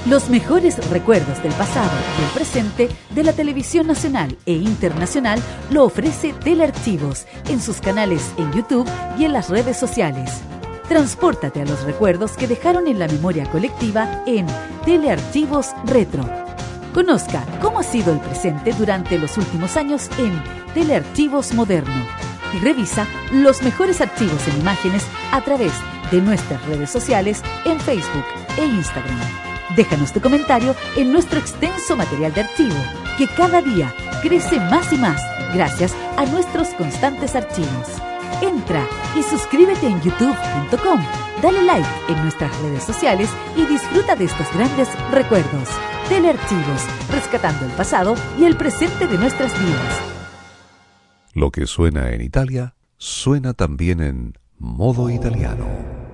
Los 0.05 0.29
mejores 0.29 0.77
recuerdos 0.91 1.41
del 1.41 1.51
pasado 1.53 1.89
y 2.19 2.23
el 2.25 2.29
presente 2.29 2.89
de 3.09 3.23
la 3.23 3.33
televisión 3.33 3.87
nacional 3.87 4.37
e 4.45 4.53
internacional 4.53 5.41
lo 5.71 5.83
ofrece 5.83 6.31
Telearchivos 6.31 7.25
en 7.49 7.59
sus 7.59 7.81
canales 7.81 8.31
en 8.37 8.53
YouTube 8.53 8.87
y 9.17 9.25
en 9.25 9.33
las 9.33 9.49
redes 9.49 9.77
sociales. 9.77 10.29
Transpórtate 10.87 11.63
a 11.63 11.65
los 11.65 11.81
recuerdos 11.85 12.33
que 12.33 12.45
dejaron 12.45 12.85
en 12.85 12.99
la 12.99 13.07
memoria 13.07 13.49
colectiva 13.49 14.21
en 14.27 14.45
Telearchivos 14.85 15.71
Retro. 15.85 16.23
Conozca 16.93 17.43
cómo 17.59 17.79
ha 17.79 17.83
sido 17.83 18.13
el 18.13 18.19
presente 18.19 18.73
durante 18.73 19.17
los 19.17 19.39
últimos 19.39 19.75
años 19.75 20.07
en 20.19 20.39
Telearchivos 20.75 21.55
Moderno 21.55 22.05
y 22.53 22.59
revisa 22.59 23.07
los 23.31 23.63
mejores 23.63 24.01
archivos 24.01 24.47
en 24.49 24.59
imágenes 24.61 25.03
a 25.31 25.41
través 25.41 25.73
de 26.11 26.21
nuestras 26.21 26.63
redes 26.67 26.91
sociales 26.91 27.41
en 27.65 27.79
Facebook 27.79 28.25
e 28.59 28.65
Instagram. 28.65 29.44
Déjanos 29.75 30.13
tu 30.13 30.21
comentario 30.21 30.75
en 30.95 31.11
nuestro 31.11 31.39
extenso 31.39 31.97
material 31.97 32.33
de 32.33 32.41
archivo, 32.41 32.75
que 33.17 33.27
cada 33.27 33.61
día 33.61 33.93
crece 34.21 34.59
más 34.59 34.91
y 34.93 34.97
más 34.97 35.21
gracias 35.53 35.93
a 36.17 36.25
nuestros 36.25 36.69
constantes 36.69 37.35
archivos. 37.35 37.89
Entra 38.41 38.85
y 39.17 39.23
suscríbete 39.23 39.87
en 39.87 40.01
youtube.com, 40.01 40.99
dale 41.41 41.61
like 41.63 41.87
en 42.09 42.21
nuestras 42.21 42.57
redes 42.61 42.83
sociales 42.83 43.29
y 43.55 43.65
disfruta 43.65 44.15
de 44.15 44.25
estos 44.25 44.47
grandes 44.53 44.89
recuerdos. 45.11 45.69
Telearchivos, 46.09 46.83
rescatando 47.11 47.65
el 47.65 47.71
pasado 47.71 48.15
y 48.37 48.45
el 48.45 48.55
presente 48.57 49.07
de 49.07 49.17
nuestras 49.17 49.51
vidas. 49.59 50.01
Lo 51.33 51.51
que 51.51 51.65
suena 51.65 52.11
en 52.11 52.21
Italia, 52.21 52.75
suena 52.97 53.53
también 53.53 54.01
en 54.01 54.37
modo 54.57 55.09
italiano. 55.09 56.04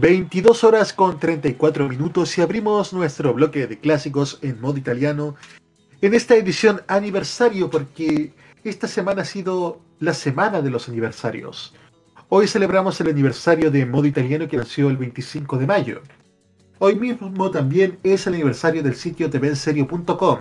...22 0.00 0.62
horas 0.64 0.92
con 0.92 1.18
34 1.18 1.88
minutos... 1.88 2.36
...y 2.36 2.42
abrimos 2.42 2.92
nuestro 2.92 3.32
bloque 3.32 3.66
de 3.66 3.78
clásicos 3.78 4.38
en 4.42 4.60
modo 4.60 4.76
italiano... 4.76 5.36
...en 6.02 6.14
esta 6.14 6.36
edición 6.36 6.82
aniversario... 6.86 7.70
...porque 7.70 8.32
esta 8.62 8.88
semana 8.88 9.22
ha 9.22 9.24
sido 9.24 9.80
la 9.98 10.12
semana 10.12 10.60
de 10.60 10.70
los 10.70 10.88
aniversarios... 10.88 11.74
Hoy 12.28 12.48
celebramos 12.48 13.00
el 13.00 13.08
aniversario 13.08 13.70
de 13.70 13.86
modo 13.86 14.04
italiano 14.04 14.48
que 14.48 14.56
nació 14.56 14.90
el 14.90 14.96
25 14.96 15.58
de 15.58 15.66
mayo. 15.68 16.02
Hoy 16.80 16.96
mismo 16.96 17.50
también 17.52 17.98
es 18.02 18.26
el 18.26 18.34
aniversario 18.34 18.82
del 18.82 18.96
sitio 18.96 19.30
tvenserio.com. 19.30 20.40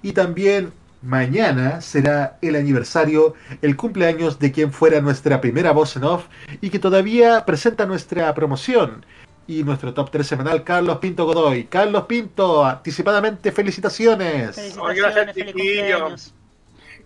Y 0.00 0.12
también 0.12 0.72
mañana 1.02 1.80
será 1.80 2.38
el 2.42 2.56
aniversario, 2.56 3.34
el 3.62 3.76
cumpleaños 3.76 4.38
de 4.38 4.52
quien 4.52 4.72
fuera 4.72 5.00
nuestra 5.00 5.40
primera 5.40 5.72
voz 5.72 5.96
en 5.96 6.04
off 6.04 6.26
y 6.60 6.70
que 6.70 6.78
todavía 6.78 7.44
presenta 7.46 7.86
nuestra 7.86 8.32
promoción 8.34 9.04
y 9.46 9.64
nuestro 9.64 9.92
top 9.92 10.10
3 10.12 10.26
semanal, 10.26 10.62
Carlos 10.62 10.98
Pinto 10.98 11.24
Godoy. 11.24 11.64
Carlos 11.64 12.04
Pinto, 12.04 12.64
anticipadamente 12.64 13.50
felicitaciones. 13.50 14.76
Gracias, 14.76 15.34
chiquillo. 15.34 16.14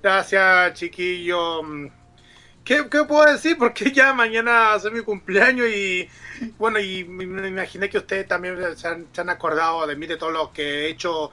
Gracias, 0.02 0.74
chiquillo. 0.74 1.62
¿Qué, 2.64 2.86
¿Qué 2.90 3.04
puedo 3.04 3.30
decir? 3.30 3.56
Porque 3.56 3.92
ya 3.92 4.12
mañana 4.12 4.50
va 4.52 4.74
a 4.74 4.80
ser 4.80 4.92
mi 4.92 5.00
cumpleaños 5.00 5.68
y 5.68 6.08
bueno, 6.58 6.78
y 6.80 7.04
me 7.04 7.26
me 7.26 7.48
imaginé 7.48 7.88
que 7.88 7.98
ustedes 7.98 8.26
también 8.26 8.58
se 8.76 8.88
han, 8.88 9.06
se 9.12 9.20
han 9.20 9.30
acordado 9.30 9.86
de 9.86 9.96
mí, 9.96 10.06
de 10.06 10.16
todo 10.16 10.30
lo 10.30 10.52
que 10.52 10.62
he 10.62 10.88
hecho. 10.88 11.30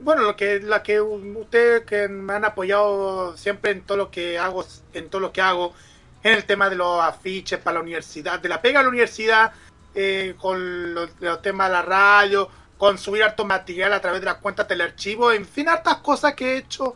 Bueno, 0.00 0.22
lo 0.22 0.36
que, 0.36 0.60
la 0.60 0.82
que 0.82 1.00
ustedes 1.00 1.84
que 1.84 2.08
me 2.08 2.34
han 2.34 2.44
apoyado 2.44 3.36
siempre 3.36 3.72
en 3.72 3.82
todo 3.82 3.98
lo 3.98 4.10
que 4.10 4.38
hago, 4.38 4.64
en 4.92 5.10
todo 5.10 5.20
lo 5.20 5.32
que 5.32 5.40
hago, 5.40 5.74
en 6.22 6.34
el 6.34 6.44
tema 6.44 6.70
de 6.70 6.76
los 6.76 7.00
afiches 7.02 7.58
para 7.58 7.74
la 7.74 7.80
universidad, 7.80 8.40
de 8.40 8.48
la 8.48 8.62
pega 8.62 8.80
a 8.80 8.82
la 8.84 8.88
universidad, 8.88 9.52
eh, 9.94 10.34
con 10.38 10.94
los, 10.94 11.10
temas 11.42 11.68
de 11.68 11.72
la 11.74 11.82
radio, 11.82 12.48
con 12.76 12.98
subir 12.98 13.24
harto 13.24 13.44
material 13.44 13.92
a 13.92 14.00
través 14.00 14.20
de 14.20 14.26
la 14.26 14.38
cuenta 14.38 14.66
telearchivo, 14.66 15.32
en 15.32 15.44
fin, 15.44 15.68
hartas 15.68 15.96
cosas 15.96 16.34
que 16.34 16.54
he 16.54 16.58
hecho 16.58 16.94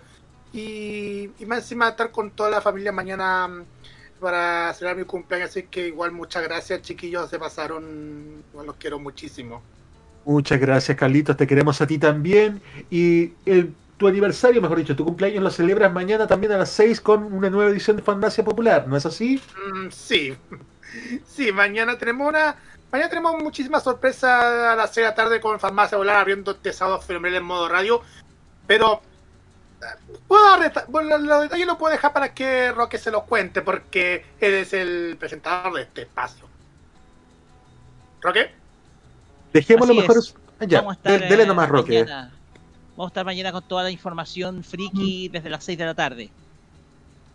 y, 0.53 1.31
y 1.39 1.47
más 1.47 1.59
encima 1.61 1.89
estar 1.89 2.11
con 2.13 2.31
toda 2.31 2.51
la 2.51 2.61
familia 2.61 2.93
mañana 2.93 3.49
mm, 3.49 3.65
para 4.21 4.73
celebrar 4.75 4.97
mi 4.97 5.05
cumpleaños, 5.05 5.51
así 5.51 5.65
que 5.65 5.89
igual 5.89 6.13
muchas 6.13 6.45
gracias 6.45 6.83
chiquillos, 6.83 7.29
se 7.29 7.39
pasaron, 7.39 8.45
los 8.55 8.77
quiero 8.77 8.99
muchísimo. 9.01 9.63
Muchas 10.25 10.61
gracias, 10.61 10.97
Carlitos. 10.97 11.37
Te 11.37 11.47
queremos 11.47 11.81
a 11.81 11.87
ti 11.87 11.99
también. 11.99 12.63
Y 12.91 13.33
el, 13.45 13.75
tu 13.97 14.09
aniversario, 14.09 14.61
mejor 14.61 14.79
dicho, 14.79 14.97
tu 14.97 15.05
cumpleaños 15.05 15.43
lo 15.43 15.51
celebras 15.51 15.93
mañana 15.93 16.27
también 16.27 16.53
a 16.53 16.59
las 16.59 16.71
6 16.71 17.01
con 17.01 17.33
una 17.33 17.51
nueva 17.51 17.71
edición 17.71 17.97
de 17.97 18.03
Farmacia 18.03 18.45
Popular, 18.45 18.87
¿no 18.89 18.97
es 18.97 19.07
así? 19.07 19.41
Mm, 19.75 19.91
sí, 19.91 20.37
sí, 21.27 21.53
mañana 21.53 21.97
tenemos 21.97 22.29
una... 22.29 22.57
Mañana 22.91 23.09
tenemos 23.09 23.43
muchísimas 23.43 23.85
sorpresas 23.85 24.45
a 24.45 24.77
las 24.77 24.93
6 24.93 24.97
de 24.97 25.11
la 25.11 25.15
tarde 25.15 25.41
con 25.41 25.59
Farmacia 25.59 25.97
Volar 25.97 26.17
abriendo 26.17 26.51
este 26.51 26.73
sábado 26.75 27.01
en 27.09 27.43
modo 27.43 27.67
radio. 27.69 28.03
Pero 28.67 29.01
puedo 30.29 30.45
bueno, 30.89 31.19
los 31.19 31.43
detalles 31.43 31.67
lo 31.67 31.79
puedo 31.79 31.93
dejar 31.93 32.13
para 32.13 32.35
que 32.35 32.71
Roque 32.73 32.99
se 32.99 33.11
lo 33.11 33.25
cuente 33.25 33.63
porque 33.63 34.27
él 34.41 34.55
es 34.55 34.73
el 34.73 35.17
presentador 35.19 35.73
de 35.75 35.83
este 35.83 36.03
espacio. 36.03 36.47
¿Roque? 38.21 38.62
Dejemos 39.53 39.87
lo 39.89 39.93
Así 39.95 40.01
mejor. 40.03 40.19
es. 40.19 40.35
Ah, 40.61 40.65
Ya, 40.65 40.79
Vamos 40.81 40.93
a 40.93 40.97
estar, 40.97 41.21
de- 41.21 41.29
dele 41.29 41.43
eh, 41.43 41.47
nomás, 41.47 41.69
Roque. 41.69 42.01
mañana. 42.05 42.33
Vamos 42.97 43.07
a 43.07 43.13
estar 43.13 43.25
mañana 43.25 43.53
con 43.53 43.63
toda 43.67 43.83
la 43.85 43.91
información 43.91 44.63
friki 44.63 45.29
desde 45.29 45.51
las 45.51 45.65
6 45.65 45.79
de 45.79 45.85
la 45.87 45.95
tarde. 45.95 46.31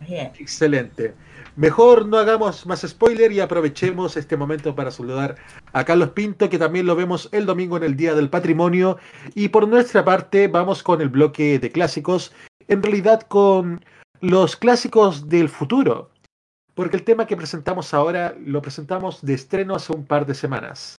Excelente. 0.08 1.14
Mejor 1.56 2.06
no 2.06 2.18
hagamos 2.18 2.64
más 2.66 2.82
spoiler 2.86 3.32
y 3.32 3.40
aprovechemos 3.40 4.16
este 4.16 4.36
momento 4.36 4.74
para 4.76 4.92
saludar 4.92 5.34
a 5.72 5.84
Carlos 5.84 6.10
Pinto, 6.10 6.48
que 6.48 6.58
también 6.58 6.86
lo 6.86 6.94
vemos 6.94 7.28
el 7.32 7.46
domingo 7.46 7.76
en 7.76 7.82
el 7.82 7.96
Día 7.96 8.14
del 8.14 8.30
Patrimonio. 8.30 8.98
Y 9.34 9.48
por 9.48 9.66
nuestra 9.66 10.04
parte, 10.04 10.46
vamos 10.46 10.84
con 10.84 11.00
el 11.00 11.08
bloque 11.08 11.58
de 11.58 11.72
clásicos, 11.72 12.32
en 12.68 12.80
realidad 12.82 13.22
con 13.22 13.84
los 14.20 14.54
clásicos 14.56 15.28
del 15.28 15.48
futuro. 15.48 16.10
Porque 16.74 16.96
el 16.96 17.02
tema 17.02 17.26
que 17.26 17.36
presentamos 17.36 17.92
ahora 17.92 18.36
lo 18.38 18.62
presentamos 18.62 19.20
de 19.22 19.34
estreno 19.34 19.74
hace 19.74 19.92
un 19.92 20.06
par 20.06 20.26
de 20.26 20.34
semanas. 20.34 20.94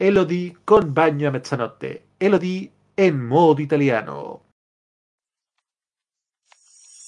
Elodie 0.00 0.58
con 0.62 0.92
Bagno 0.92 1.26
a 1.26 1.32
Mezzanotte. 1.32 2.10
Elodie 2.18 2.70
en 2.94 3.26
modo 3.26 3.60
italiano. 3.60 4.42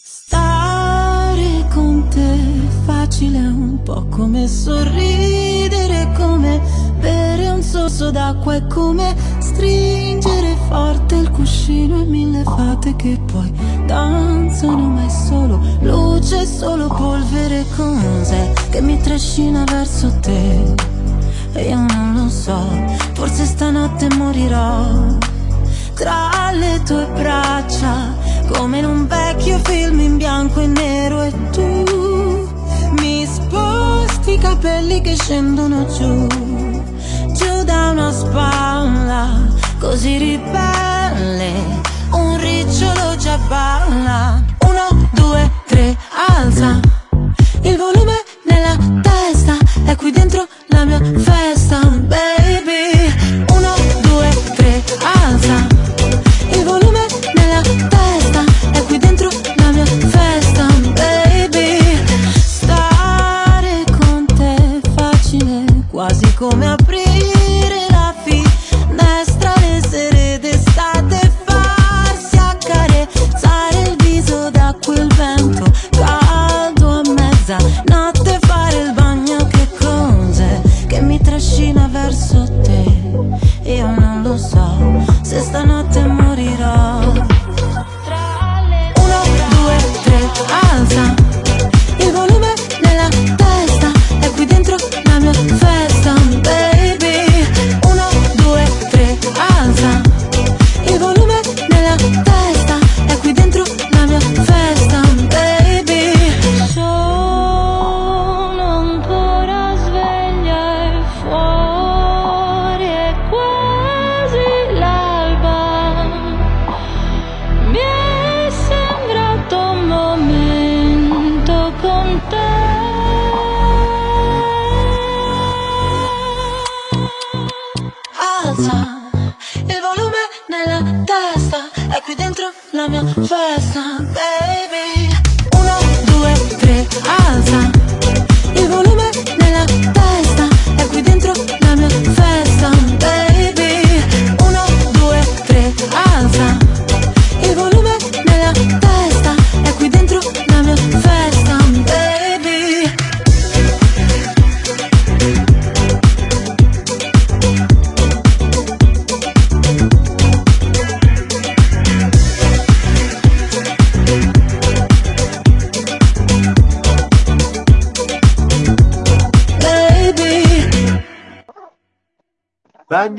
Stare 0.03 1.69
con 1.73 2.09
te 2.09 2.37
facile 2.85 3.39
è 3.39 3.47
un 3.47 3.81
po' 3.85 4.07
come 4.07 4.49
sorridere, 4.49 6.13
come 6.17 6.61
bere 6.99 7.51
un 7.51 7.63
sorso 7.63 8.11
d'acqua, 8.11 8.57
è 8.57 8.67
come 8.67 9.15
stringere 9.39 10.57
forte 10.67 11.15
il 11.15 11.31
cuscino 11.31 12.03
e 12.03 12.05
mille 12.07 12.43
fate 12.43 12.97
che 12.97 13.21
poi 13.31 13.53
danzano, 13.87 14.89
ma 14.89 15.07
è 15.07 15.09
solo 15.09 15.61
luce, 15.83 16.45
solo 16.45 16.89
polvere 16.89 17.65
cos'è 17.77 18.53
che 18.69 18.81
mi 18.81 19.01
trascina 19.01 19.63
verso 19.63 20.13
te. 20.19 21.00
Io 21.57 21.77
non 21.77 22.15
lo 22.15 22.29
so, 22.29 22.59
forse 23.15 23.45
stanotte 23.45 24.09
morirò 24.15 25.19
tra 25.95 26.51
le 26.53 26.81
tue 26.85 27.07
braccia, 27.13 28.15
come 28.53 28.79
in 28.79 28.87
un 28.87 29.07
vecchio 29.07 29.59
film 29.59 30.01
in 30.01 30.17
bianco 30.17 30.61
e 30.61 30.67
nero 30.67 31.23
e 31.23 31.33
tu 31.51 32.49
mi 32.99 33.27
sposti 33.27 34.33
i 34.33 34.39
capelli 34.39 35.03
che 35.03 35.15
scendono 35.15 35.87
giù, 35.87 36.27
giù 37.33 37.65
da 37.65 37.91
una 37.91 38.11
spalla, 38.11 39.47
così 39.79 40.17
ribelle, 40.17 41.53
un 42.13 42.39
ricciolo 42.39 43.17
già 43.17 43.37
balla, 43.47 44.43
uno, 44.67 45.11
due, 45.13 45.51
tre, 45.67 45.97
alza, 46.29 46.81
il 47.63 47.77
volume 47.77 48.25
nella 48.47 48.77
testa, 49.03 49.59
è 49.85 49.95
qui 49.97 50.11
dentro 50.11 50.47
I'm 50.81 50.89
your 50.89 51.21
first 51.21 51.69
time, 51.69 52.09
baby. 52.09 53.00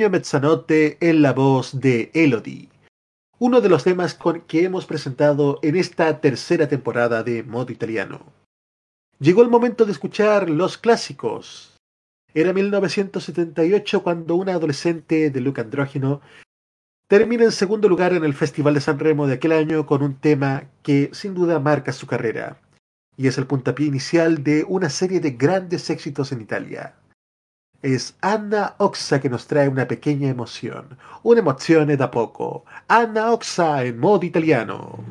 Baño 0.01 0.09
Mezzanotte 0.09 0.97
en 0.99 1.21
la 1.21 1.31
voz 1.31 1.79
de 1.79 2.09
Elodie. 2.15 2.69
Uno 3.37 3.61
de 3.61 3.69
los 3.69 3.83
temas 3.83 4.15
con 4.15 4.41
que 4.41 4.63
hemos 4.63 4.87
presentado 4.87 5.59
en 5.61 5.75
esta 5.75 6.19
tercera 6.21 6.67
temporada 6.67 7.21
de 7.21 7.43
Modo 7.43 7.71
Italiano. 7.71 8.25
Llegó 9.19 9.43
el 9.43 9.49
momento 9.49 9.85
de 9.85 9.91
escuchar 9.91 10.49
los 10.49 10.79
clásicos. 10.79 11.77
Era 12.33 12.51
1978 12.51 14.01
cuando 14.01 14.37
una 14.37 14.53
adolescente 14.53 15.29
de 15.29 15.39
look 15.39 15.59
andrógeno 15.59 16.21
termina 17.07 17.43
en 17.43 17.51
segundo 17.51 17.87
lugar 17.87 18.13
en 18.13 18.23
el 18.23 18.33
Festival 18.33 18.73
de 18.73 18.81
San 18.81 18.97
Remo 18.97 19.27
de 19.27 19.35
aquel 19.35 19.51
año 19.51 19.85
con 19.85 20.01
un 20.01 20.15
tema 20.15 20.63
que 20.81 21.11
sin 21.13 21.35
duda 21.35 21.59
marca 21.59 21.93
su 21.93 22.07
carrera 22.07 22.59
y 23.17 23.27
es 23.27 23.37
el 23.37 23.45
puntapié 23.45 23.85
inicial 23.85 24.43
de 24.43 24.65
una 24.67 24.89
serie 24.89 25.19
de 25.19 25.29
grandes 25.29 25.91
éxitos 25.91 26.31
en 26.31 26.41
Italia. 26.41 26.95
Es 27.81 28.15
Anna 28.21 28.75
Oxa 28.77 29.19
que 29.19 29.29
nos 29.29 29.47
trae 29.47 29.67
una 29.67 29.87
pequeña 29.87 30.29
emoción, 30.29 30.99
una 31.23 31.39
emoción 31.39 31.87
da 31.97 32.11
poco. 32.11 32.63
Anna 32.87 33.31
Oxa 33.31 33.83
en 33.83 33.99
modo 33.99 34.23
italiano. 34.23 35.03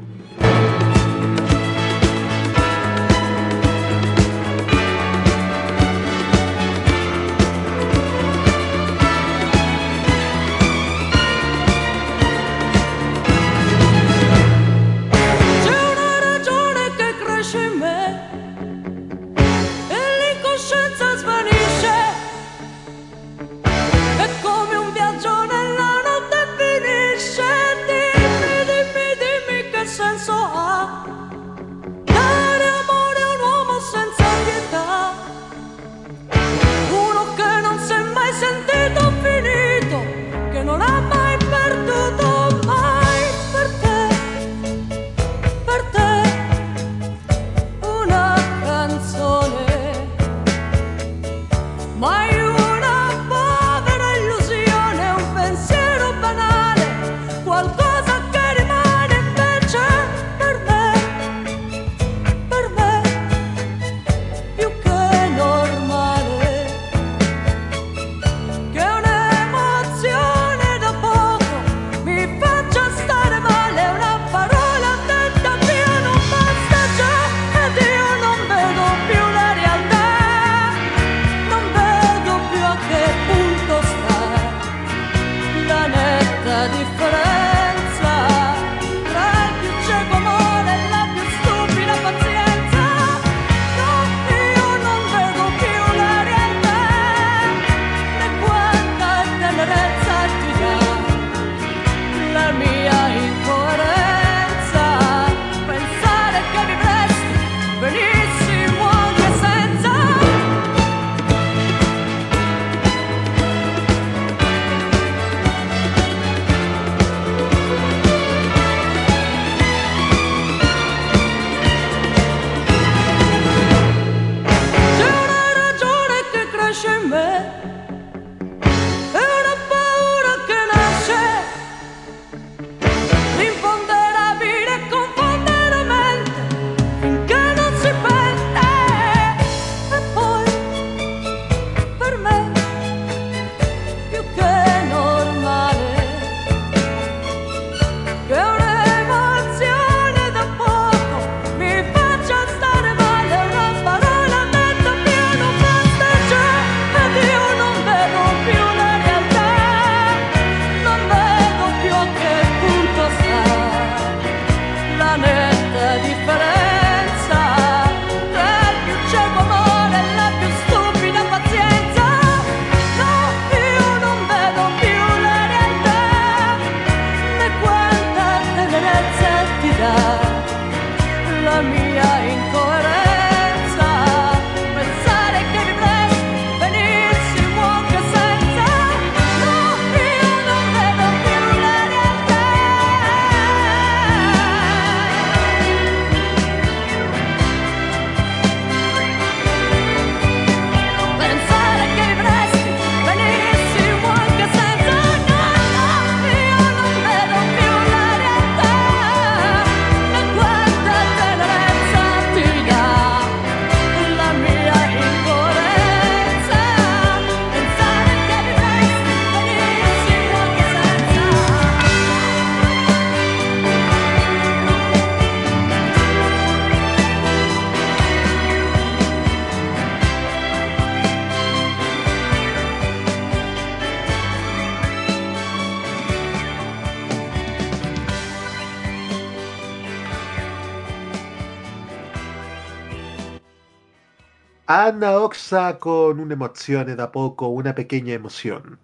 Anna 244.90 245.20
Oxa 245.20 245.78
con 245.78 246.18
una 246.18 246.34
emozione 246.34 246.96
da 246.96 247.12
poco, 247.12 247.46
una 247.46 247.76
pequeña 247.76 248.12
emoción. 248.12 248.80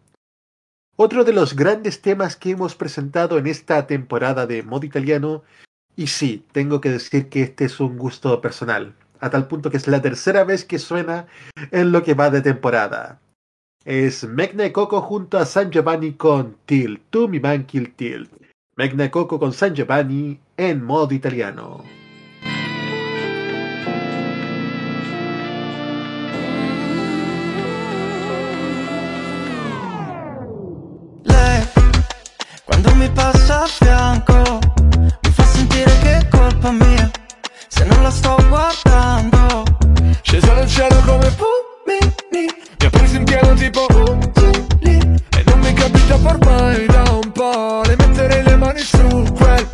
Otro 0.95 1.25
de 1.25 1.33
los 1.33 1.57
grandes 1.57 2.01
temas 2.01 2.37
que 2.37 2.51
hemos 2.51 2.77
presentado 2.77 3.39
en 3.39 3.49
esta 3.49 3.89
temporada 3.89 4.47
de 4.47 4.63
modo 4.63 4.87
italiano, 4.87 5.43
y 5.97 6.07
sí, 6.07 6.45
tengo 6.53 6.81
que 6.81 6.91
decir 6.91 7.29
que 7.29 7.43
este 7.43 7.65
es 7.65 7.81
un 7.81 7.99
gusto 7.99 8.41
personal, 8.41 8.95
a 9.19 9.31
tal 9.31 9.49
punto 9.49 9.69
que 9.69 9.79
es 9.79 9.89
la 9.89 10.01
tercera 10.01 10.45
vez 10.45 10.65
que 10.65 10.79
suena 10.79 11.27
en 11.73 11.91
lo 11.91 12.05
que 12.05 12.15
va 12.15 12.31
de 12.31 12.41
temporada. 12.41 13.21
Es 13.85 14.23
Megna 14.23 14.73
Coco 14.73 15.01
junto 15.01 15.39
a 15.39 15.45
San 15.45 15.73
Giovanni 15.73 16.13
con 16.13 16.57
Tilt, 16.67 17.03
Tu 17.11 17.27
mi 17.27 17.41
man 17.41 17.67
kill 17.67 17.93
Tilt. 17.97 18.31
Megna 18.77 19.11
Coco 19.11 19.41
con 19.41 19.53
San 19.53 19.75
Giovanni 19.75 20.39
en 20.57 20.85
modo 20.85 21.13
italiano. 21.13 21.83
Quando 32.67 32.95
mi 32.97 33.09
passa 33.11 33.63
a 33.63 33.67
fianco, 33.67 34.59
mi 35.23 35.31
fa 35.31 35.45
sentire 35.45 35.99
che 36.01 36.17
è 36.19 36.29
colpa 36.29 36.73
mia, 36.73 37.09
se 37.69 37.85
non 37.85 38.03
la 38.03 38.11
sto 38.11 38.37
guardando. 38.49 39.63
Scesa 40.23 40.53
dal 40.55 40.67
cielo 40.69 40.97
come 41.05 41.31
pumini 41.31 42.53
Mi 42.81 42.87
ha 42.87 42.91
preso 42.91 43.17
in 43.17 43.25
pieno 43.25 43.55
tipo 43.55 43.87
Uzuli 43.89 44.99
E 45.37 45.43
non 45.47 45.61
mi 45.61 45.73
capita 45.73 46.17
ormai 46.17 46.87
da 46.87 47.03
un 47.13 47.31
po' 47.31 47.83
Le 47.85 47.95
metterei 47.97 48.43
le 48.43 48.57
mani 48.57 48.81
su 48.81 49.07
quel 49.37 49.69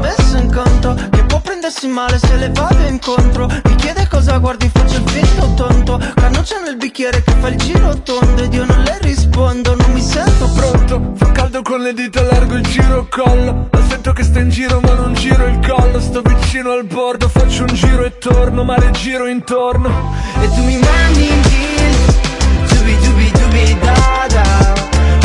Messo 0.00 0.36
in 0.36 0.52
conto 0.52 1.15
prendersi 1.46 1.86
male 1.86 2.18
se 2.18 2.34
le 2.36 2.50
vado 2.50 2.86
incontro. 2.88 3.46
Mi 3.46 3.74
chiede 3.76 4.08
cosa 4.08 4.36
guardi, 4.38 4.68
faccio 4.68 4.96
il 4.96 5.08
finto 5.08 5.54
tonto. 5.54 6.00
Cannuccia 6.14 6.60
nel 6.60 6.76
bicchiere 6.76 7.22
che 7.22 7.32
fa 7.38 7.48
il 7.48 7.56
giro 7.56 8.02
tondo. 8.02 8.42
Ed 8.42 8.52
io 8.52 8.64
non 8.64 8.82
le 8.82 8.98
rispondo, 9.00 9.76
non 9.76 9.92
mi 9.92 10.02
sento 10.02 10.50
pronto. 10.50 11.12
Fa 11.14 11.30
caldo 11.30 11.62
con 11.62 11.80
le 11.80 11.94
dita, 11.94 12.20
largo 12.22 12.54
il 12.54 12.66
giro 12.66 13.06
collo. 13.08 13.68
Lo 13.70 13.82
sento 13.88 14.12
che 14.12 14.24
sta 14.24 14.40
in 14.40 14.50
giro 14.50 14.80
ma 14.80 14.94
non 14.94 15.14
giro 15.14 15.46
il 15.46 15.60
collo. 15.64 16.00
Sto 16.00 16.20
vicino 16.22 16.72
al 16.72 16.84
bordo, 16.84 17.28
faccio 17.28 17.62
un 17.62 17.74
giro 17.74 18.04
e 18.04 18.18
torno 18.18 18.64
Ma 18.64 18.76
le 18.78 18.90
giro 18.90 19.28
intorno. 19.28 20.14
E 20.40 20.48
tu 20.48 20.64
mi 20.64 20.78
mandi 20.78 21.28
in 21.28 21.40
tilt 21.42 22.74
Dubi 22.74 22.96
dubi 22.98 23.30
dubi 23.30 23.78
da 23.80 24.26
da. 24.28 24.74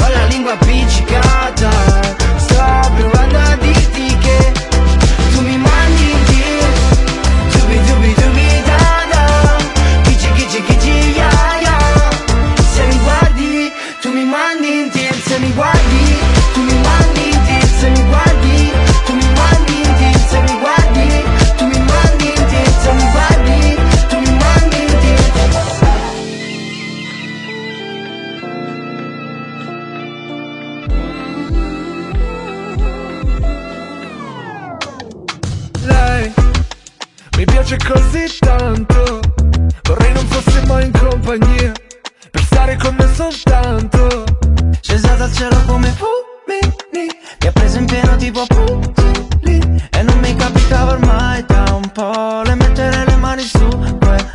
Ho 0.04 0.08
la 0.08 0.26
lingua 0.28 0.54
appiccicata 0.54 2.21
mi 37.42 37.46
piace 37.46 37.76
così 37.78 38.38
tanto. 38.38 39.20
Vorrei 39.84 40.14
non 40.14 40.26
fosse 40.28 40.64
mai 40.68 40.86
in 40.86 40.92
compagnia. 40.92 41.72
Per 42.30 42.44
stare 42.44 42.78
con 42.78 42.96
me 42.96 43.08
soltanto. 43.16 44.26
Scesa 44.80 45.16
dal 45.16 45.34
cielo 45.34 45.60
come 45.66 45.88
fulmini 45.88 47.08
Mi 47.42 47.48
ha 47.48 47.52
preso 47.52 47.80
in 47.80 47.86
pieno 47.86 48.16
tipo 48.16 48.46
puzzoli 48.46 49.84
E 49.92 50.04
non 50.04 50.20
mi 50.20 50.36
capitava 50.36 50.94
ormai 50.94 51.44
da 51.46 51.64
un 51.74 51.90
po' 51.92 52.42
Le 52.44 52.56
mettere 52.56 53.06
le 53.06 53.16
mani 53.16 53.44
su 53.44 53.68
quel 53.68 54.32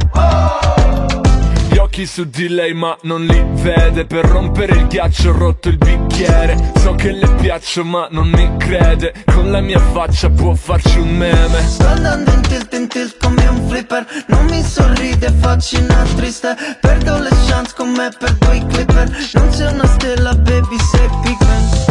Gli 1.68 1.76
occhi 1.78 2.06
su 2.06 2.28
di 2.28 2.48
lei 2.48 2.74
ma 2.74 2.96
non 3.02 3.24
li 3.24 3.44
vede. 3.62 4.06
Per 4.06 4.24
rompere 4.24 4.76
il 4.76 4.86
ghiaccio 4.86 5.30
ho 5.30 5.32
rotto 5.32 5.68
il 5.68 5.76
bicchiere 5.78 6.05
So 6.16 6.94
che 6.94 7.12
le 7.12 7.28
piaccio 7.34 7.84
ma 7.84 8.08
non 8.10 8.28
mi 8.28 8.56
crede. 8.56 9.12
Con 9.26 9.50
la 9.50 9.60
mia 9.60 9.78
faccia 9.78 10.30
può 10.30 10.54
farci 10.54 10.98
un 10.98 11.14
meme. 11.14 11.60
Sto 11.68 11.86
andando 11.88 12.30
in 12.32 12.40
tilt 12.40 12.72
in 12.72 12.88
tilt 12.88 13.16
come 13.22 13.46
un 13.46 13.68
flipper. 13.68 14.06
Non 14.28 14.46
mi 14.46 14.62
sorride, 14.62 15.30
faccio 15.38 15.78
una 15.78 16.04
triste. 16.16 16.56
Perdo 16.80 17.18
le 17.18 17.28
chance 17.46 17.74
con 17.76 17.90
me, 17.90 18.08
perdo 18.18 18.50
i 18.50 18.64
clipper. 18.66 19.10
Non 19.34 19.52
sei 19.52 19.70
una 19.70 19.86
stella 19.86 20.34
baby, 20.34 20.76
sei 20.90 21.08
pigment 21.22 21.85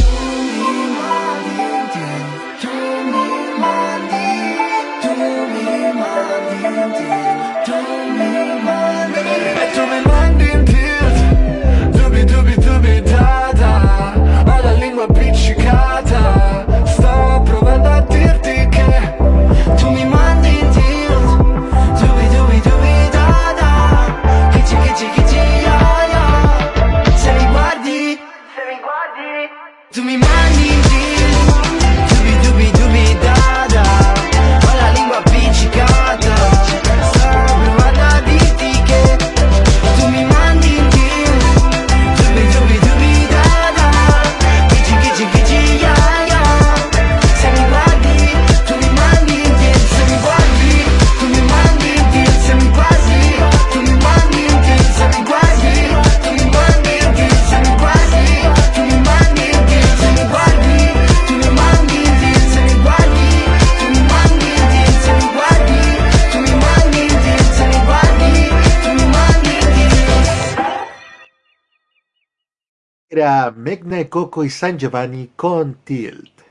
Era 73.25 73.49
Megna 73.49 74.07
Coco 74.07 74.43
y 74.43 74.51
San 74.51 74.77
Giovanni 74.77 75.31
con 75.35 75.83
Tilt. 75.83 76.41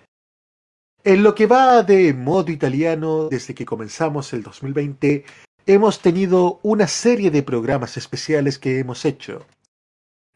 En 1.05 1.23
lo 1.23 1.33
que 1.33 1.47
va 1.47 1.85
de 1.85 2.13
modo 2.13 2.51
italiano, 2.51 3.29
desde 3.29 3.55
que 3.55 3.65
comenzamos 3.65 4.33
el 4.33 4.43
2020, 4.43 5.25
hemos 5.67 6.01
tenido 6.01 6.59
una 6.65 6.89
serie 6.89 7.31
de 7.31 7.45
programas 7.45 7.97
especiales 7.97 8.59
que 8.59 8.81
hemos 8.81 9.05
hecho. 9.05 9.47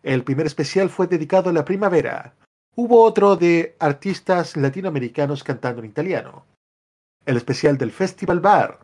El 0.04 0.22
primer 0.22 0.46
especial 0.46 0.90
fue 0.90 1.08
dedicado 1.08 1.50
a 1.50 1.52
la 1.52 1.64
primavera. 1.64 2.36
Hubo 2.76 3.02
otro 3.02 3.34
de 3.34 3.74
artistas 3.80 4.56
latinoamericanos 4.56 5.42
cantando 5.42 5.82
en 5.82 5.90
italiano. 5.90 6.44
El 7.26 7.36
especial 7.36 7.78
del 7.78 7.90
Festival 7.90 8.38
Bar. 8.38 8.78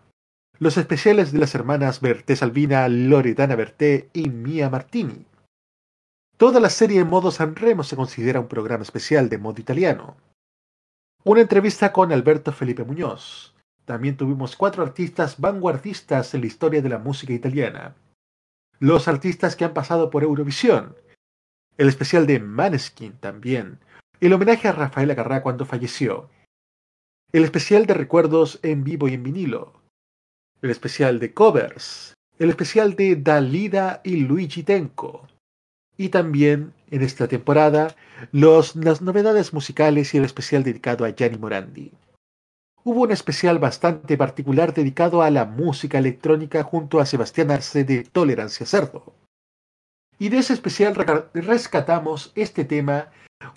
Los 0.59 0.77
especiales 0.77 1.31
de 1.31 1.39
las 1.39 1.55
hermanas 1.55 2.01
Berté 2.01 2.35
Salvina, 2.35 2.89
Loredana 2.89 3.55
Berté 3.55 4.11
y 4.13 4.29
Mia 4.29 4.69
Martini. 4.71 5.25
Toda 6.37 6.59
la 6.59 6.69
serie 6.69 7.01
en 7.01 7.09
modo 7.09 7.31
Sanremo 7.31 7.85
se 7.85 7.95
considera 7.95 8.41
un 8.41 8.49
programa 8.49 8.83
especial 8.83 9.29
de 9.29 9.39
modo 9.39 9.61
italiano. 9.61 10.17
Una 11.23 11.41
entrevista 11.41 11.93
con 11.93 12.11
Alberto 12.11 12.51
Felipe 12.53 12.83
Muñoz. 12.83 13.55
También 13.85 14.17
tuvimos 14.17 14.57
cuatro 14.57 14.83
artistas 14.83 15.39
vanguardistas 15.39 16.35
en 16.35 16.41
la 16.41 16.49
historia 16.49 16.83
de 16.83 16.89
la 16.89 16.99
música 16.99 17.33
italiana. 17.33 17.95
Los 18.81 19.07
artistas 19.07 19.55
que 19.55 19.65
han 19.65 19.75
pasado 19.75 20.11
por 20.11 20.25
Eurovisión. 20.25 20.97
El 21.79 21.89
especial 21.89 22.27
de 22.27 22.41
Maneskin 22.41 23.13
también. 23.13 23.79
El 24.21 24.33
homenaje 24.33 24.67
a 24.67 24.73
Rafael 24.73 25.13
Agarrá 25.13 25.41
cuando 25.41 25.65
falleció. 25.65 26.31
El 27.33 27.45
especial 27.45 27.87
de 27.87 27.95
recuerdos 27.95 28.59
en 28.63 28.83
vivo 28.83 29.07
y 29.07 29.15
en 29.15 29.23
vinilo. 29.23 29.73
El 30.63 30.71
especial 30.71 31.21
de 31.21 31.33
covers. 31.33 32.15
El 32.41 32.51
especial 32.51 32.97
de 32.97 33.15
Dalida 33.15 34.01
y 34.03 34.17
Luigi 34.17 34.65
Tenco 34.65 35.29
y 35.97 36.09
también 36.09 36.73
en 36.91 37.03
esta 37.03 37.29
temporada 37.29 37.95
los, 38.33 38.77
las 38.77 39.03
novedades 39.03 39.53
musicales 39.53 40.15
y 40.15 40.19
el 40.19 40.25
especial 40.25 40.63
dedicado 40.63 41.05
a 41.05 41.11
Gianni 41.11 41.39
Morandi. 41.39 41.93
hubo 42.85 43.03
un 43.03 43.13
especial 43.13 43.59
bastante 43.59 44.17
particular 44.19 44.75
dedicado 44.75 45.23
a 45.23 45.31
la 45.31 45.45
música 45.47 45.99
electrónica 45.99 46.63
junto 46.63 47.01
a 47.01 47.07
Sebastián 47.07 47.51
Arce 47.51 47.85
de 47.85 48.05
Tolerancia 48.05 48.67
Cerdo. 48.67 49.15
Y 50.19 50.29
de 50.29 50.39
ese 50.39 50.53
especial 50.53 50.95
rescatamos 51.35 52.33
este 52.35 52.65
tema, 52.65 53.09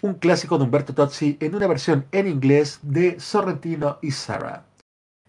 un 0.01 0.15
clásico 0.15 0.57
de 0.57 0.64
Humberto 0.64 0.93
Tozzi 0.93 1.38
en 1.39 1.55
una 1.55 1.68
versión 1.68 2.05
en 2.11 2.27
inglés 2.27 2.80
de 2.81 3.19
Sorrentino 3.19 3.99
y 4.01 4.11
Sara. 4.11 4.65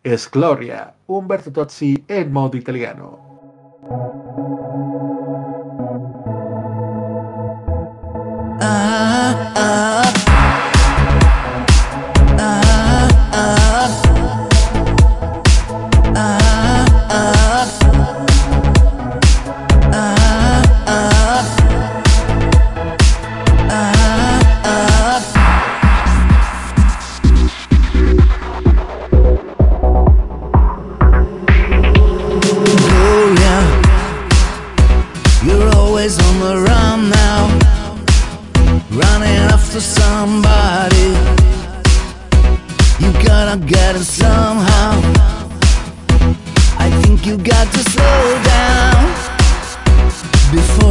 Es 0.03 0.31
Gloria, 0.31 0.95
Humberto 1.07 1.53
Tozzi 1.53 2.03
en 2.09 2.33
modo 2.33 2.57
italiano. 2.57 3.28
Ah, 8.71 9.08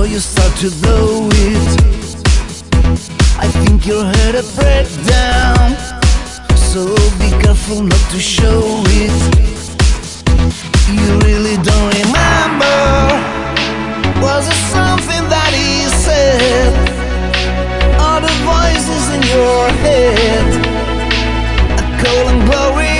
you 0.09 0.19
start 0.19 0.55
to 0.57 0.69
blow 0.81 1.27
it. 1.31 1.67
I 3.39 3.47
think 3.47 3.85
you're 3.85 4.05
headed 4.05 4.45
break 4.55 4.87
down, 5.05 5.75
so 6.55 6.95
be 7.19 7.29
careful 7.43 7.81
not 7.81 8.03
to 8.11 8.19
show 8.19 8.83
it. 9.03 9.17
You 10.99 11.19
really 11.27 11.57
don't 11.61 11.91
remember. 12.01 12.77
Was 14.21 14.47
it 14.47 14.61
something 14.75 15.23
that 15.33 15.51
he 15.53 15.87
said? 16.05 16.71
Are 17.99 18.21
the 18.21 18.35
voices 18.47 19.03
in 19.15 19.21
your 19.35 19.69
head? 19.83 20.47
A 21.79 21.83
cold 22.01 22.27
and 22.31 22.41
glory. 22.49 22.96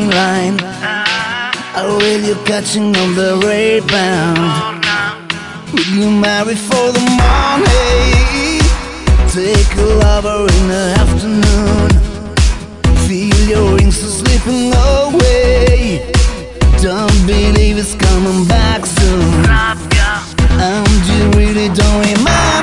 The 0.00 0.14
line? 0.14 0.58
Or 1.78 1.96
will 1.98 2.20
you 2.20 2.34
catching 2.44 2.96
on 2.96 3.14
the 3.14 3.32
rebound? 3.46 4.84
Will 5.72 5.90
you 5.98 6.10
marry 6.10 6.54
for 6.54 6.92
the 6.96 7.04
money? 7.20 8.60
Take 9.30 9.72
a 9.76 9.88
lover 10.02 10.40
in 10.54 10.68
the 10.68 10.84
afternoon. 11.02 11.90
Feel 13.06 13.40
your 13.48 13.76
rings 13.76 14.02
are 14.02 14.14
slipping 14.20 14.72
away. 14.74 16.12
Don't 16.82 17.26
believe 17.26 17.78
it's 17.78 17.94
coming 17.94 18.46
back 18.46 18.84
soon. 18.86 19.44
And 20.68 20.88
you 21.10 21.22
really 21.38 21.68
don't 21.74 22.00
remember. 22.00 22.55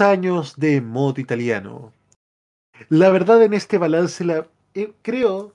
años 0.00 0.56
de 0.56 0.80
modo 0.80 1.20
italiano. 1.20 1.92
La 2.88 3.10
verdad 3.10 3.42
en 3.42 3.54
este 3.54 3.78
balance 3.78 4.24
la 4.24 4.46
eh, 4.74 4.92
creo, 5.02 5.52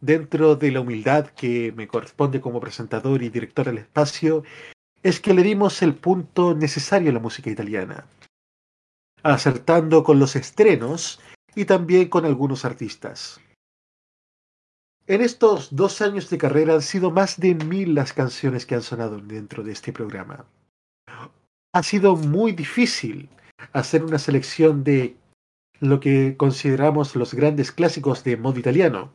dentro 0.00 0.56
de 0.56 0.72
la 0.72 0.80
humildad 0.80 1.26
que 1.28 1.72
me 1.72 1.86
corresponde 1.86 2.40
como 2.40 2.60
presentador 2.60 3.22
y 3.22 3.28
director 3.28 3.66
del 3.66 3.78
espacio, 3.78 4.42
es 5.02 5.20
que 5.20 5.34
le 5.34 5.42
dimos 5.42 5.82
el 5.82 5.94
punto 5.94 6.54
necesario 6.54 7.10
a 7.10 7.14
la 7.14 7.20
música 7.20 7.48
italiana, 7.48 8.06
acertando 9.22 10.02
con 10.02 10.18
los 10.18 10.34
estrenos 10.34 11.20
y 11.54 11.64
también 11.64 12.08
con 12.08 12.24
algunos 12.24 12.64
artistas. 12.64 13.40
En 15.06 15.20
estos 15.20 15.74
dos 15.74 16.02
años 16.02 16.28
de 16.28 16.38
carrera 16.38 16.74
han 16.74 16.82
sido 16.82 17.12
más 17.12 17.38
de 17.38 17.54
mil 17.54 17.94
las 17.94 18.12
canciones 18.12 18.66
que 18.66 18.74
han 18.74 18.82
sonado 18.82 19.18
dentro 19.18 19.62
de 19.62 19.70
este 19.70 19.92
programa. 19.92 20.44
Ha 21.72 21.82
sido 21.84 22.16
muy 22.16 22.50
difícil 22.50 23.28
hacer 23.72 24.04
una 24.04 24.18
selección 24.18 24.84
de 24.84 25.16
lo 25.80 26.00
que 26.00 26.36
consideramos 26.36 27.16
los 27.16 27.34
grandes 27.34 27.72
clásicos 27.72 28.24
de 28.24 28.36
modo 28.36 28.58
italiano, 28.58 29.12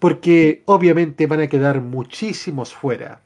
porque 0.00 0.62
obviamente 0.66 1.26
van 1.26 1.40
a 1.40 1.48
quedar 1.48 1.80
muchísimos 1.80 2.74
fuera. 2.74 3.22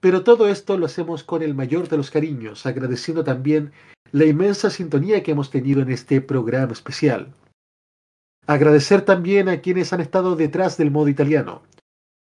Pero 0.00 0.24
todo 0.24 0.48
esto 0.48 0.76
lo 0.76 0.86
hacemos 0.86 1.24
con 1.24 1.42
el 1.42 1.54
mayor 1.54 1.88
de 1.88 1.96
los 1.96 2.10
cariños, 2.10 2.66
agradeciendo 2.66 3.24
también 3.24 3.72
la 4.12 4.24
inmensa 4.24 4.70
sintonía 4.70 5.22
que 5.22 5.32
hemos 5.32 5.50
tenido 5.50 5.82
en 5.82 5.90
este 5.90 6.20
programa 6.20 6.72
especial. 6.72 7.32
Agradecer 8.46 9.02
también 9.02 9.48
a 9.48 9.60
quienes 9.60 9.92
han 9.92 10.00
estado 10.00 10.36
detrás 10.36 10.76
del 10.76 10.90
modo 10.90 11.08
italiano. 11.08 11.62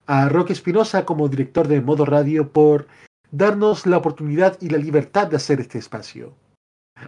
A 0.07 0.29
Roque 0.29 0.53
Espinosa 0.53 1.07
como 1.07 1.29
director 1.29 1.69
de 1.69 1.81
Modo 1.81 2.05
Radio 2.05 2.53
por 2.53 2.87
darnos 3.31 3.87
la 3.87 3.97
oportunidad 3.97 4.59
y 4.61 4.69
la 4.69 4.79
libertad 4.79 5.29
de 5.29 5.37
hacer 5.37 5.61
este 5.61 5.79
espacio. 5.79 6.35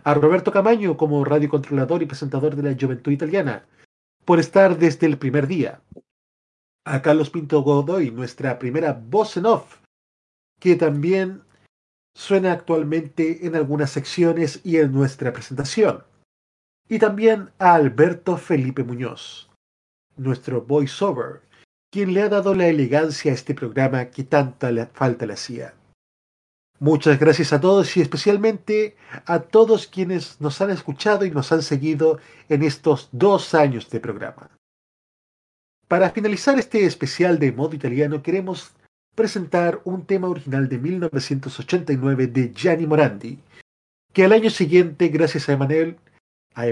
A 0.03 0.15
Roberto 0.15 0.51
Camaño 0.51 0.97
como 0.97 1.25
radiocontrolador 1.25 2.03
y 2.03 2.07
presentador 2.07 2.57
de 2.57 2.63
la 2.63 2.77
Juventud 2.79 3.13
Italiana 3.13 3.65
por 4.25 4.41
estar 4.41 4.79
desde 4.79 5.07
el 5.07 5.19
primer 5.19 5.47
día. 5.47 5.81
A 6.85 7.03
Carlos 7.03 7.31
Pinto 7.31 7.61
Godoy, 7.63 8.11
nuestra 8.11 8.59
primera 8.59 8.93
voz 8.93 9.37
en 9.37 9.47
off, 9.47 9.79
que 10.61 10.77
también 10.77 11.43
suena 12.15 12.53
actualmente 12.53 13.47
en 13.47 13.57
algunas 13.57 13.91
secciones 13.91 14.61
y 14.65 14.79
en 14.79 14.93
nuestra 14.93 15.33
presentación. 15.33 16.05
Y 16.89 16.99
también 16.99 17.51
a 17.59 17.75
Alberto 17.75 18.37
Felipe 18.37 18.85
Muñoz, 18.85 19.51
nuestro 20.17 20.63
voiceover, 20.63 21.43
quien 21.91 22.13
le 22.13 22.23
ha 22.23 22.29
dado 22.29 22.55
la 22.55 22.67
elegancia 22.67 23.33
a 23.33 23.35
este 23.35 23.55
programa 23.55 24.07
que 24.07 24.25
tanta 24.25 24.71
falta 24.93 25.27
le 25.27 25.33
hacía. 25.33 25.75
Muchas 26.81 27.19
gracias 27.19 27.53
a 27.53 27.61
todos 27.61 27.97
y 27.97 28.01
especialmente 28.01 28.97
a 29.27 29.41
todos 29.41 29.87
quienes 29.87 30.41
nos 30.41 30.61
han 30.61 30.71
escuchado 30.71 31.25
y 31.25 31.31
nos 31.31 31.53
han 31.53 31.63
seguido 31.63 32.19
en 32.49 32.63
estos 32.63 33.09
dos 33.13 33.55
años 33.55 33.89
de 33.91 34.01
programa. 34.01 34.51
Para 35.87 36.11
finalizar 36.11 36.59
este 36.59 36.85
especial 36.85 37.39
de 37.39 37.53
modo 37.53 37.75
italiano 37.77 38.23
queremos 38.23 38.73
presentar 39.15 39.81
un 39.85 40.05
tema 40.05 40.29
original 40.29 40.69
de 40.69 40.79
1989 40.79 42.27
de 42.27 42.53
Gianni 42.53 42.87
Morandi, 42.87 43.39
que 44.13 44.25
al 44.25 44.33
año 44.33 44.51
siguiente, 44.51 45.09
gracias 45.09 45.49
a 45.49 45.53
Emanuel, 45.53 45.99
a 46.55 46.67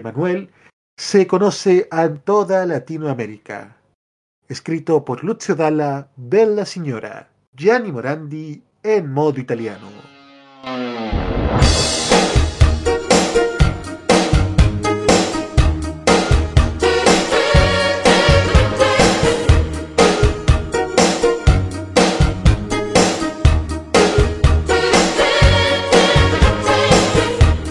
se 0.97 1.27
conoce 1.27 1.89
en 1.91 2.19
toda 2.19 2.67
Latinoamérica. 2.67 3.77
Escrito 4.49 5.05
por 5.05 5.25
Lucio 5.25 5.55
Dalla, 5.55 6.09
Bella 6.17 6.67
Signora, 6.67 7.31
Gianni 7.55 7.93
Morandi 7.93 8.63
en 8.85 9.13
modo 9.13 9.39
italiano. 9.39 9.91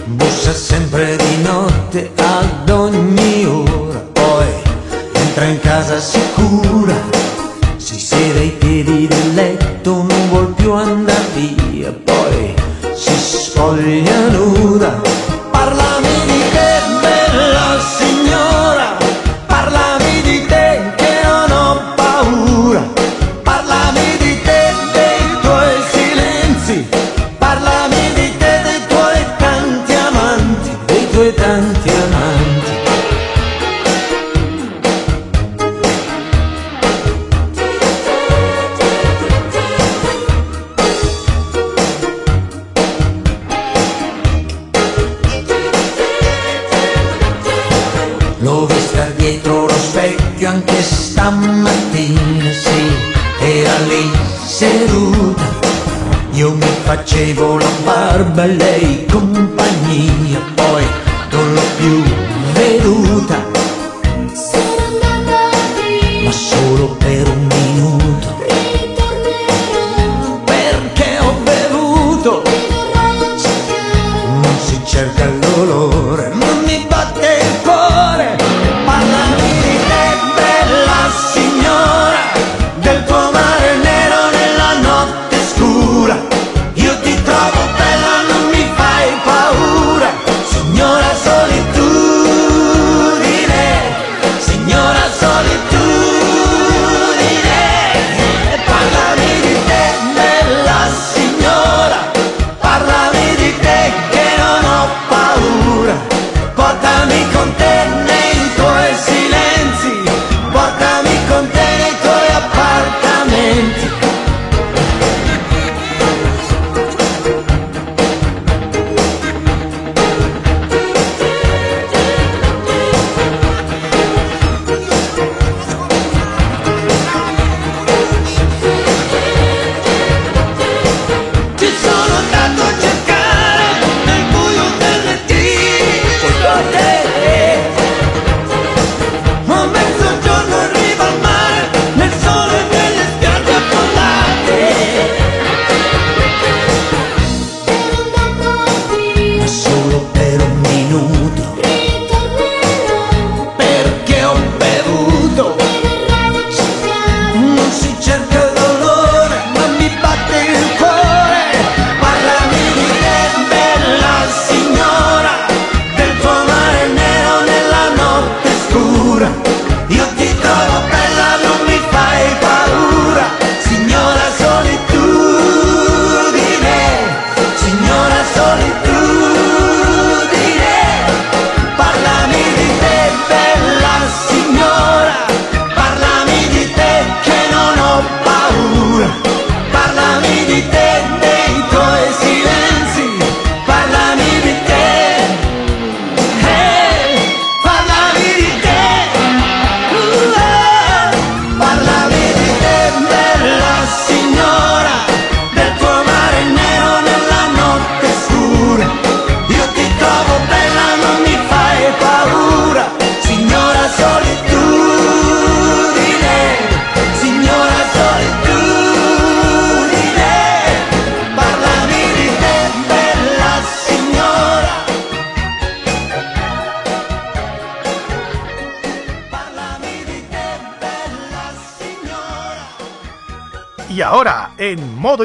Bussa 0.06 0.52
sempre 0.54 1.16
di 1.16 1.42
notte 1.42 2.10
ad 2.16 2.70
ogni 2.70 3.44
ora, 3.44 3.98
poi 4.12 4.46
entra 5.12 5.44
in 5.44 5.60
casa 5.60 6.00
sicura, 6.00 6.31
più 10.62 10.72
andati 10.74 11.82
e 11.82 11.90
poi 11.90 12.54
si 12.94 13.12
spoglia 13.16 14.28
nuda. 14.28 15.21
Facevo 57.22 57.56
la 57.56 57.70
barba 57.84 58.44
e 58.44 58.48
lei 58.48 59.11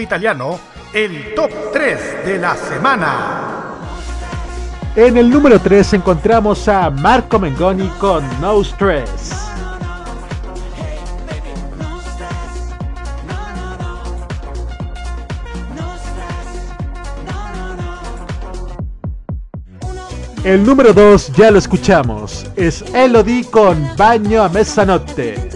italiano, 0.07 0.57
el 0.93 1.35
top 1.35 1.51
3 1.73 2.25
de 2.25 2.37
la 2.37 2.55
semana. 2.55 3.75
En 4.95 5.17
el 5.17 5.29
número 5.29 5.59
3 5.59 5.95
encontramos 5.95 6.65
a 6.69 6.89
Marco 6.89 7.37
Mengoni 7.37 7.89
con 7.99 8.23
No 8.39 8.63
Stress. 8.63 9.33
El 20.45 20.65
número 20.65 20.93
2 20.93 21.33
ya 21.33 21.51
lo 21.51 21.59
escuchamos, 21.59 22.45
es 22.55 22.81
Elodie 22.93 23.43
con 23.51 23.85
Baño 23.97 24.41
a 24.41 24.47
Mezzanotte. 24.47 25.46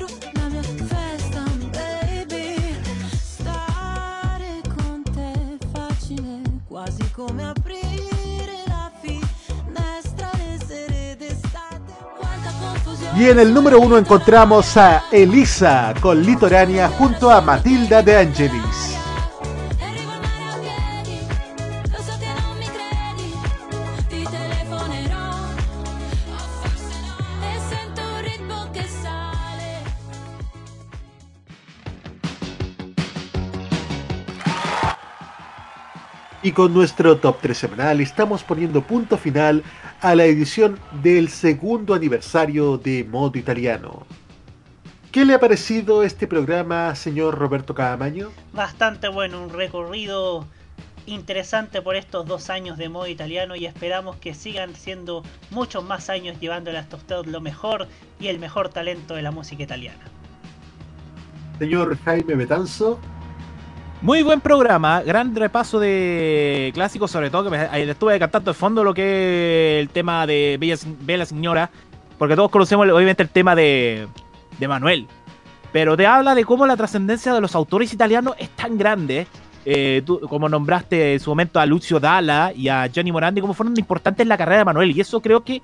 Y 13.21 13.29
en 13.29 13.37
el 13.37 13.53
número 13.53 13.79
1 13.79 13.99
encontramos 13.99 14.75
a 14.77 15.03
Elisa 15.11 15.93
con 16.01 16.23
Litorania 16.23 16.89
junto 16.89 17.29
a 17.29 17.39
Matilda 17.39 18.01
de 18.01 18.17
Angelis. 18.17 18.70
Y 36.43 36.53
con 36.53 36.73
nuestro 36.73 37.17
top 37.17 37.37
3 37.39 37.55
semanal 37.55 38.01
estamos 38.01 38.43
poniendo 38.43 38.81
punto 38.81 39.15
final 39.15 39.63
a 39.99 40.15
la 40.15 40.25
edición 40.25 40.79
del 41.03 41.29
segundo 41.29 41.93
aniversario 41.93 42.79
de 42.79 43.03
Modo 43.03 43.37
Italiano. 43.37 44.07
¿Qué 45.11 45.23
le 45.23 45.35
ha 45.35 45.39
parecido 45.39 46.01
este 46.01 46.25
programa, 46.25 46.95
señor 46.95 47.37
Roberto 47.37 47.75
Cadamaño? 47.75 48.31
Bastante 48.53 49.07
bueno, 49.07 49.43
un 49.43 49.51
recorrido 49.51 50.47
interesante 51.05 51.81
por 51.81 51.95
estos 51.95 52.25
dos 52.25 52.49
años 52.49 52.77
de 52.77 52.89
modo 52.89 53.07
italiano 53.07 53.55
y 53.55 53.67
esperamos 53.67 54.15
que 54.15 54.33
sigan 54.33 54.73
siendo 54.73 55.23
muchos 55.51 55.83
más 55.83 56.09
años 56.09 56.39
llevándole 56.39 56.79
hasta 56.79 56.95
usted 56.95 57.25
lo 57.25 57.41
mejor 57.41 57.87
y 58.19 58.27
el 58.27 58.39
mejor 58.39 58.69
talento 58.69 59.13
de 59.13 59.21
la 59.21 59.31
música 59.31 59.61
italiana. 59.61 60.05
Señor 61.59 61.97
Jaime 62.03 62.33
Betanzo. 62.33 62.99
Muy 64.01 64.23
buen 64.23 64.41
programa, 64.41 65.03
gran 65.03 65.35
repaso 65.35 65.79
de 65.79 66.71
clásicos, 66.73 67.11
sobre 67.11 67.29
todo 67.29 67.43
que 67.43 67.49
me, 67.51 67.91
estuve 67.91 68.17
cantando 68.17 68.49
de 68.49 68.57
fondo 68.57 68.83
lo 68.83 68.95
que 68.95 69.77
es 69.77 69.81
el 69.83 69.89
tema 69.89 70.25
de 70.25 70.57
Bella, 70.59 70.75
Bella 71.01 71.23
Señora, 71.23 71.69
porque 72.17 72.35
todos 72.35 72.49
conocemos 72.49 72.89
obviamente 72.89 73.21
el 73.21 73.29
tema 73.29 73.53
de, 73.53 74.07
de 74.57 74.67
Manuel, 74.67 75.05
pero 75.71 75.95
te 75.95 76.07
habla 76.07 76.33
de 76.33 76.45
cómo 76.45 76.65
la 76.65 76.75
trascendencia 76.75 77.31
de 77.31 77.41
los 77.41 77.53
autores 77.53 77.93
italianos 77.93 78.33
es 78.39 78.49
tan 78.49 78.75
grande, 78.75 79.27
eh, 79.65 80.01
tú, 80.03 80.19
como 80.21 80.49
nombraste 80.49 81.13
en 81.13 81.19
su 81.19 81.29
momento 81.29 81.59
a 81.59 81.67
Lucio 81.67 81.99
Dalla 81.99 82.51
y 82.53 82.69
a 82.69 82.87
Gianni 82.87 83.11
Morandi, 83.11 83.39
como 83.39 83.53
fueron 83.53 83.77
importantes 83.77 84.23
en 84.23 84.29
la 84.29 84.37
carrera 84.37 84.59
de 84.59 84.65
Manuel, 84.65 84.97
y 84.97 85.01
eso 85.01 85.21
creo 85.21 85.43
que 85.43 85.61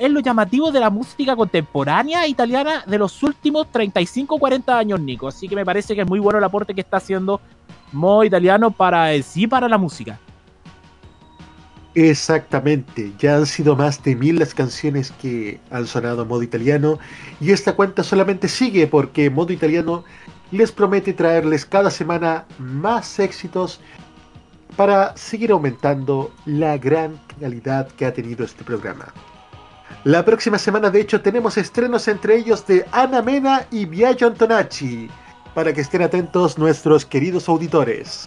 es 0.00 0.10
lo 0.10 0.20
llamativo 0.20 0.72
de 0.72 0.80
la 0.80 0.88
música 0.88 1.36
contemporánea 1.36 2.26
italiana 2.26 2.82
de 2.86 2.96
los 2.96 3.22
últimos 3.22 3.66
35-40 3.70 4.72
años, 4.72 4.98
Nico, 4.98 5.28
así 5.28 5.46
que 5.46 5.54
me 5.54 5.64
parece 5.64 5.94
que 5.94 6.00
es 6.00 6.08
muy 6.08 6.18
bueno 6.18 6.38
el 6.38 6.44
aporte 6.44 6.74
que 6.74 6.80
está 6.80 6.96
haciendo 6.96 7.38
modo 7.92 8.24
italiano 8.24 8.70
para 8.70 9.12
eh, 9.12 9.22
sí 9.22 9.46
para 9.46 9.68
la 9.68 9.76
música. 9.76 10.18
Exactamente, 11.94 13.12
ya 13.18 13.36
han 13.36 13.44
sido 13.44 13.76
más 13.76 14.02
de 14.02 14.16
mil 14.16 14.38
las 14.38 14.54
canciones 14.54 15.12
que 15.20 15.60
han 15.70 15.86
sonado 15.86 16.24
modo 16.24 16.42
italiano 16.42 16.98
y 17.38 17.50
esta 17.50 17.74
cuenta 17.74 18.02
solamente 18.02 18.48
sigue 18.48 18.86
porque 18.86 19.28
modo 19.28 19.52
italiano 19.52 20.04
les 20.50 20.72
promete 20.72 21.12
traerles 21.12 21.66
cada 21.66 21.90
semana 21.90 22.46
más 22.58 23.18
éxitos 23.18 23.80
para 24.76 25.14
seguir 25.14 25.50
aumentando 25.50 26.32
la 26.46 26.78
gran 26.78 27.20
calidad 27.38 27.88
que 27.88 28.06
ha 28.06 28.14
tenido 28.14 28.46
este 28.46 28.64
programa. 28.64 29.12
La 30.04 30.24
próxima 30.24 30.56
semana 30.56 30.88
de 30.88 30.98
hecho 30.98 31.20
tenemos 31.20 31.58
estrenos 31.58 32.08
entre 32.08 32.36
ellos 32.36 32.66
de 32.66 32.86
Ana 32.90 33.20
Mena 33.20 33.66
y 33.70 33.84
Biagio 33.84 34.28
Antonacci, 34.28 35.10
para 35.54 35.74
que 35.74 35.82
estén 35.82 36.00
atentos 36.00 36.56
nuestros 36.56 37.04
queridos 37.04 37.50
auditores. 37.50 38.26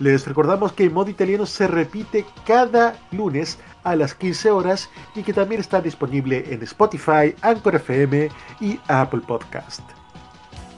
Les 0.00 0.26
recordamos 0.26 0.72
que 0.72 0.90
modo 0.90 1.08
italiano 1.08 1.46
se 1.46 1.68
repite 1.68 2.26
cada 2.44 2.98
lunes 3.12 3.60
a 3.84 3.94
las 3.94 4.12
15 4.12 4.50
horas 4.50 4.90
y 5.14 5.22
que 5.22 5.32
también 5.32 5.60
está 5.60 5.80
disponible 5.80 6.44
en 6.52 6.64
Spotify, 6.64 7.32
Anchor 7.42 7.76
FM 7.76 8.28
y 8.60 8.80
Apple 8.88 9.22
Podcast. 9.24 9.82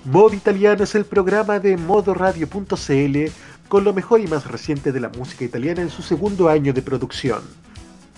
Modo 0.04 0.34
Italiano 0.34 0.84
es 0.84 0.94
el 0.94 1.06
programa 1.06 1.58
de 1.58 1.78
modoradio.cl 1.78 3.32
con 3.68 3.84
lo 3.84 3.94
mejor 3.94 4.20
y 4.20 4.26
más 4.26 4.46
reciente 4.46 4.92
de 4.92 5.00
la 5.00 5.08
música 5.08 5.46
italiana 5.46 5.80
en 5.80 5.88
su 5.88 6.02
segundo 6.02 6.50
año 6.50 6.74
de 6.74 6.82
producción. 6.82 7.40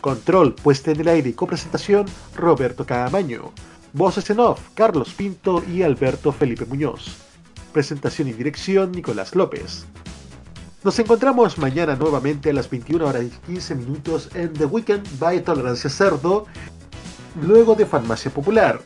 Control, 0.03 0.55
puesta 0.55 0.91
en 0.91 1.01
el 1.01 1.09
aire 1.09 1.31
y 1.31 1.33
copresentación, 1.33 2.05
Roberto 2.37 2.85
Caamaño. 2.85 3.53
Voces 3.95 4.29
en 4.31 4.41
off, 4.41 4.61
Carlos 4.75 5.15
Pinto 5.15 5.63
y 5.73 5.83
Alberto 5.83 6.33
Felipe 6.33 6.67
Muñoz. 6.67 7.17
Presentación 7.73 8.29
y 8.29 8.33
dirección, 8.33 8.91
Nicolás 8.93 9.35
López. 9.35 9.87
Nos 10.83 10.99
encontramos 10.99 11.57
mañana 11.57 11.95
nuevamente 11.95 12.51
a 12.51 12.53
las 12.53 12.69
21 12.69 13.07
horas 13.07 13.23
y 13.23 13.31
15 13.47 13.75
minutos 13.77 14.29
en 14.35 14.53
The 14.53 14.67
Weekend 14.67 15.07
by 15.21 15.41
Tolerancia 15.45 15.89
Cerdo, 15.89 16.47
luego 17.41 17.77
de 17.77 17.87
Farmacia 17.87 18.31
Popular. 18.33 18.83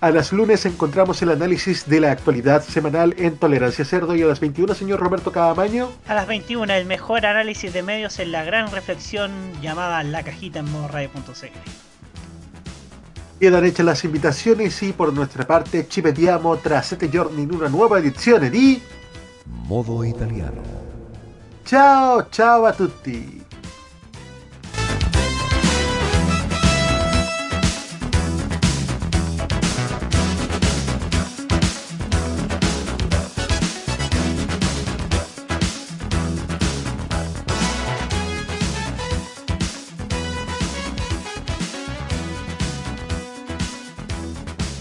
A 0.00 0.10
las 0.10 0.32
lunes 0.32 0.66
encontramos 0.66 1.22
el 1.22 1.30
análisis 1.30 1.88
de 1.88 2.00
la 2.00 2.10
actualidad 2.10 2.62
semanal 2.62 3.14
en 3.18 3.36
Tolerancia 3.36 3.84
Cerdo 3.84 4.14
y 4.14 4.22
a 4.22 4.26
las 4.26 4.40
21, 4.40 4.74
señor 4.74 5.00
Roberto 5.00 5.32
Cadamaño. 5.32 5.90
A 6.06 6.14
las 6.14 6.26
21, 6.26 6.72
el 6.72 6.86
mejor 6.86 7.24
análisis 7.26 7.72
de 7.72 7.82
medios 7.82 8.18
en 8.18 8.32
la 8.32 8.44
gran 8.44 8.70
reflexión 8.70 9.30
llamada 9.62 10.02
La 10.02 10.22
Cajita 10.22 10.58
en 10.58 10.70
modoradio.cl. 10.70 11.86
Quedan 13.40 13.64
hechas 13.64 13.84
las 13.84 14.04
invitaciones 14.04 14.82
y 14.82 14.92
por 14.92 15.12
nuestra 15.12 15.46
parte 15.46 15.86
ci 15.88 16.00
vediamo 16.00 16.56
tra 16.56 16.80
sette 16.80 17.10
giorni 17.10 17.42
in 17.42 17.52
una 17.52 17.68
nuova 17.68 17.98
edizione 17.98 18.48
di 18.48 18.80
Modo 19.66 20.02
italiano. 20.04 20.62
Ciao 21.64 22.28
ciao 22.30 22.64
a 22.64 22.72
tutti! 22.72 23.45